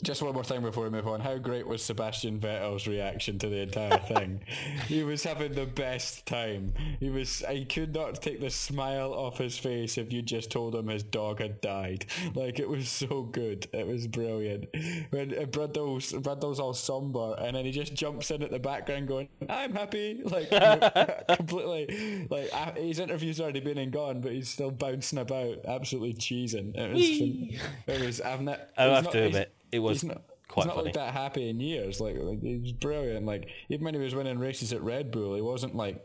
[0.02, 1.20] Just one more thing before we move on.
[1.20, 4.40] How great was Sebastian Vettel's reaction to the entire thing?
[4.86, 6.74] he was having the best time.
[7.00, 7.44] He was.
[7.48, 11.02] He could not take the smile off his face if you just told him his
[11.04, 12.06] dog had died.
[12.34, 13.68] Like it was so good.
[13.72, 14.66] It was brilliant.
[15.10, 19.06] When uh, Brundle's Brundle's all somber, and then he just jumps in at the background
[19.08, 20.50] going, "I'm happy." Like
[21.28, 22.26] completely.
[22.30, 26.74] Like uh, his interview's already been and gone, but he's still bouncing about, absolutely cheesing.
[26.76, 27.04] It was.
[27.86, 28.20] It was.
[28.20, 28.60] I've not.
[28.76, 31.48] I'll have not- to admit, it was he's not, quite he's not looked that happy
[31.48, 32.00] in years.
[32.00, 33.26] Like, like he was brilliant.
[33.26, 36.04] Like even when he was winning races at Red Bull, he wasn't like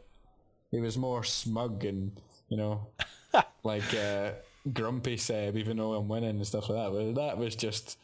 [0.71, 2.11] he was more smug and
[2.47, 2.87] you know
[3.63, 4.31] like uh,
[4.73, 7.15] grumpy Seb, even though I'm winning and stuff like that.
[7.15, 7.97] But that was just.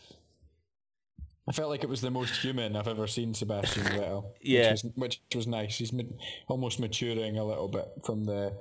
[1.47, 4.31] I felt like it was the most human I've ever seen Sebastian Vettel.
[4.41, 4.71] Yeah.
[4.71, 5.77] which was, which was nice.
[5.77, 6.01] He's ma-
[6.47, 8.53] almost maturing a little bit from the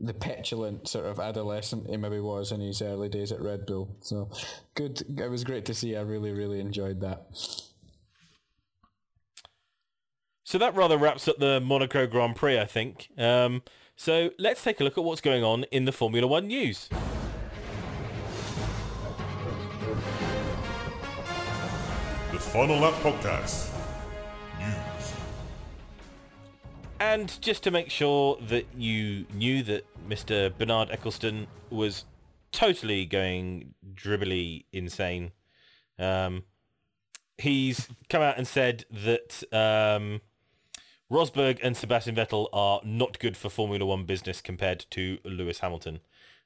[0.00, 3.96] the petulant sort of adolescent he maybe was in his early days at Red Bull.
[4.00, 4.30] So
[4.74, 5.02] good.
[5.18, 5.96] It was great to see.
[5.96, 7.26] I really, really enjoyed that.
[10.44, 13.10] So that rather wraps up the Monaco Grand Prix, I think.
[13.18, 13.62] Um,
[13.96, 16.88] so let's take a look at what's going on in the Formula One news.
[22.32, 23.77] The Final Lap Podcast.
[27.00, 30.56] And just to make sure that you knew that Mr.
[30.56, 32.04] Bernard Ecclestone was
[32.50, 35.30] totally going dribbly insane,
[35.98, 36.42] um,
[37.36, 40.20] he's come out and said that um,
[41.10, 46.00] Rosberg and Sebastian Vettel are not good for Formula One business compared to Lewis Hamilton.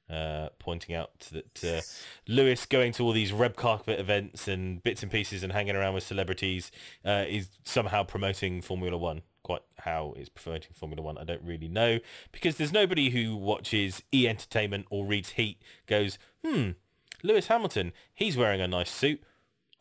[0.09, 1.81] Uh, pointing out that uh,
[2.27, 5.93] Lewis going to all these red carpet events and bits and pieces and hanging around
[5.93, 6.71] with celebrities
[7.05, 9.21] uh, is somehow promoting Formula One.
[9.43, 11.99] Quite how it's promoting Formula One, I don't really know
[12.31, 16.71] because there's nobody who watches E Entertainment or reads Heat goes, hmm,
[17.23, 19.21] Lewis Hamilton, he's wearing a nice suit.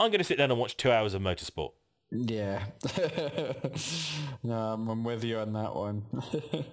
[0.00, 1.72] I'm going to sit down and watch two hours of motorsport.
[2.10, 2.64] Yeah.
[4.42, 6.04] no, I'm, I'm with you on that one.
[6.30, 6.64] Do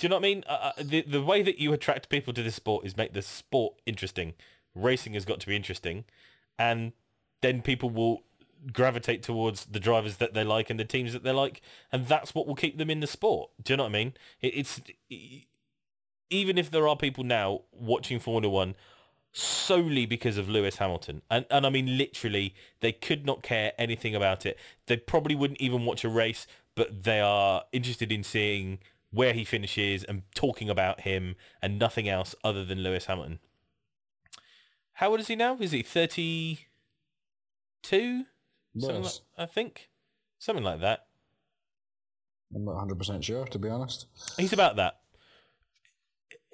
[0.00, 0.44] you know what I mean?
[0.48, 3.22] Uh, uh, the the way that you attract people to this sport is make the
[3.22, 4.34] sport interesting.
[4.74, 6.04] Racing has got to be interesting,
[6.58, 6.92] and
[7.40, 8.24] then people will
[8.72, 11.60] gravitate towards the drivers that they like and the teams that they like,
[11.92, 13.50] and that's what will keep them in the sport.
[13.62, 14.14] Do you know what I mean?
[14.40, 14.80] It, it's
[16.30, 18.74] even if there are people now watching Formula One
[19.32, 21.22] solely because of Lewis Hamilton.
[21.30, 24.58] And and I mean literally they could not care anything about it.
[24.86, 28.78] They probably wouldn't even watch a race, but they are interested in seeing
[29.12, 33.40] where he finishes and talking about him and nothing else other than Lewis Hamilton.
[34.94, 35.56] How old is he now?
[35.58, 36.66] Is he 32?
[38.78, 39.20] Something like, Yes.
[39.36, 39.88] I think.
[40.38, 41.06] Something like that.
[42.54, 44.06] I'm not 100% sure, to be honest.
[44.36, 45.00] He's about that.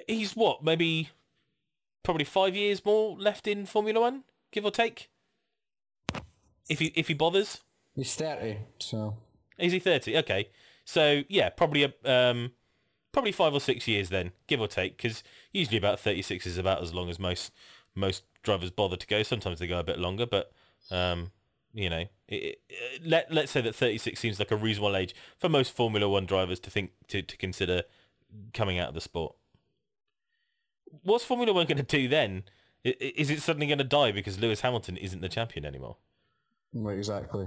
[0.06, 1.10] He's what, maybe
[2.02, 5.10] probably five years more left in Formula One, give or take.
[6.68, 7.62] If he if he bothers,
[7.94, 9.16] He's 30, so...
[9.58, 10.16] is he thirty?
[10.18, 10.50] Okay,
[10.84, 12.52] so yeah, probably a, um
[13.12, 16.58] probably five or six years then, give or take, because usually about thirty six is
[16.58, 17.52] about as long as most
[17.94, 19.22] most drivers bother to go.
[19.22, 20.52] Sometimes they go a bit longer, but
[20.90, 21.30] um
[21.76, 25.14] you know, it, it, let let's say that thirty six seems like a reasonable age
[25.36, 27.82] for most Formula One drivers to think to to consider
[28.54, 29.36] coming out of the sport.
[31.02, 32.44] What's Formula One going to do then?
[32.82, 35.96] Is it suddenly going to die because Lewis Hamilton isn't the champion anymore?
[36.72, 37.46] Right, exactly.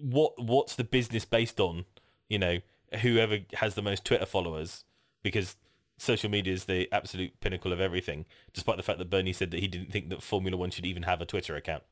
[0.00, 1.86] What What's the business based on?
[2.28, 2.58] You know,
[3.00, 4.84] whoever has the most Twitter followers,
[5.24, 5.56] because
[5.98, 8.26] social media is the absolute pinnacle of everything.
[8.52, 11.02] Despite the fact that Bernie said that he didn't think that Formula One should even
[11.02, 11.82] have a Twitter account.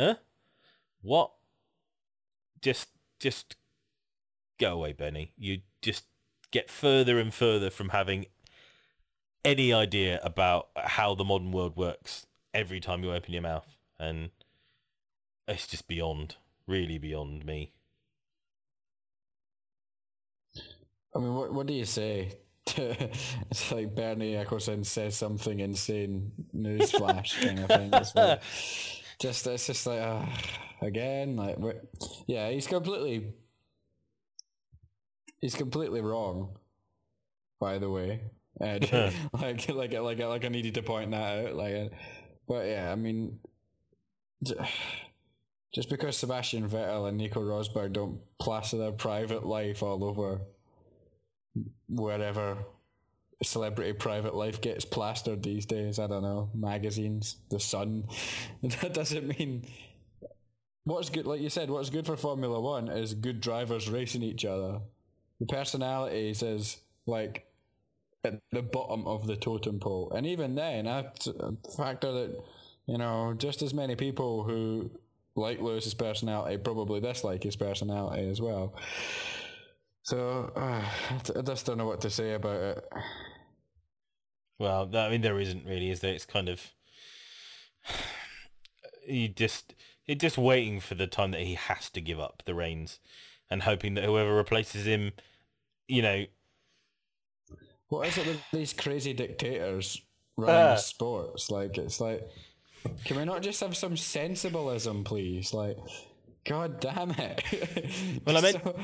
[0.00, 0.14] Huh?
[1.04, 1.30] What?
[2.62, 2.88] Just,
[3.20, 3.56] just
[4.58, 5.32] go away, Bernie.
[5.36, 6.04] You just
[6.50, 8.26] get further and further from having
[9.44, 13.78] any idea about how the modern world works every time you open your mouth.
[13.98, 14.30] And
[15.46, 16.36] it's just beyond,
[16.66, 17.72] really beyond me.
[21.14, 22.32] I mean, what what do you say?
[22.76, 28.38] it's like Bernie Ecclestone says something insane, newsflash kind of thing.
[29.20, 30.24] just it's just like uh,
[30.82, 31.56] again, like
[32.26, 33.32] yeah, he's completely
[35.40, 36.56] he's completely wrong.
[37.60, 38.20] By the way,
[38.60, 38.92] like
[39.68, 41.54] like like like I needed to point that out.
[41.54, 41.92] Like,
[42.46, 43.38] but yeah, I mean.
[45.74, 50.40] Just because Sebastian Vettel and Nico Rosberg don't plaster their private life all over
[51.88, 52.58] wherever
[53.44, 55.98] celebrity private life gets plastered these days.
[55.98, 58.04] I don't know, magazines, the Sun.
[58.62, 59.66] That doesn't mean
[60.84, 61.26] what's good.
[61.26, 64.80] Like you said, what's good for Formula One is good drivers racing each other.
[65.40, 67.46] The personalities is like
[68.24, 71.06] at the bottom of the totem pole, and even then, I
[71.76, 72.42] factor that
[72.86, 74.90] you know just as many people who
[75.36, 78.74] like Lewis's personality probably dislike his personality as well.
[80.02, 80.84] So uh,
[81.34, 82.88] I just don't know what to say about it.
[84.58, 86.14] Well, I mean, there isn't really, is there?
[86.14, 86.72] It's kind of
[89.06, 89.74] you just
[90.06, 93.00] you're just waiting for the time that he has to give up the reins,
[93.50, 95.12] and hoping that whoever replaces him,
[95.88, 96.24] you know,
[97.88, 100.00] What is it with these crazy dictators
[100.36, 100.76] running Ah.
[100.76, 101.50] sports?
[101.50, 102.28] Like it's like,
[103.04, 105.52] can we not just have some sensibilism, please?
[105.54, 105.78] Like,
[106.46, 107.42] god damn it!
[108.26, 108.78] Well, I meant- So-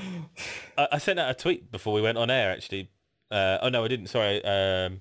[0.79, 2.51] I, I sent out a tweet before we went on air.
[2.51, 2.91] Actually,
[3.31, 4.07] uh, oh no, I didn't.
[4.09, 5.01] Sorry, um,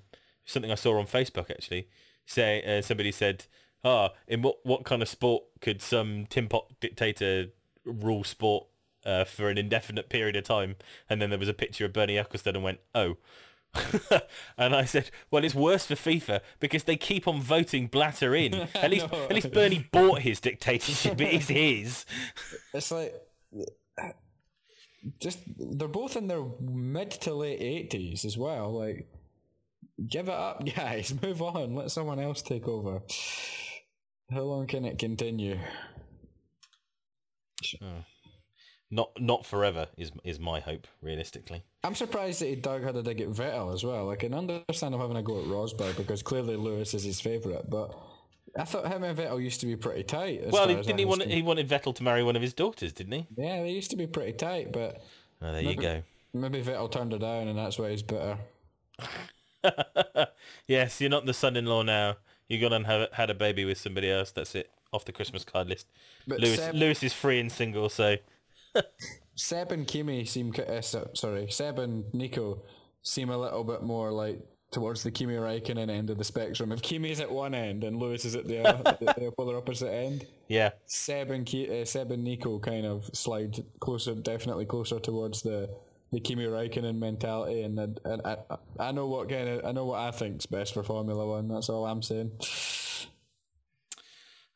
[0.50, 1.88] something I saw on Facebook actually.
[2.26, 3.46] Say uh, somebody said,
[3.84, 7.46] "Ah, in what what kind of sport could some tin pot dictator
[7.84, 8.66] rule sport
[9.04, 10.76] uh, for an indefinite period of time?"
[11.08, 13.16] And then there was a picture of Bernie Ecclestone and went, "Oh."
[14.58, 18.54] and I said, "Well, it's worse for FIFA because they keep on voting Blatter in.
[18.74, 19.24] At least, know.
[19.24, 21.20] at least Bernie bought his dictatorship.
[21.20, 22.06] It is his."
[22.74, 23.14] It's like
[25.18, 28.72] just they're both in their mid to late eighties as well.
[28.72, 29.08] Like,
[30.08, 31.14] give it up, guys.
[31.22, 31.74] Move on.
[31.74, 33.02] Let someone else take over.
[34.30, 35.58] How long can it continue?
[37.80, 37.98] Hmm.
[38.92, 41.62] Not not forever is is my hope, realistically.
[41.84, 44.10] I'm surprised that he dug had a dig at Vettel as well.
[44.10, 47.70] I can understand him having a go at Rosberg because clearly Lewis is his favourite,
[47.70, 47.94] but
[48.58, 50.50] I thought him and Vettel used to be pretty tight.
[50.50, 53.12] Well, he, didn't he want he wanted Vettel to marry one of his daughters, didn't
[53.12, 53.26] he?
[53.36, 55.00] Yeah, they used to be pretty tight, but
[55.40, 56.02] Oh, there you go.
[56.34, 58.38] maybe Vettel turned her down, and that's why he's bitter.
[60.66, 62.16] yes, you're not the son-in-law now.
[62.48, 64.30] You gone and have, had a baby with somebody else.
[64.30, 64.70] That's it.
[64.92, 65.86] Off the Christmas card list.
[66.26, 68.16] But Lewis Seb- Lewis is free and single, so
[69.36, 72.62] Seb and Kimi seem, uh, sorry, Seb and Nico
[73.02, 74.40] seem a little bit more like
[74.70, 76.72] towards the Kimi Raikkonen end of the spectrum.
[76.72, 80.26] If Kimi's at one end and Lewis is at the, uh, the polar opposite end,
[80.48, 80.70] yeah.
[80.86, 85.70] Seb and Ki- uh, Seb and Nico kind of slide closer, definitely closer towards the
[86.12, 88.36] the Kimi Raikkonen mentality, and, and, and I,
[88.78, 91.48] I know what kind of I know what I think's best for Formula One.
[91.48, 92.32] That's all I'm saying.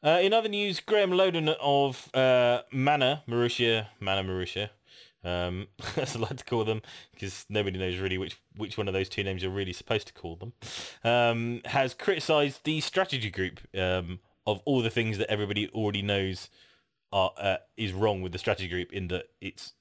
[0.02, 4.68] Uh, in other news, Graeme Lowdon of uh, Manor Marussia, Manor Marussia,
[5.24, 6.82] um, as I like to call them,
[7.12, 10.12] because nobody knows really which which one of those two names you're really supposed to
[10.12, 10.52] call them,
[11.04, 16.50] um, has criticised the strategy group um, of all the things that everybody already knows
[17.12, 19.72] are uh, is wrong with the strategy group in that it's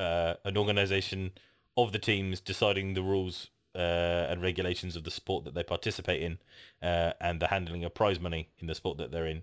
[0.00, 1.32] uh, an organisation
[1.76, 6.22] of the teams deciding the rules uh, and regulations of the sport that they participate
[6.22, 6.38] in,
[6.82, 9.42] uh, and the handling of prize money in the sport that they're in,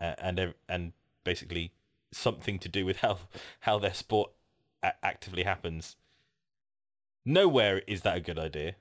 [0.00, 0.92] uh, and and
[1.24, 1.72] basically
[2.12, 3.18] something to do with how
[3.60, 4.30] how their sport
[4.82, 5.96] a- actively happens.
[7.24, 8.74] Nowhere is that a good idea.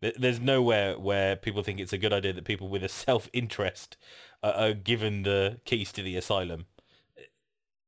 [0.00, 3.96] There's nowhere where people think it's a good idea that people with a self-interest
[4.42, 6.66] are given the keys to the asylum.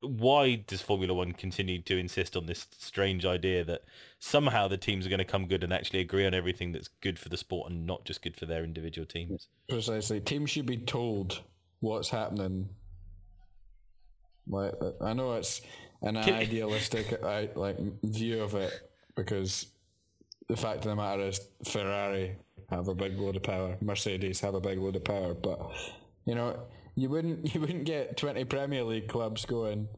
[0.06, 3.84] Why does Formula One continue to insist on this strange idea that
[4.18, 7.18] somehow the teams are going to come good and actually agree on everything that's good
[7.18, 9.48] for the sport and not just good for their individual teams?
[9.68, 11.40] Precisely, teams should be told
[11.80, 12.68] what's happening.
[14.48, 15.62] Like I know it's
[16.02, 18.72] an Can- idealistic uh, like view of it
[19.14, 19.66] because
[20.48, 22.36] the fact of the matter is Ferrari
[22.70, 25.70] have a big load of power, Mercedes have a big load of power, but
[26.24, 26.58] you know
[26.96, 29.88] you wouldn't you wouldn't get twenty Premier League clubs going.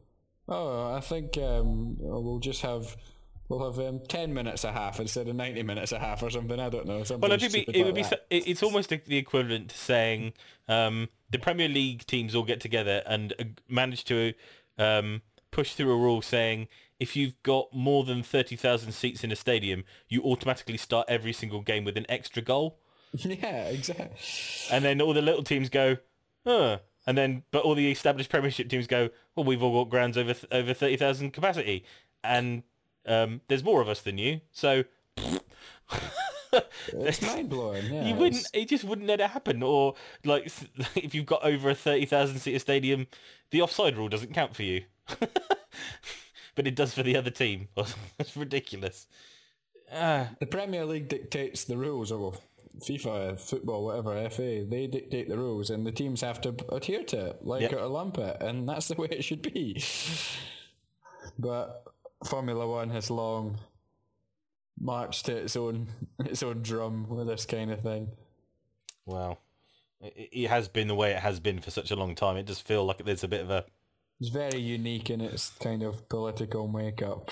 [0.47, 2.95] Oh, I think um, we'll just have.
[3.49, 6.59] We'll have um, ten minutes a half instead of ninety minutes a half or something.
[6.59, 7.03] I don't know.
[7.17, 9.77] Well, it would be, it like would be, so- it- it's almost the equivalent to
[9.77, 10.33] saying
[10.67, 14.33] um, the Premier League teams all get together and uh, manage to
[14.77, 16.67] um, push through a rule saying
[16.99, 21.61] if you've got more than 30,000 seats in a stadium, you automatically start every single
[21.61, 22.77] game with an extra goal.
[23.13, 24.15] yeah, exactly.
[24.71, 25.97] And then all the little teams go,
[26.45, 26.79] huh.
[27.07, 30.35] And then, but all the established Premiership teams go, well, we've all got grounds over
[30.51, 31.83] over 30,000 capacity.
[32.23, 32.63] And
[33.05, 34.41] um, there's more of us than you.
[34.51, 34.83] So
[36.93, 37.85] It's mind blowing.
[37.93, 38.47] Yeah, you wouldn't.
[38.53, 39.61] It just wouldn't let it happen.
[39.63, 39.95] Or
[40.25, 40.51] like,
[40.95, 43.07] if you've got over a thirty thousand seater stadium,
[43.51, 44.83] the offside rule doesn't count for you,
[46.55, 47.67] but it does for the other team.
[48.17, 49.07] It's ridiculous.
[49.91, 52.41] Ah, The Premier League dictates the rules, or well,
[52.79, 54.65] FIFA, football, whatever, FA.
[54.67, 57.73] They dictate the rules, and the teams have to adhere to it, like Yep.
[57.73, 59.81] it or lump it, and that's the way it should be.
[61.37, 61.83] But
[62.25, 63.57] Formula One has long
[64.79, 65.87] marched to its own
[66.19, 68.09] its own drum with this kind of thing.
[69.05, 69.39] well,
[69.99, 72.37] it, it has been the way it has been for such a long time.
[72.37, 73.65] It does feel like there's a bit of a
[74.21, 77.31] It's very unique in its kind of political makeup.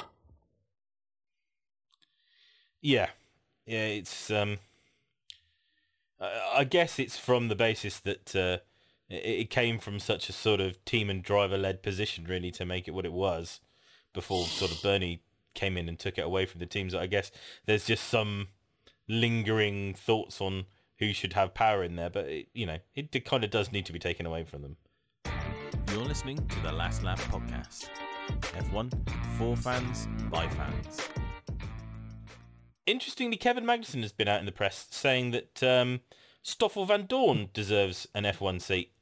[2.81, 3.09] Yeah,
[3.65, 3.85] yeah.
[3.85, 4.59] It's um,
[6.19, 8.57] I guess it's from the basis that uh,
[9.09, 12.65] it, it came from such a sort of team and driver led position really to
[12.65, 13.59] make it what it was
[14.13, 15.21] before sort of Bernie
[15.53, 16.95] came in and took it away from the teams.
[16.95, 17.31] I guess
[17.65, 18.49] there's just some
[19.07, 20.65] lingering thoughts on
[20.99, 23.85] who should have power in there, but it, you know, it, kind of does need
[23.85, 24.77] to be taken away from them.
[25.91, 27.89] You're listening to the Last Lap podcast.
[28.29, 28.91] F1
[29.37, 31.01] for fans by fans.
[32.87, 35.99] Interestingly, Kevin Magnussen has been out in the press saying that um,
[36.41, 38.93] Stoffel Vandoorne deserves an F1 seat.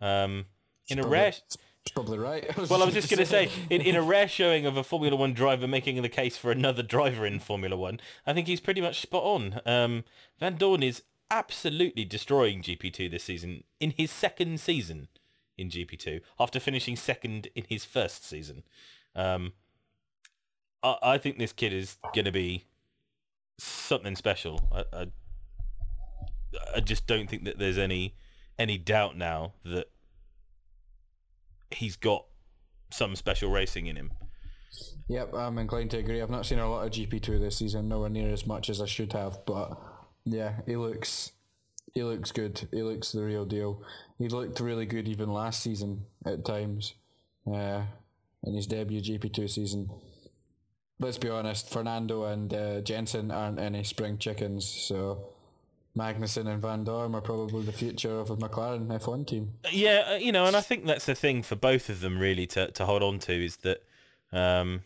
[0.00, 0.46] Um,
[0.88, 1.32] in a rare,
[1.92, 2.56] probably right.
[2.70, 5.14] well, I was just going to say, in, in a rare showing of a Formula
[5.14, 8.80] One driver making the case for another driver in Formula One, I think he's pretty
[8.80, 9.60] much spot on.
[9.66, 10.04] Um,
[10.40, 15.08] Vandoorne is absolutely destroying GP2 this season in his second season
[15.58, 18.62] in GP2 after finishing second in his first season.
[19.14, 19.52] Um,
[20.82, 22.64] I, I think this kid is going to be
[23.58, 24.68] something special.
[24.72, 25.06] I, I,
[26.76, 28.14] I just don't think that there's any
[28.58, 29.86] any doubt now that
[31.70, 32.24] he's got
[32.90, 34.12] some special racing in him.
[35.08, 36.22] Yep, I'm inclined to agree.
[36.22, 38.86] I've not seen a lot of GP2 this season, nowhere near as much as I
[38.86, 39.44] should have.
[39.44, 39.78] But
[40.24, 41.32] yeah, he looks
[41.94, 42.68] he looks good.
[42.72, 43.82] He looks the real deal.
[44.18, 46.94] He looked really good even last season at times,
[47.46, 47.82] uh,
[48.42, 49.90] in his debut GP2 season.
[51.00, 55.26] Let's be honest, Fernando and uh, Jenson aren't any spring chickens, so
[55.96, 59.52] Magnussen and Vandoorne are probably the future of a McLaren F1 team.
[59.70, 62.46] Yeah, uh, you know, and I think that's the thing for both of them really
[62.48, 63.82] to, to hold on to is that
[64.32, 64.82] um,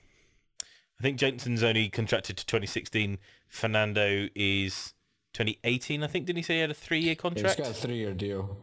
[0.99, 3.19] I think Jenson's only contracted to 2016.
[3.49, 4.95] Fernando is
[5.35, 6.03] 2018.
[6.03, 7.59] I think didn't he say he had a three-year He's contract?
[7.59, 8.57] got a three-year deal.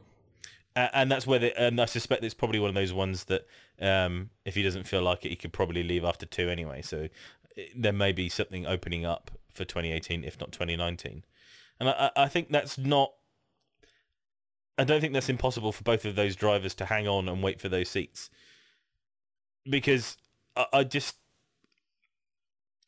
[0.75, 3.47] A- and that's where the, and I suspect it's probably one of those ones that
[3.82, 6.82] um, if he doesn't feel like it, he could probably leave after two anyway.
[6.82, 7.09] So
[7.57, 11.23] uh, there may be something opening up for 2018, if not 2019.
[11.80, 13.11] And I, I I think that's not.
[14.78, 17.61] I don't think that's impossible for both of those drivers to hang on and wait
[17.61, 18.30] for those seats,
[19.69, 20.17] because
[20.55, 21.15] I, I just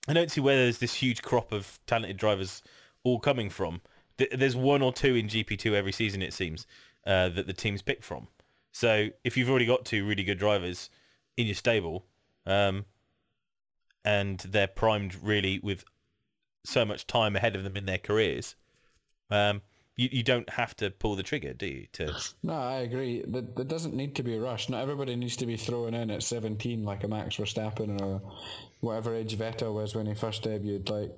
[0.08, 2.62] I don't see where there's this huge crop of talented drivers
[3.04, 3.82] all coming from.
[4.18, 6.66] There's one or two in GP2 every season, it seems,
[7.06, 8.28] uh, that the teams pick from.
[8.78, 10.92] So if you've already got two really good drivers
[11.36, 12.06] in your stable,
[12.46, 12.86] um,
[14.06, 15.84] and they're primed really with
[16.64, 18.56] so much time ahead of them in their careers,
[19.32, 19.64] um,
[19.96, 21.88] you, you don't have to pull the trigger, do you?
[21.94, 23.24] To No, I agree.
[23.28, 24.70] That that doesn't need to be rushed.
[24.70, 28.22] Not everybody needs to be thrown in at 17 like a Max Verstappen or
[28.82, 30.88] whatever age Vettel was when he first debuted.
[30.92, 31.18] Like,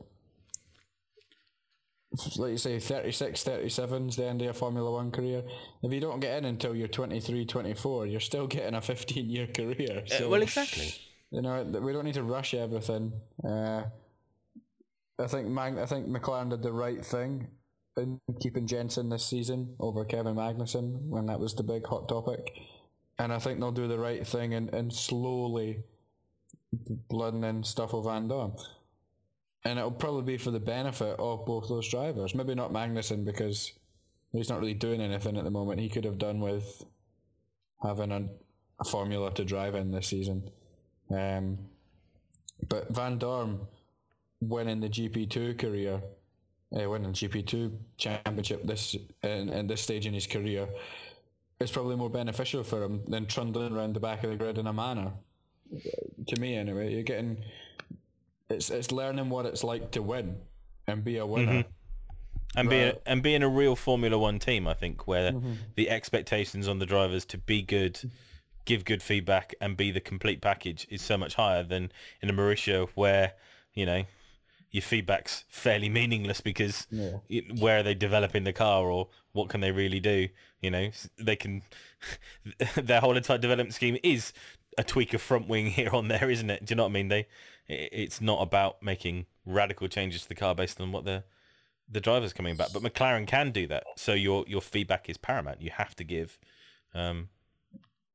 [2.37, 5.43] like you say, 36, 37 is the end of your Formula One career.
[5.83, 9.47] If you don't get in until you're 23, 24, you're still getting a 15 year
[9.47, 10.03] career.
[10.07, 10.93] So, Uh, well, exactly.
[11.31, 13.13] you know, we don't need to rush everything.
[13.43, 13.83] Uh,
[15.19, 17.47] I think Mag- I think McLaren did the right thing
[17.97, 22.49] in keeping Jenson this season over Kevin Magnussen when that was the big hot topic,
[23.19, 25.83] and I think they'll do the right thing and, and slowly
[27.09, 28.57] blooding in Stoffel Vandoorne.
[29.65, 32.33] And it'll probably be for the benefit of both those drivers.
[32.33, 33.73] Maybe not Magnussen because
[34.31, 35.81] he's not really doing anything at the moment.
[35.81, 36.83] He could have done with
[37.83, 38.27] having a,
[38.79, 40.49] a formula to drive in this season.
[41.11, 41.57] Um,
[42.67, 43.59] but Vandoorne
[44.41, 46.01] winning the GP2 career,
[46.77, 50.67] uh, winning GP2 championship this in, in this stage in his career,
[51.59, 54.67] is probably more beneficial for him than trundling around the back of the grid in
[54.67, 55.11] a Manor.
[56.27, 57.37] To me, anyway, you're getting
[58.49, 60.37] it's it's learning what it's like to win
[60.87, 61.51] and be a winner.
[61.51, 62.59] Mm-hmm.
[62.59, 65.53] and being and being a real Formula One team, I think, where mm-hmm.
[65.75, 67.99] the expectations on the drivers to be good,
[68.65, 71.91] give good feedback, and be the complete package is so much higher than
[72.21, 73.33] in a Marussia, where
[73.73, 74.03] you know
[74.71, 76.85] your feedback's fairly meaningless because
[77.27, 80.27] it- where are they developing the car or what can they really do?
[80.61, 81.61] You know, they can.
[82.75, 84.31] their whole entire development scheme is
[84.77, 86.65] a tweak of front wing here on there, isn't it?
[86.65, 87.07] Do you know what I mean?
[87.09, 87.27] They,
[87.69, 91.23] it's not about making radical changes to the car based on what the
[91.91, 92.69] the driver's coming back.
[92.73, 93.83] But McLaren can do that.
[93.95, 95.61] So your your feedback is paramount.
[95.61, 96.39] You have to give
[96.93, 97.29] um,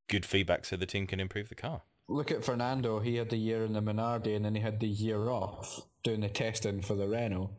[0.09, 1.83] good feedback so the team can improve the car.
[2.09, 3.01] Look at Fernando.
[3.01, 6.21] He had the year in the Minardi and then he had the year off doing
[6.21, 7.51] the testing for the Renault.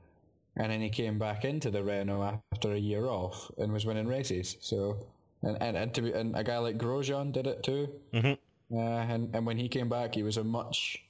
[0.56, 4.08] And then he came back into the Renault after a year off and was winning
[4.08, 4.56] races.
[4.62, 5.08] So,
[5.42, 7.90] and and, and, to be, and a guy like Grosjean did it too.
[8.14, 8.78] Mm-hmm.
[8.78, 11.05] Uh, and and when he came back, he was a much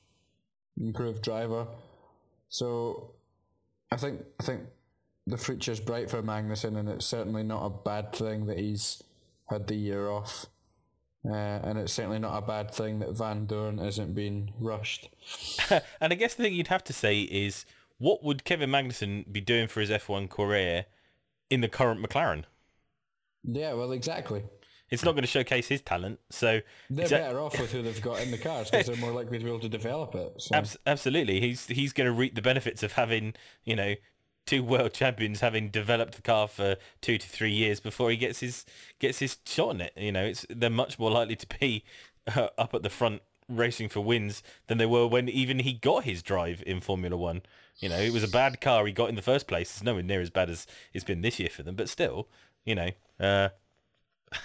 [0.80, 1.68] improved driver.
[2.49, 3.11] So,
[3.91, 4.61] I think I think
[5.27, 9.02] the future's bright for Magnussen, and it's certainly not a bad thing that he's
[9.49, 10.47] had the year off.
[11.27, 11.34] Uh,
[11.64, 15.10] and it's certainly not a bad thing that Vandoorne isn't being rushed.
[15.72, 17.65] and I guess the thing you'd have to say is,
[17.97, 20.85] what would Kevin Magnussen be doing for his F1 career
[21.49, 22.43] in the current McLaren?
[23.43, 24.43] Yeah, well, exactly.
[24.96, 26.20] It's not going to showcase his talent.
[26.32, 29.38] So They're better off with who they've got in the cars because they're more likely
[29.38, 30.34] to be able to develop it.
[30.42, 30.56] So.
[30.56, 33.96] abs- absolutely, he's he's going to reap the benefits of having you know
[34.46, 38.40] two world champions having developed the car for two to three years before he gets
[38.40, 38.66] his
[39.00, 39.94] gets his shot on it.
[39.96, 41.84] You know, it's they're much more likely to be
[42.36, 46.04] uh, up at the front racing for wins than they were when even he got
[46.04, 47.42] his drive in Formula One.
[47.80, 49.70] You know, it was a bad car he got in the first place.
[49.72, 52.28] It's nowhere near as bad as it's been this year for them, but still,
[52.64, 52.90] you know.
[53.20, 53.50] Uh,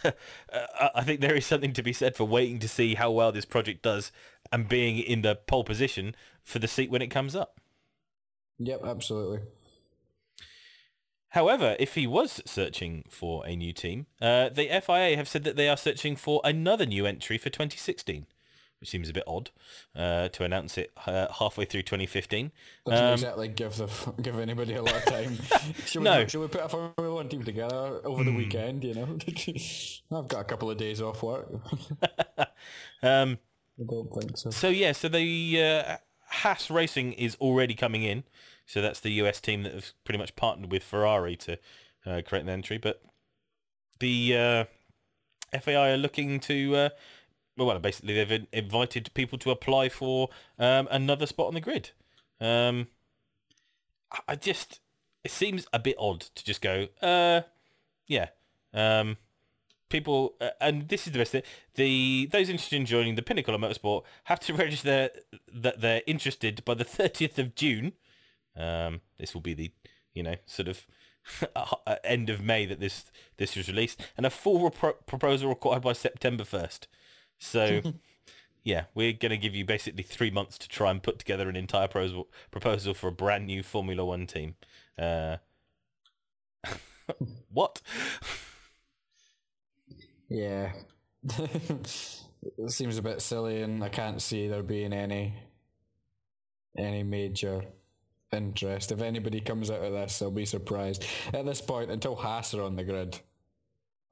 [0.95, 3.45] I think there is something to be said for waiting to see how well this
[3.45, 4.13] project does
[4.53, 7.61] and being in the pole position for the seat when it comes up.
[8.59, 9.41] Yep, absolutely.
[11.31, 15.55] However, if he was searching for a new team, uh, the FIA have said that
[15.55, 18.27] they are searching for another new entry for 2016,
[18.81, 19.51] which seems a bit odd
[19.95, 22.51] uh, to announce it uh, halfway through 2015.
[22.87, 23.87] Doesn't Um, exactly give the
[24.23, 25.39] give anybody a lot of time.
[25.87, 26.27] should, we, No.
[26.27, 28.83] should we put a Formula One team together over the weekend?
[28.85, 29.19] You know,
[30.19, 31.47] I've got a couple of days off work.
[33.03, 33.39] um,
[33.79, 34.51] I don't think so.
[34.51, 35.97] So yeah, so the uh,
[36.29, 38.25] Haas Racing is already coming in.
[38.67, 41.59] So that's the US team that has pretty much partnered with Ferrari to
[42.07, 42.79] uh, create an entry.
[42.79, 43.03] But
[43.99, 44.37] the
[45.53, 46.89] uh, FAI are looking to, uh,
[47.57, 50.29] well, basically they've invited people to apply for
[50.59, 51.91] um, another spot on the grid.
[52.41, 52.89] Um,
[54.29, 54.81] I- just,
[55.25, 57.43] it seems a bit odd to just go, uh,
[58.07, 58.29] yeah.
[58.73, 59.17] Um,
[59.89, 61.43] people, uh, and this is the best thing,
[61.75, 65.11] the those interested in joining the Pinnacle of Motorsport have to register
[65.53, 67.93] that they're interested by the 30th of June.
[68.57, 69.71] Um, this will be the,
[70.15, 70.87] you know, sort of
[72.05, 76.45] end of May that this this was released, and a full proposal required by September
[76.45, 76.87] 1st.
[77.41, 77.83] So,
[78.65, 81.57] yeah, we're going to give you basically three months to try and put together an
[81.57, 84.55] entire proposal proposal for a brand new Formula One team.
[84.97, 85.39] Uh,
[87.53, 87.81] what?
[90.29, 90.73] Yeah,
[91.39, 91.87] it
[92.69, 95.35] seems a bit silly, and I can't see there being any
[96.79, 97.65] any major
[98.33, 98.93] interest.
[98.93, 101.05] If anybody comes out of this, I'll be surprised.
[101.35, 103.19] At this point, until Haas are on the grid,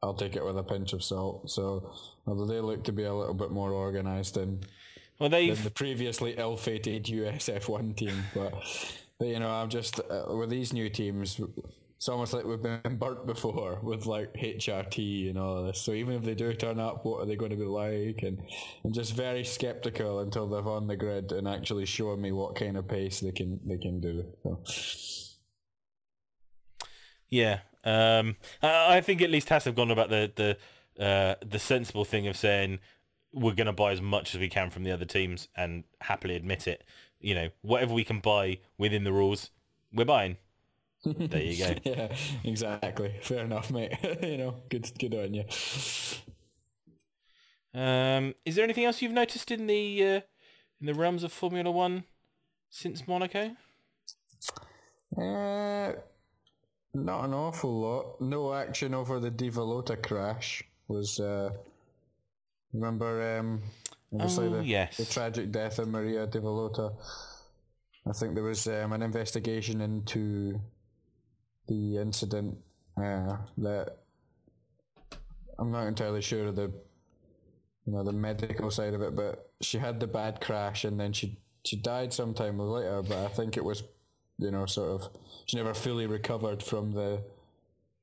[0.03, 1.51] I'll take it with a pinch of salt.
[1.51, 1.93] So,
[2.27, 4.61] although they look to be a little bit more organised than
[5.19, 8.55] Well, than the previously ill-fated USF1 team, but
[9.19, 11.41] but you know, I'm just uh, with these new teams.
[11.97, 15.83] It's almost like we've been burnt before with like HRT and all of this.
[15.83, 18.23] So even if they do turn up, what are they going to be like?
[18.23, 18.41] And
[18.85, 22.77] I'm just very skeptical until they're on the grid and actually showing me what kind
[22.77, 24.25] of pace they can they can do.
[24.45, 24.61] So.
[27.31, 27.59] Yeah,
[27.89, 32.05] um, I I think at least Haas have gone about the the uh, the sensible
[32.05, 32.81] thing of saying
[33.33, 36.35] we're going to buy as much as we can from the other teams and happily
[36.35, 36.83] admit it.
[37.21, 39.51] You know, whatever we can buy within the rules,
[39.93, 40.37] we're buying.
[41.05, 41.75] There you go.
[41.85, 43.15] yeah, exactly.
[43.23, 43.93] Fair enough, mate.
[44.23, 45.45] you know, good good on you.
[47.75, 50.21] Um, is there anything else you've noticed in the uh,
[50.81, 52.05] in the realms of Formula One
[52.71, 53.57] since Monaco?
[55.17, 55.93] Uh,
[56.95, 58.21] not an awful lot.
[58.21, 61.21] No action over the de Villota crash was.
[61.21, 61.51] Uh,
[62.73, 63.63] remember, um,
[64.13, 64.97] obviously Oh, the, yes.
[64.97, 66.95] the tragic death of Maria de Villota.
[68.07, 70.61] I think there was um, an investigation into
[71.67, 72.57] the incident
[72.97, 73.99] uh, that
[75.59, 76.73] I'm not entirely sure of the
[77.87, 81.13] you know the medical side of it, but she had the bad crash and then
[81.13, 83.03] she she died sometime later.
[83.03, 83.83] But I think it was
[84.39, 85.09] you know sort of
[85.47, 87.23] she never fully recovered from the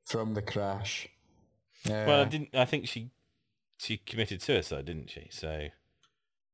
[0.06, 1.07] from the crash.
[1.88, 2.49] Well, I didn't.
[2.53, 3.12] I think she
[3.78, 5.28] she committed suicide, didn't she?
[5.32, 5.68] So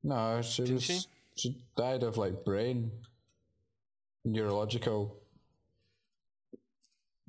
[0.03, 0.99] no, she Didn't was she?
[1.35, 2.91] she died of like brain
[4.23, 5.17] neurological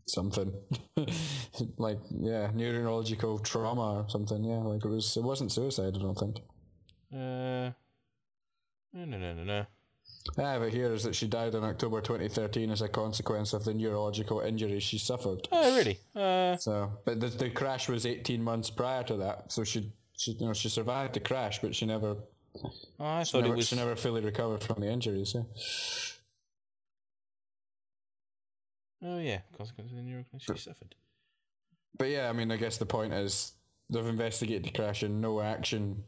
[0.06, 0.52] something
[1.78, 6.18] like yeah neurological trauma or something yeah like it was it wasn't suicide i don't
[6.18, 6.38] think
[7.14, 7.70] uh,
[8.94, 9.66] no, no, no, no, no.
[10.38, 13.74] Ah but here is that she died in october 2013 as a consequence of the
[13.74, 15.98] neurological injuries she suffered Oh, really?
[16.14, 20.32] Uh, so but the, the crash was 18 months prior to that so she she
[20.32, 22.16] you know she survived the crash but she never
[22.64, 22.70] oh,
[23.00, 23.68] I she thought never, it was.
[23.68, 25.42] she never fully recovered from the injuries yeah
[29.04, 29.40] Oh, yeah.
[29.56, 30.94] Consequence of the neural she suffered.
[31.98, 33.52] But yeah, I mean, I guess the point is
[33.90, 36.04] they've investigated the crash and no action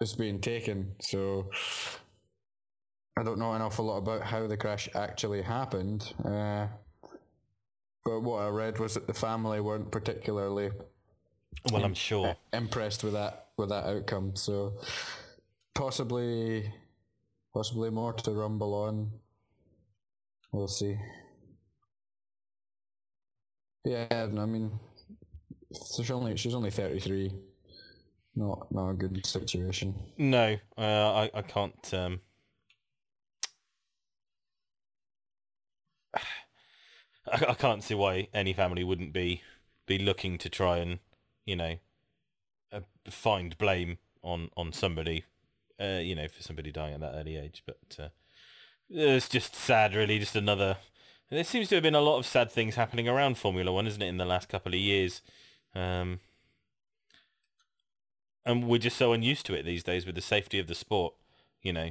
[0.00, 0.94] is being taken.
[1.00, 1.50] So
[3.16, 6.12] I don't know an awful lot about how the crash actually happened.
[6.22, 6.66] Uh,
[8.04, 10.70] but what I read was that the family weren't particularly
[11.72, 12.36] Well, I'm sure.
[12.52, 14.36] impressed with that with that outcome.
[14.36, 14.74] So
[15.74, 16.70] possibly,
[17.54, 19.10] possibly more to rumble on.
[20.52, 20.96] We'll see.
[23.84, 24.78] Yeah, I mean,
[25.94, 27.32] she's only she's only thirty three.
[28.34, 29.94] not not a good situation.
[30.18, 30.80] No, uh,
[31.14, 31.94] I I can't.
[31.94, 32.20] Um...
[37.30, 39.42] I, I can't see why any family wouldn't be
[39.86, 40.98] be looking to try and
[41.44, 41.76] you know
[42.72, 45.24] uh, find blame on on somebody,
[45.80, 47.62] uh, you know, for somebody dying at that early age.
[47.64, 48.08] But uh,
[48.90, 50.18] it's just sad, really.
[50.18, 50.78] Just another.
[51.30, 54.02] There seems to have been a lot of sad things happening around Formula One, isn't
[54.02, 55.22] it, in the last couple of years?
[55.74, 56.20] Um,
[58.44, 61.14] and we're just so unused to it these days with the safety of the sport,
[61.62, 61.90] you know.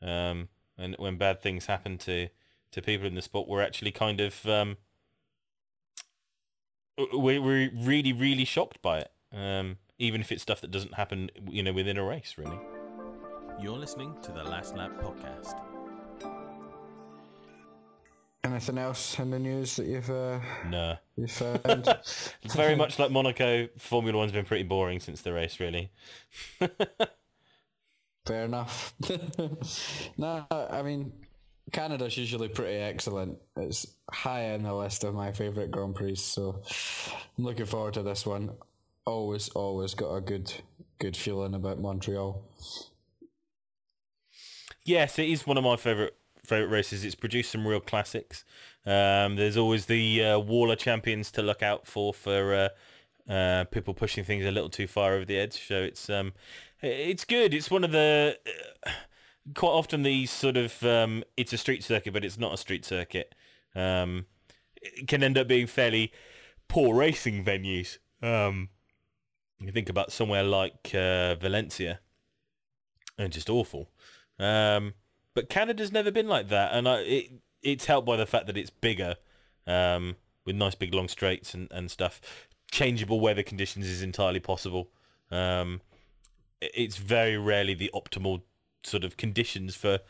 [0.00, 0.48] Um,
[0.78, 2.28] and when bad things happen to
[2.72, 4.76] to people in the sport, we're actually kind of um,
[7.12, 11.30] we're, we're really really shocked by it, um, even if it's stuff that doesn't happen,
[11.48, 12.58] you know, within a race, really.
[13.60, 15.60] You're listening to the Last Lap podcast.
[18.42, 20.96] Anything else in the news that you've uh, No.
[21.14, 21.30] you've
[21.62, 21.86] found?
[22.42, 23.68] It's very much like Monaco.
[23.76, 25.90] Formula One's been pretty boring since the race, really.
[28.26, 28.94] Fair enough.
[30.16, 31.12] no, I mean
[31.72, 33.38] Canada's usually pretty excellent.
[33.56, 36.62] It's high on the list of my favourite Grand Prix, so
[37.38, 38.50] I'm looking forward to this one.
[39.06, 40.52] Always, always got a good,
[40.98, 42.42] good feeling about Montreal.
[44.84, 46.14] Yes, it is one of my favourite
[46.44, 47.04] favourite races.
[47.04, 48.44] It's produced some real classics.
[48.84, 52.54] Um, there's always the uh, Wall of Champions to look out for for
[53.28, 55.66] uh, uh, people pushing things a little too far over the edge.
[55.66, 56.32] So it's um,
[56.82, 57.54] it's good.
[57.54, 58.38] It's one of the
[59.54, 62.84] quite often these sort of um, it's a street circuit, but it's not a street
[62.84, 63.34] circuit.
[63.74, 64.26] Um,
[64.76, 66.12] it can end up being fairly
[66.68, 67.98] poor racing venues.
[68.22, 68.68] Um,
[69.58, 72.00] you think about somewhere like uh, Valencia,
[73.18, 73.90] and just awful.
[74.38, 74.94] Um,
[75.34, 77.30] but Canada's never been like that, and I, it
[77.62, 79.16] it's helped by the fact that it's bigger,
[79.66, 80.16] um,
[80.46, 82.20] with nice big long straights and, and stuff.
[82.70, 84.90] Changeable weather conditions is entirely possible.
[85.30, 85.80] Um,
[86.60, 88.42] it's very rarely the optimal
[88.82, 90.00] sort of conditions for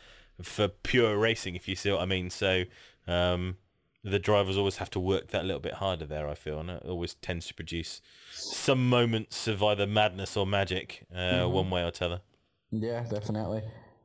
[0.42, 2.30] for pure racing, if you see what I mean.
[2.30, 2.64] So
[3.06, 3.56] um,
[4.02, 6.28] the drivers always have to work that little bit harder there.
[6.28, 8.00] I feel, and it always tends to produce
[8.32, 12.20] some moments of either madness or magic, uh, one way or t'other.
[12.70, 13.62] Yeah, definitely.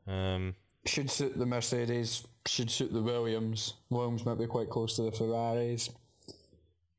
[0.07, 0.55] Um,
[0.85, 2.25] Should suit the Mercedes.
[2.47, 3.75] Should suit the Williams.
[3.89, 5.89] Williams might be quite close to the Ferraris.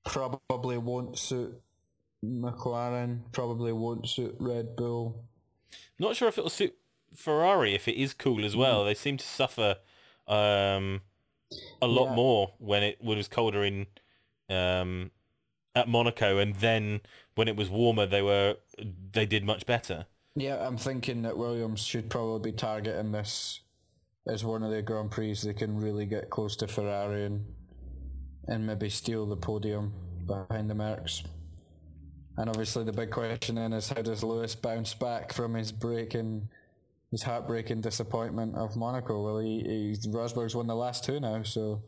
[0.05, 1.61] Probably won't suit
[2.25, 3.21] McLaren.
[3.33, 5.25] Probably won't suit Red Bull.
[5.99, 6.75] Not sure if it'll suit
[7.15, 8.85] Ferrari if it is cool as well.
[8.85, 9.77] They seem to suffer
[10.27, 11.03] um,
[11.81, 12.15] a lot Yeah.
[12.15, 13.87] more when it was colder in
[14.49, 15.11] um,
[15.75, 17.01] at Monaco, and then
[17.35, 18.57] when it was warmer, they were
[19.13, 20.07] they did much better.
[20.35, 23.61] Yeah, I'm thinking that Williams should probably be targeting this
[24.29, 27.45] as one of the Grand Prix they can really get close to Ferrari and,
[28.49, 29.93] and maybe steal the podium
[30.27, 31.25] behind the Mercs.
[32.37, 36.49] And obviously the big question then is how does Lewis bounce back from his breaking,
[37.17, 39.25] his heartbreaking disappointment of Monaco?
[39.25, 41.81] Well, he, he Rosberg's won the last two now, so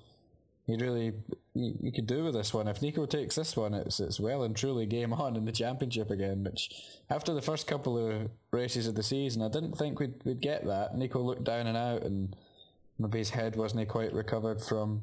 [0.67, 1.13] he really
[1.53, 2.67] you, could do with this one.
[2.67, 6.11] If Nico takes this one, it's it's well and truly game on in the championship
[6.11, 6.45] again.
[6.45, 6.71] Which
[7.11, 10.65] after the first couple of races of the season, I didn't think we'd we'd get
[10.65, 10.97] that.
[10.97, 12.35] Nico looked down and out, and
[12.99, 15.03] maybe his head wasn't quite recovered from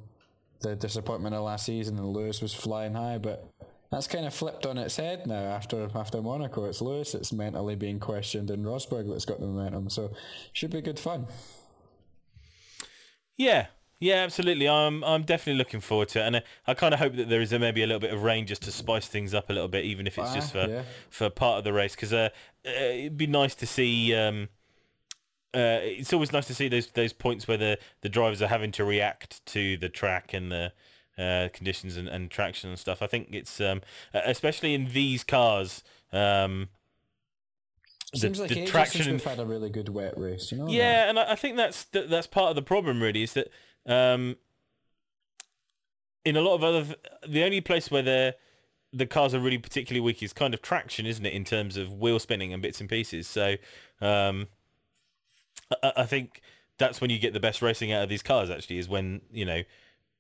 [0.62, 3.20] the disappointment of last season, and Lewis was flying high.
[3.20, 3.48] But
[3.92, 6.66] that's kind of flipped on its head now after after Monaco.
[6.66, 9.90] It's Lewis that's mentally being questioned, and Rosberg that's got the momentum.
[9.90, 10.12] So
[10.54, 11.28] should be good fun.
[13.38, 13.68] Yeah,
[14.00, 14.68] yeah, absolutely.
[14.68, 17.42] I'm I'm definitely looking forward to it, and I, I kind of hope that there
[17.42, 19.68] is a, maybe a little bit of rain just to spice things up a little
[19.70, 20.84] bit, even if it's just Ah, for yeah.
[21.10, 22.30] for part of the race, because uh,
[22.66, 24.14] uh, it'd be nice to see.
[24.14, 24.50] Um,
[25.54, 28.74] uh, it's always nice to see those those points where the, the drivers are having
[28.74, 30.74] to react to the track and the
[31.18, 33.02] uh, conditions and, and traction and stuff.
[33.02, 33.82] I think it's um,
[34.14, 35.84] especially in these cars.
[36.12, 36.70] Um,
[38.12, 40.52] the- Seems like the traction we've had a really good wet race.
[40.52, 40.68] You know?
[40.70, 43.02] yeah, and I, I think that's that, that's part of the problem.
[43.02, 43.50] Really, is that
[43.86, 44.38] um,
[46.24, 46.96] in a lot of other,
[47.28, 48.36] the only place where the
[48.94, 51.34] the cars are really particularly weak is kind of traction, isn't it?
[51.34, 53.28] In terms of wheel spinning and bits and pieces.
[53.28, 53.56] So
[54.00, 54.48] um,
[55.84, 56.42] I, I think
[56.78, 58.50] that's when you get the best racing out of these cars.
[58.50, 59.62] Actually, is when you know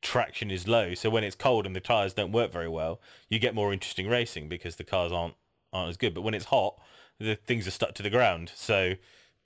[0.05, 0.93] traction is low.
[0.93, 4.07] So when it's cold and the tires don't work very well, you get more interesting
[4.07, 5.35] racing because the cars aren't
[5.73, 6.13] aren't as good.
[6.13, 6.79] But when it's hot,
[7.19, 8.51] the things are stuck to the ground.
[8.55, 8.93] So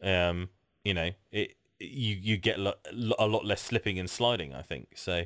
[0.03, 0.49] um,
[0.83, 2.79] you know it you you get a lot,
[3.19, 4.53] a lot less slipping and sliding.
[4.53, 5.23] I think so.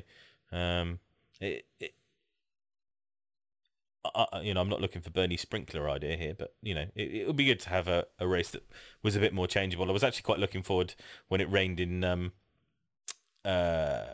[0.52, 1.00] Um,
[1.40, 1.94] it, it
[4.14, 7.10] I- you know, I'm not looking for Bernie Sprinkler idea here, but you know, it,
[7.14, 8.62] it would be good to have a, a race that
[9.02, 9.88] was a bit more changeable.
[9.88, 10.94] I was actually quite looking forward
[11.28, 12.32] when it rained in um,
[13.44, 14.04] uh,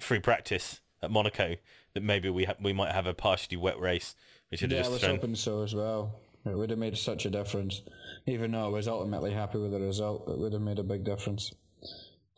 [0.00, 1.56] free practice at Monaco
[1.94, 4.14] that maybe we ha- we might have a partially wet race,
[4.50, 6.20] which would yeah, I just was thrown hoping so as well.
[6.46, 7.82] It would have made such a difference.
[8.26, 11.04] Even though I was ultimately happy with the result, it would have made a big
[11.04, 11.52] difference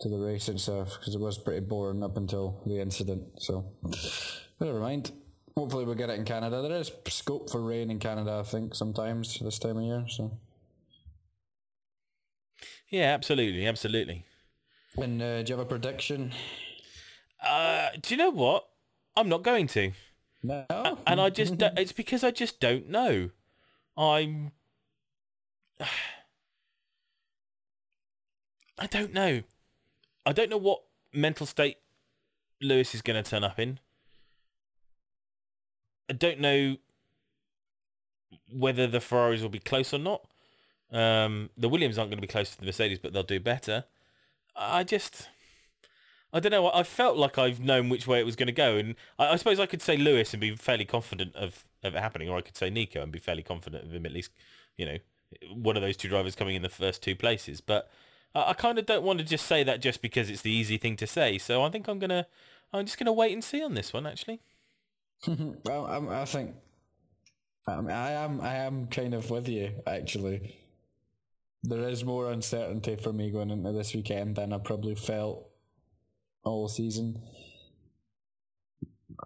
[0.00, 3.24] to the race itself because it was pretty boring up until the incident.
[3.38, 3.64] So,
[4.60, 5.10] never mind.
[5.56, 6.60] Hopefully, we'll get it in Canada.
[6.62, 10.04] There is scope for rain in Canada, I think, sometimes this time of year.
[10.08, 10.38] So,
[12.88, 14.24] Yeah, absolutely, absolutely.
[14.96, 16.32] and uh, do you have a prediction?
[17.46, 18.66] Uh, do you know what?
[19.16, 19.92] I'm not going to,
[20.42, 20.64] No.
[21.06, 23.30] and I just don't, it's because I just don't know.
[23.96, 24.52] I'm.
[28.78, 29.42] I don't know.
[30.26, 30.82] I don't know what
[31.12, 31.78] mental state
[32.60, 33.78] Lewis is going to turn up in.
[36.10, 36.76] I don't know
[38.52, 40.26] whether the Ferraris will be close or not.
[40.92, 43.84] Um, the Williams aren't going to be close to the Mercedes, but they'll do better.
[44.54, 45.28] I just,
[46.32, 46.70] I don't know.
[46.72, 49.36] I felt like I've known which way it was going to go, and I, I
[49.36, 52.42] suppose I could say Lewis and be fairly confident of, of it happening, or I
[52.42, 54.32] could say Nico and be fairly confident of him at least,
[54.76, 54.98] you know,
[55.52, 57.60] one of those two drivers coming in the first two places.
[57.60, 57.90] But
[58.34, 60.78] I, I kind of don't want to just say that just because it's the easy
[60.78, 61.38] thing to say.
[61.38, 62.26] So I think I'm gonna,
[62.72, 64.40] I'm just gonna wait and see on this one actually.
[65.64, 66.54] well, I'm, I think
[67.66, 68.40] I, mean, I am.
[68.40, 70.56] I am kind of with you actually.
[71.62, 75.48] There is more uncertainty for me going into this weekend than I probably felt
[76.46, 77.20] all season.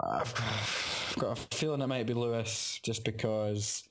[0.01, 3.89] I've got a feeling it might be Lewis just because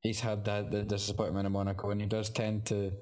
[0.00, 2.92] he's had that the disappointment in Monaco and he does tend to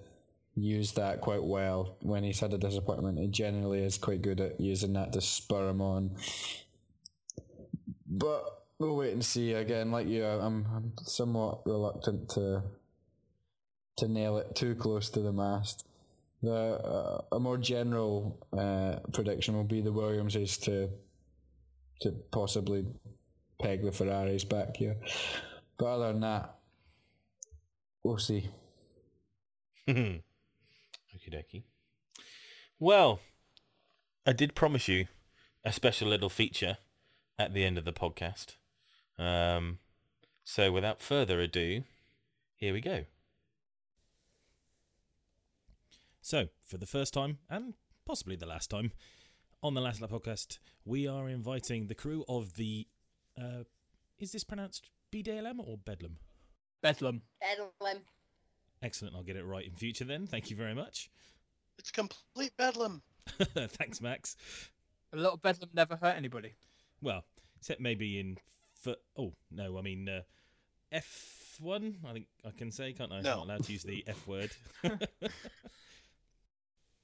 [0.55, 3.19] use that quite well when he's had a disappointment.
[3.19, 6.17] He generally is quite good at using that to spur him on.
[8.07, 8.45] But
[8.79, 9.53] we'll wait and see.
[9.53, 12.63] Again, like you, I'm, I'm somewhat reluctant to
[13.97, 15.87] to nail it too close to the mast.
[16.43, 20.91] The uh, a more general uh, prediction will be the Williams is to
[22.01, 22.85] to possibly
[23.61, 24.97] peg the Ferraris back here.
[25.79, 26.57] But other than that,
[28.03, 28.49] we'll see.
[29.89, 30.23] Okie
[31.29, 31.63] dokie.
[32.79, 33.21] Well,
[34.27, 35.07] I did promise you
[35.65, 36.79] a special little feature
[37.39, 38.57] at the end of the podcast.
[39.19, 39.79] Um,
[40.45, 41.85] so without further ado,
[42.57, 43.05] here we go.
[46.25, 47.75] So, for the first time, and
[48.07, 48.93] possibly the last time,
[49.63, 52.87] on the Last Lap podcast, we are inviting the crew of the.
[53.37, 53.65] Uh,
[54.21, 56.19] is this pronounced BDLM or Bedlam?
[56.81, 57.23] Bedlam.
[57.41, 58.03] Bedlam.
[58.83, 60.27] Excellent, I'll get it right in future then.
[60.27, 61.11] Thank you very much.
[61.79, 63.03] It's complete bedlam.
[63.57, 64.37] Thanks, Max.
[65.13, 66.55] A little bedlam never hurt anybody.
[67.01, 67.25] Well,
[67.57, 68.39] except maybe in.
[68.87, 70.23] F- oh, no, I mean uh,
[70.93, 73.19] F1, I think I can say, can't I?
[73.19, 73.37] I'm No.
[73.39, 74.51] not allowed to use the F word.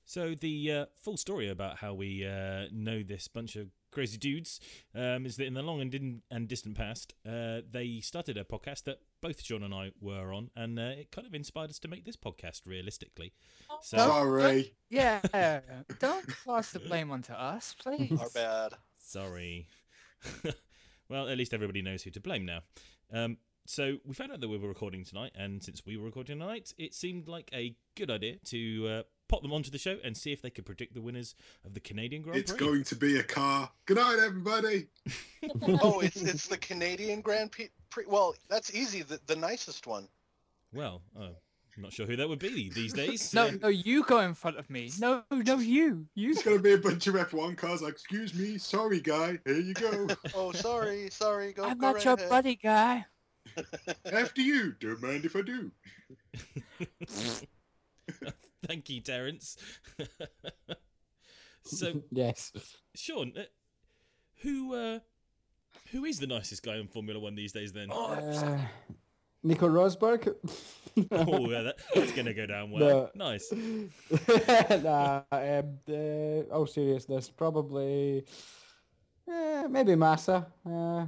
[0.08, 4.58] So the uh, full story about how we uh, know this bunch of crazy dudes
[4.94, 8.44] um, is that in the long and, din- and distant past, uh, they started a
[8.44, 11.78] podcast that both Sean and I were on, and uh, it kind of inspired us
[11.80, 12.62] to make this podcast.
[12.64, 13.34] Realistically,
[13.82, 14.72] so Sorry.
[14.88, 15.20] Yeah.
[15.98, 18.18] Don't pass the blame onto us, please.
[18.18, 18.72] Our bad.
[18.96, 19.68] sorry.
[21.10, 22.60] well, at least everybody knows who to blame now.
[23.12, 23.36] Um,
[23.66, 26.72] so we found out that we were recording tonight, and since we were recording tonight,
[26.78, 30.32] it seemed like a good idea to uh, pop them onto the show and see
[30.32, 31.34] if they could predict the winners
[31.64, 32.56] of the Canadian Grand It's Prix.
[32.56, 33.70] It's going to be a car.
[33.86, 34.86] Good night, everybody.
[35.80, 37.70] Oh, it's it's the Canadian Grand Prix.
[38.08, 39.02] Well, that's easy.
[39.02, 40.08] The, the nicest one.
[40.72, 41.28] Well, uh,
[41.76, 43.32] I'm not sure who that would be these days.
[43.32, 44.90] No, no, you go in front of me.
[44.98, 46.06] No, no, you.
[46.16, 46.30] You.
[46.30, 47.80] It's going to be a bunch of F1 cars.
[47.82, 49.38] Like, excuse me, sorry, guy.
[49.46, 50.08] Here you go.
[50.34, 51.52] Oh, sorry, sorry.
[51.52, 51.62] Go.
[51.64, 52.28] I'm go not right your ahead.
[52.28, 53.06] buddy guy.
[54.12, 54.72] After you.
[54.80, 55.70] Don't mind if I do.
[58.66, 59.56] Thank you, Terence.
[61.64, 62.52] so, Yes.
[62.94, 63.42] Sean, uh,
[64.42, 64.98] who uh,
[65.92, 67.72] who is the nicest guy in Formula One these days?
[67.72, 68.58] Then, Uh,
[69.42, 70.34] Nico Rosberg.
[71.12, 73.10] oh, yeah, that, that's gonna go down well.
[73.14, 73.30] No.
[73.30, 73.52] Nice.
[74.82, 78.24] nah, um, uh, all seriousness, probably,
[79.30, 80.46] eh, maybe Massa.
[80.66, 81.06] Uh,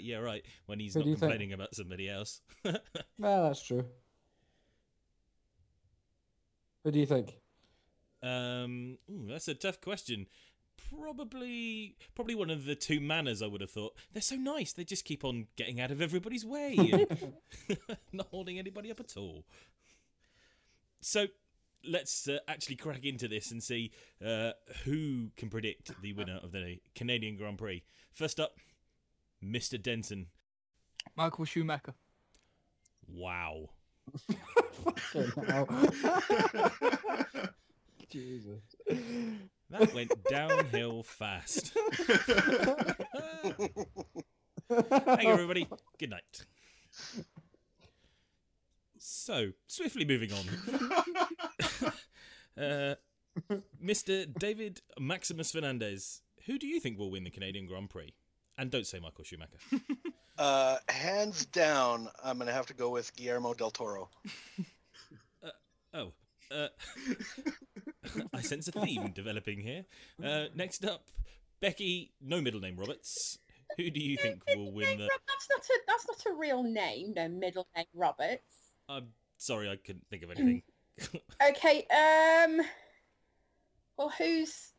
[0.00, 0.42] yeah, right.
[0.66, 1.30] When he's Who not do you think?
[1.30, 2.40] complaining about somebody else.
[3.18, 3.84] well, that's true.
[6.86, 7.34] What do you think?
[8.22, 10.28] Um, ooh, that's a tough question.
[10.88, 13.42] Probably, probably one of the two Manors.
[13.42, 14.72] I would have thought they're so nice.
[14.72, 17.32] They just keep on getting out of everybody's way, and
[18.12, 19.44] not holding anybody up at all.
[21.00, 21.26] So,
[21.84, 23.90] let's uh, actually crack into this and see
[24.24, 24.52] uh,
[24.84, 27.82] who can predict the winner of the Canadian Grand Prix.
[28.12, 28.58] First up,
[29.44, 29.82] Mr.
[29.82, 30.26] Denson.
[31.16, 31.94] Michael Schumacher.
[33.08, 33.70] Wow.
[38.10, 38.60] Jesus.
[39.70, 41.72] That went downhill fast.
[44.68, 45.66] Thank you, everybody.
[45.98, 46.46] Good night.
[48.98, 51.92] So, swiftly moving on.
[52.62, 52.94] uh,
[53.82, 54.26] Mr.
[54.38, 58.14] David Maximus Fernandez, who do you think will win the Canadian Grand Prix?
[58.58, 59.58] And don't say Michael Schumacher.
[60.38, 64.10] Uh, hands down, I'm gonna have to go with Guillermo del Toro.
[65.42, 65.48] uh,
[65.94, 66.12] Oh,
[66.54, 66.68] uh,
[68.34, 69.86] I sense a theme developing here.
[70.22, 71.06] Uh, next up,
[71.62, 73.38] Becky, no middle name Roberts.
[73.78, 75.08] Who do you think will win the?
[75.26, 77.14] That's not a that's not a real name.
[77.16, 78.72] No middle name Roberts.
[78.90, 79.06] I'm
[79.38, 80.62] sorry, I couldn't think of anything.
[81.48, 81.86] Okay.
[81.88, 82.60] Um.
[83.96, 84.72] Well, who's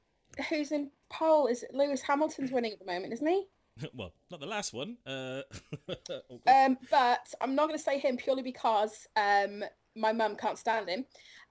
[0.49, 1.48] who's in pole?
[1.48, 3.45] Is it Lewis Hamilton's winning at the moment, isn't he?
[3.94, 4.98] well, not the last one.
[5.06, 5.41] Uh,
[5.90, 9.64] oh, Um, but I'm not going to say him purely because um,
[9.95, 11.06] my mum can't stand him,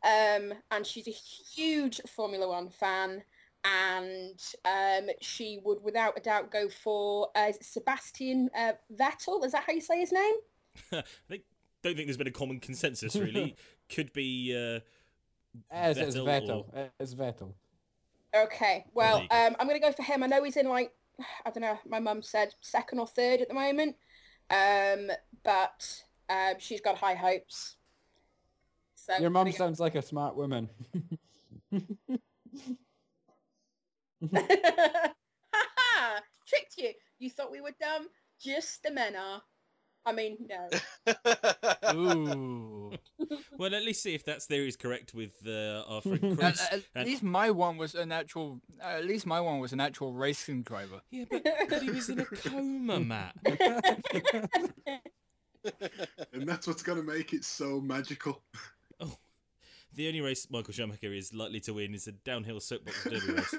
[0.04, 3.22] um, and she's a huge Formula One fan,
[3.64, 9.44] and um, she would without a doubt go for uh, Sebastian uh, Vettel.
[9.44, 10.34] Is that how you say his name?
[10.92, 11.42] I think,
[11.82, 13.56] don't think there's been a common consensus really.
[13.88, 14.80] Could be uh,
[15.70, 16.74] As it's Vettel Vettel.
[16.74, 17.52] or- It's Vettel.
[18.34, 20.22] Okay, well, um, I'm going to go for him.
[20.22, 23.48] I know he's in like, I don't know, my mum said second or third at
[23.48, 23.96] the moment,
[24.50, 25.10] um,
[25.42, 27.76] but um, she's got high hopes.
[28.94, 30.68] So Your mum sounds like a smart woman.
[34.32, 36.20] Ha-ha!
[36.46, 36.90] Tricked you.
[37.18, 38.08] You thought we were dumb?
[38.40, 39.42] Just the men are.
[40.06, 40.68] I mean, no.
[41.94, 42.92] Ooh.
[43.58, 46.84] well, at least see if that theory is correct with uh, our friend At, Chris.
[46.94, 48.60] at least my one was an actual.
[48.80, 51.00] At least my one was an actual racing driver.
[51.10, 53.34] yeah, but, but he was in a coma, Matt.
[56.32, 58.40] And that's what's going to make it so magical.
[59.00, 59.14] Oh,
[59.92, 63.54] the only race Michael Schumacher is likely to win is a downhill soapbox derby race,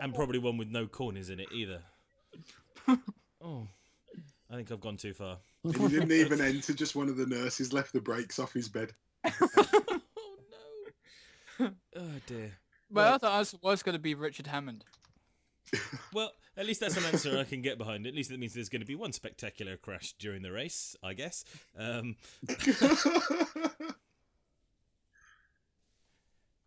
[0.00, 1.82] and probably one with no corners in it either.
[3.42, 3.66] Oh,
[4.50, 5.38] I think I've gone too far.
[5.64, 8.68] And he didn't even enter, just one of the nurses left the brakes off his
[8.68, 8.92] bed.
[9.24, 9.80] oh
[11.60, 11.70] no!
[11.96, 12.52] Oh dear.
[12.90, 14.84] My Well- other answer was going to be Richard Hammond.
[16.12, 18.04] Well, at least that's an answer I can get behind.
[18.04, 21.14] At least that means there's going to be one spectacular crash during the race, I
[21.14, 21.44] guess.
[21.78, 22.16] Um,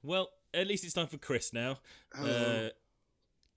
[0.01, 1.79] well, at least it's time for Chris now.
[2.17, 2.69] Uh, Oh.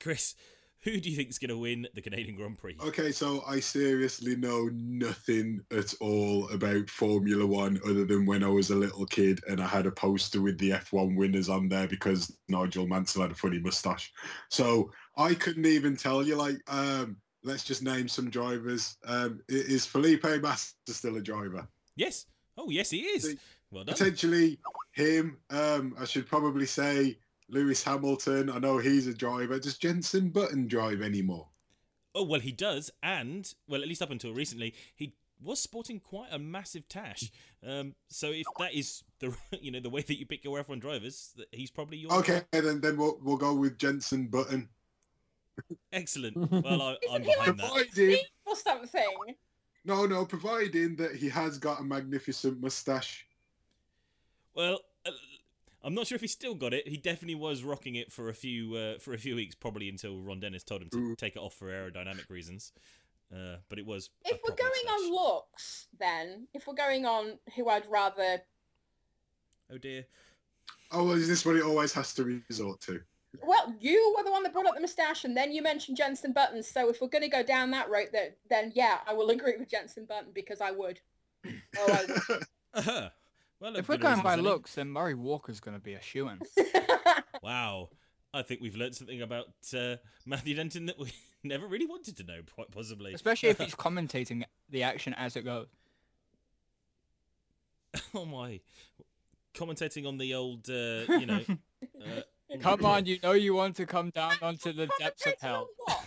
[0.00, 0.34] Chris,
[0.82, 2.76] who do you think is going to win the Canadian Grand Prix?
[2.80, 8.48] Okay, so I seriously know nothing at all about Formula One other than when I
[8.48, 11.88] was a little kid and I had a poster with the F1 winners on there
[11.88, 14.12] because Nigel Mansell had a funny moustache.
[14.48, 18.96] So I couldn't even tell you, like, um, let's just name some drivers.
[19.04, 21.66] Um, is Felipe Massa still a driver?
[21.96, 22.26] Yes.
[22.56, 23.36] Oh, yes, he is.
[23.70, 23.94] Well done.
[23.94, 24.58] Potentially
[24.92, 25.38] him.
[25.50, 28.50] Um, I should probably say Lewis Hamilton.
[28.50, 29.58] I know he's a driver.
[29.58, 31.48] Does Jenson Button drive anymore?
[32.14, 36.28] Oh well, he does, and well, at least up until recently, he was sporting quite
[36.32, 37.30] a massive tash.
[37.66, 40.80] Um, so if that is the you know the way that you pick your F1
[40.80, 44.68] drivers, that he's probably your Okay, then then we'll we'll go with Jenson Button.
[45.92, 46.36] Excellent.
[46.50, 47.86] Well, I, I'm Isn't he behind like that.
[47.94, 49.34] Providing, or something?
[49.84, 53.26] no, no, providing that he has got a magnificent moustache.
[54.54, 54.80] Well,
[55.86, 56.88] I'm not sure if he still got it.
[56.88, 60.20] He definitely was rocking it for a few uh, for a few weeks, probably until
[60.20, 61.16] Ron Dennis told him to Ooh.
[61.16, 62.72] take it off for aerodynamic reasons.
[63.32, 64.10] Uh, but it was.
[64.24, 68.42] If we're proper going on looks, then if we're going on who I'd rather,
[69.72, 70.04] Oh dear.
[70.92, 73.00] Oh, well, is this what it always has to resort to?
[73.42, 76.32] well, you were the one that brought up the moustache, and then you mentioned Jenson
[76.32, 76.62] Button.
[76.62, 79.56] So if we're going to go down that route, then, then yeah, I will agree
[79.58, 81.00] with Jenson Button because I would.
[81.78, 82.42] Oh, I would.
[82.74, 83.08] Uh-huh.
[83.60, 86.40] Well, If we're going by looks, then Murray Walker's going to be a shoo-in.
[87.42, 87.90] Wow.
[88.34, 89.46] I think we've learned something about
[89.76, 89.96] uh,
[90.26, 91.12] Matthew Denton that we
[91.44, 93.14] never really wanted to know, quite possibly.
[93.14, 95.68] Especially if he's commentating the action as it goes.
[98.14, 98.60] oh my.
[99.54, 101.40] Commentating on the old, uh, you know.
[102.00, 102.20] Uh,
[102.60, 105.68] Come on, you know you want to come down onto the depths of hell.
[105.78, 106.04] what?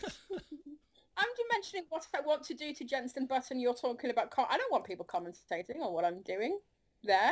[1.17, 3.59] I'm just mentioning what I want to do to Jenson Button.
[3.59, 4.31] You're talking about.
[4.31, 6.59] Com- I don't want people commentating on what I'm doing
[7.03, 7.31] there.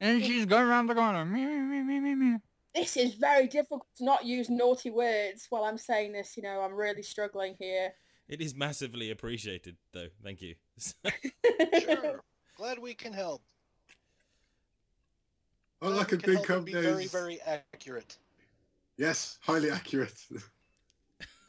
[0.00, 1.24] And she's going around the corner.
[1.24, 2.38] Me, me, me, me, me, me.
[2.74, 6.36] This is very difficult to not use naughty words while I'm saying this.
[6.36, 7.92] You know, I'm really struggling here.
[8.28, 10.08] it is massively appreciated, though.
[10.24, 10.54] Thank you.
[10.78, 12.20] Sure.
[12.56, 13.42] Glad we can help.
[15.82, 18.16] Oh, All I Glad can we can think help of and be very, very accurate.
[18.96, 20.18] yes, highly accurate.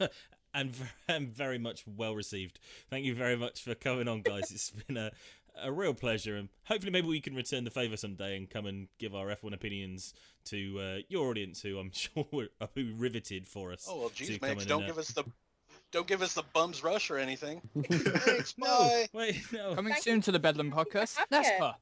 [0.54, 0.72] and,
[1.08, 2.58] and very much well received.
[2.90, 4.50] Thank you very much for coming on, guys.
[4.50, 5.10] It's been a,
[5.62, 8.88] a real pleasure, and hopefully, maybe we can return the favour someday and come and
[8.98, 10.14] give our F1 opinions
[10.46, 12.26] to uh, your audience, who I'm sure
[12.60, 13.86] are who riveted for us.
[13.88, 15.24] Oh well, to geez, come Max, don't and, uh, give us the
[15.92, 17.60] Don't give us the bums rush or anything.
[17.82, 19.06] Thanks, bye.
[19.12, 19.74] Wait, no.
[19.74, 21.16] Coming Thank soon to the Bedlam podcast.
[21.32, 21.74] NASCAR.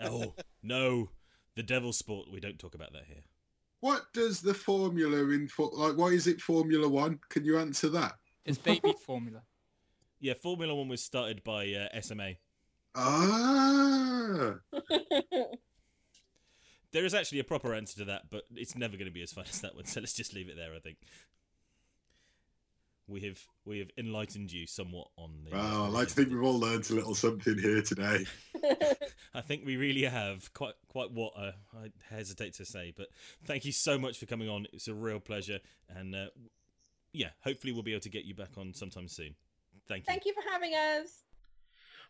[0.00, 1.10] Oh, no.
[1.56, 2.28] The devil's sport.
[2.32, 3.22] We don't talk about that here.
[3.80, 5.96] What does the formula in for like?
[5.96, 7.20] Why is it Formula One?
[7.28, 8.14] Can you answer that?
[8.44, 9.42] It's baby formula.
[10.20, 12.36] Yeah, Formula One was started by uh, SMA.
[12.94, 14.54] Ah,
[16.92, 19.32] There is actually a proper answer to that, but it's never going to be as
[19.32, 19.84] fun as that one.
[19.84, 20.72] So let's just leave it there.
[20.76, 20.98] I think
[23.08, 25.50] we have we have enlightened you somewhat on the.
[25.50, 28.24] well, I like to think we've all learned a little something here today.
[29.34, 33.08] I think we really have quite quite what uh, I hesitate to say, but
[33.44, 34.68] thank you so much for coming on.
[34.72, 35.58] It's a real pleasure,
[35.88, 36.26] and uh,
[37.12, 39.34] yeah, hopefully we'll be able to get you back on sometime soon.
[39.88, 40.06] Thank you.
[40.06, 41.23] Thank you for having us.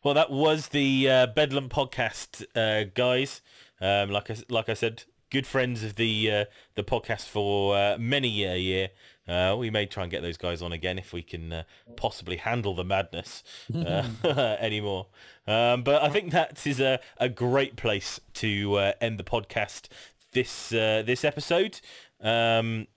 [0.04, 3.40] Well, that was the uh, Bedlam podcast, uh, guys.
[3.80, 6.44] Um, like I like I said, good friends of the uh,
[6.74, 8.90] the podcast for uh, many a year.
[9.26, 11.62] Uh, we may try and get those guys on again if we can uh,
[11.96, 13.42] possibly handle the madness
[13.74, 14.06] uh,
[14.60, 15.06] anymore.
[15.46, 19.88] Um, but I think that is a, a great place to uh, end the podcast
[20.32, 21.80] this uh, this episode.
[22.20, 22.88] Um,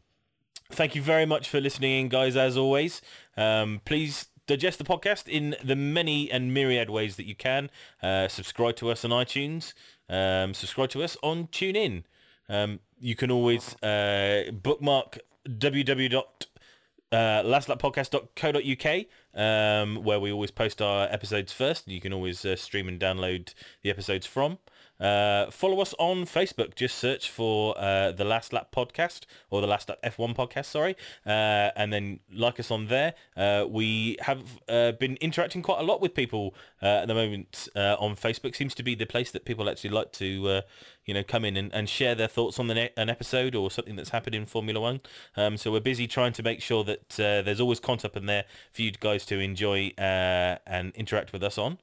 [0.74, 3.02] thank you very much for listening in, guys, as always.
[3.38, 7.70] Um, please digest the podcast in the many and myriad ways that you can.
[8.02, 9.74] Uh, subscribe to us on iTunes.
[10.10, 12.04] Um, subscribe to us on TuneIn.
[12.50, 16.24] Um, you can always uh, bookmark www
[17.12, 21.88] uh, lastlapodcast.co.uk um, where we always post our episodes first.
[21.88, 24.58] You can always uh, stream and download the episodes from.
[25.00, 26.76] Uh, follow us on Facebook.
[26.76, 30.96] Just search for uh, the Last Lap Podcast or the Last Lap F1 Podcast, sorry,
[31.26, 33.14] uh, and then like us on there.
[33.36, 37.68] Uh, we have uh, been interacting quite a lot with people uh, at the moment
[37.76, 38.56] on Facebook.
[38.56, 40.62] Seems to be the place that people actually like to,
[41.06, 43.70] you know, come in and, and share their thoughts on the ne- an episode or
[43.70, 45.02] something that's happened in Formula One.
[45.36, 48.46] Um, so we're busy trying to make sure that there's always content up in there
[48.74, 51.80] for you guys to enjoy and interact with us on.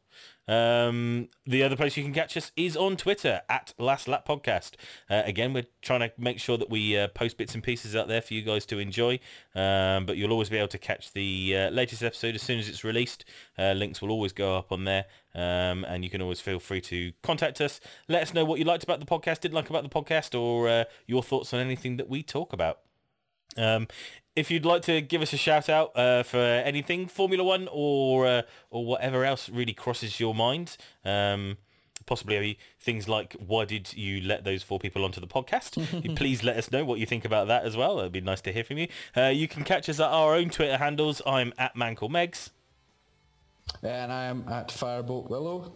[0.47, 4.73] Um, the other place you can catch us is on Twitter at Last Lap Podcast.
[5.09, 8.09] Uh, again, we're trying to make sure that we uh, post bits and pieces out
[8.09, 9.19] there for you guys to enjoy.
[9.55, 12.69] Um, but you'll always be able to catch the uh, latest episode as soon as
[12.69, 13.25] it's released.
[13.59, 15.07] Uh, links will always go up on there.
[15.35, 17.81] Um, and you can always feel free to contact us.
[18.09, 20.69] Let us know what you liked about the podcast, didn't like about the podcast, or
[20.69, 22.81] uh, your thoughts on anything that we talk about.
[23.57, 23.89] Um,
[24.37, 28.27] if you'd like to give us a shout out uh, for anything Formula One or
[28.27, 31.59] uh, or whatever else really crosses your mind, um,
[32.07, 36.17] possibly things like why did you let those four people onto the podcast?
[36.17, 38.01] Please let us know what you think about that as well.
[38.01, 38.89] It'd be nice to hear from you.
[39.17, 41.23] Uh, you can catch us at our own Twitter handles.
[41.27, 42.51] I'm at MancleMegs.
[43.83, 45.73] And I am at Firebolt Willow.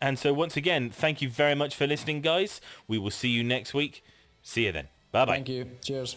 [0.00, 2.60] And so once again, thank you very much for listening, guys.
[2.88, 4.02] We will see you next week.
[4.42, 4.88] See you then.
[5.12, 5.34] Bye bye.
[5.34, 5.70] Thank you.
[5.82, 6.16] Cheers.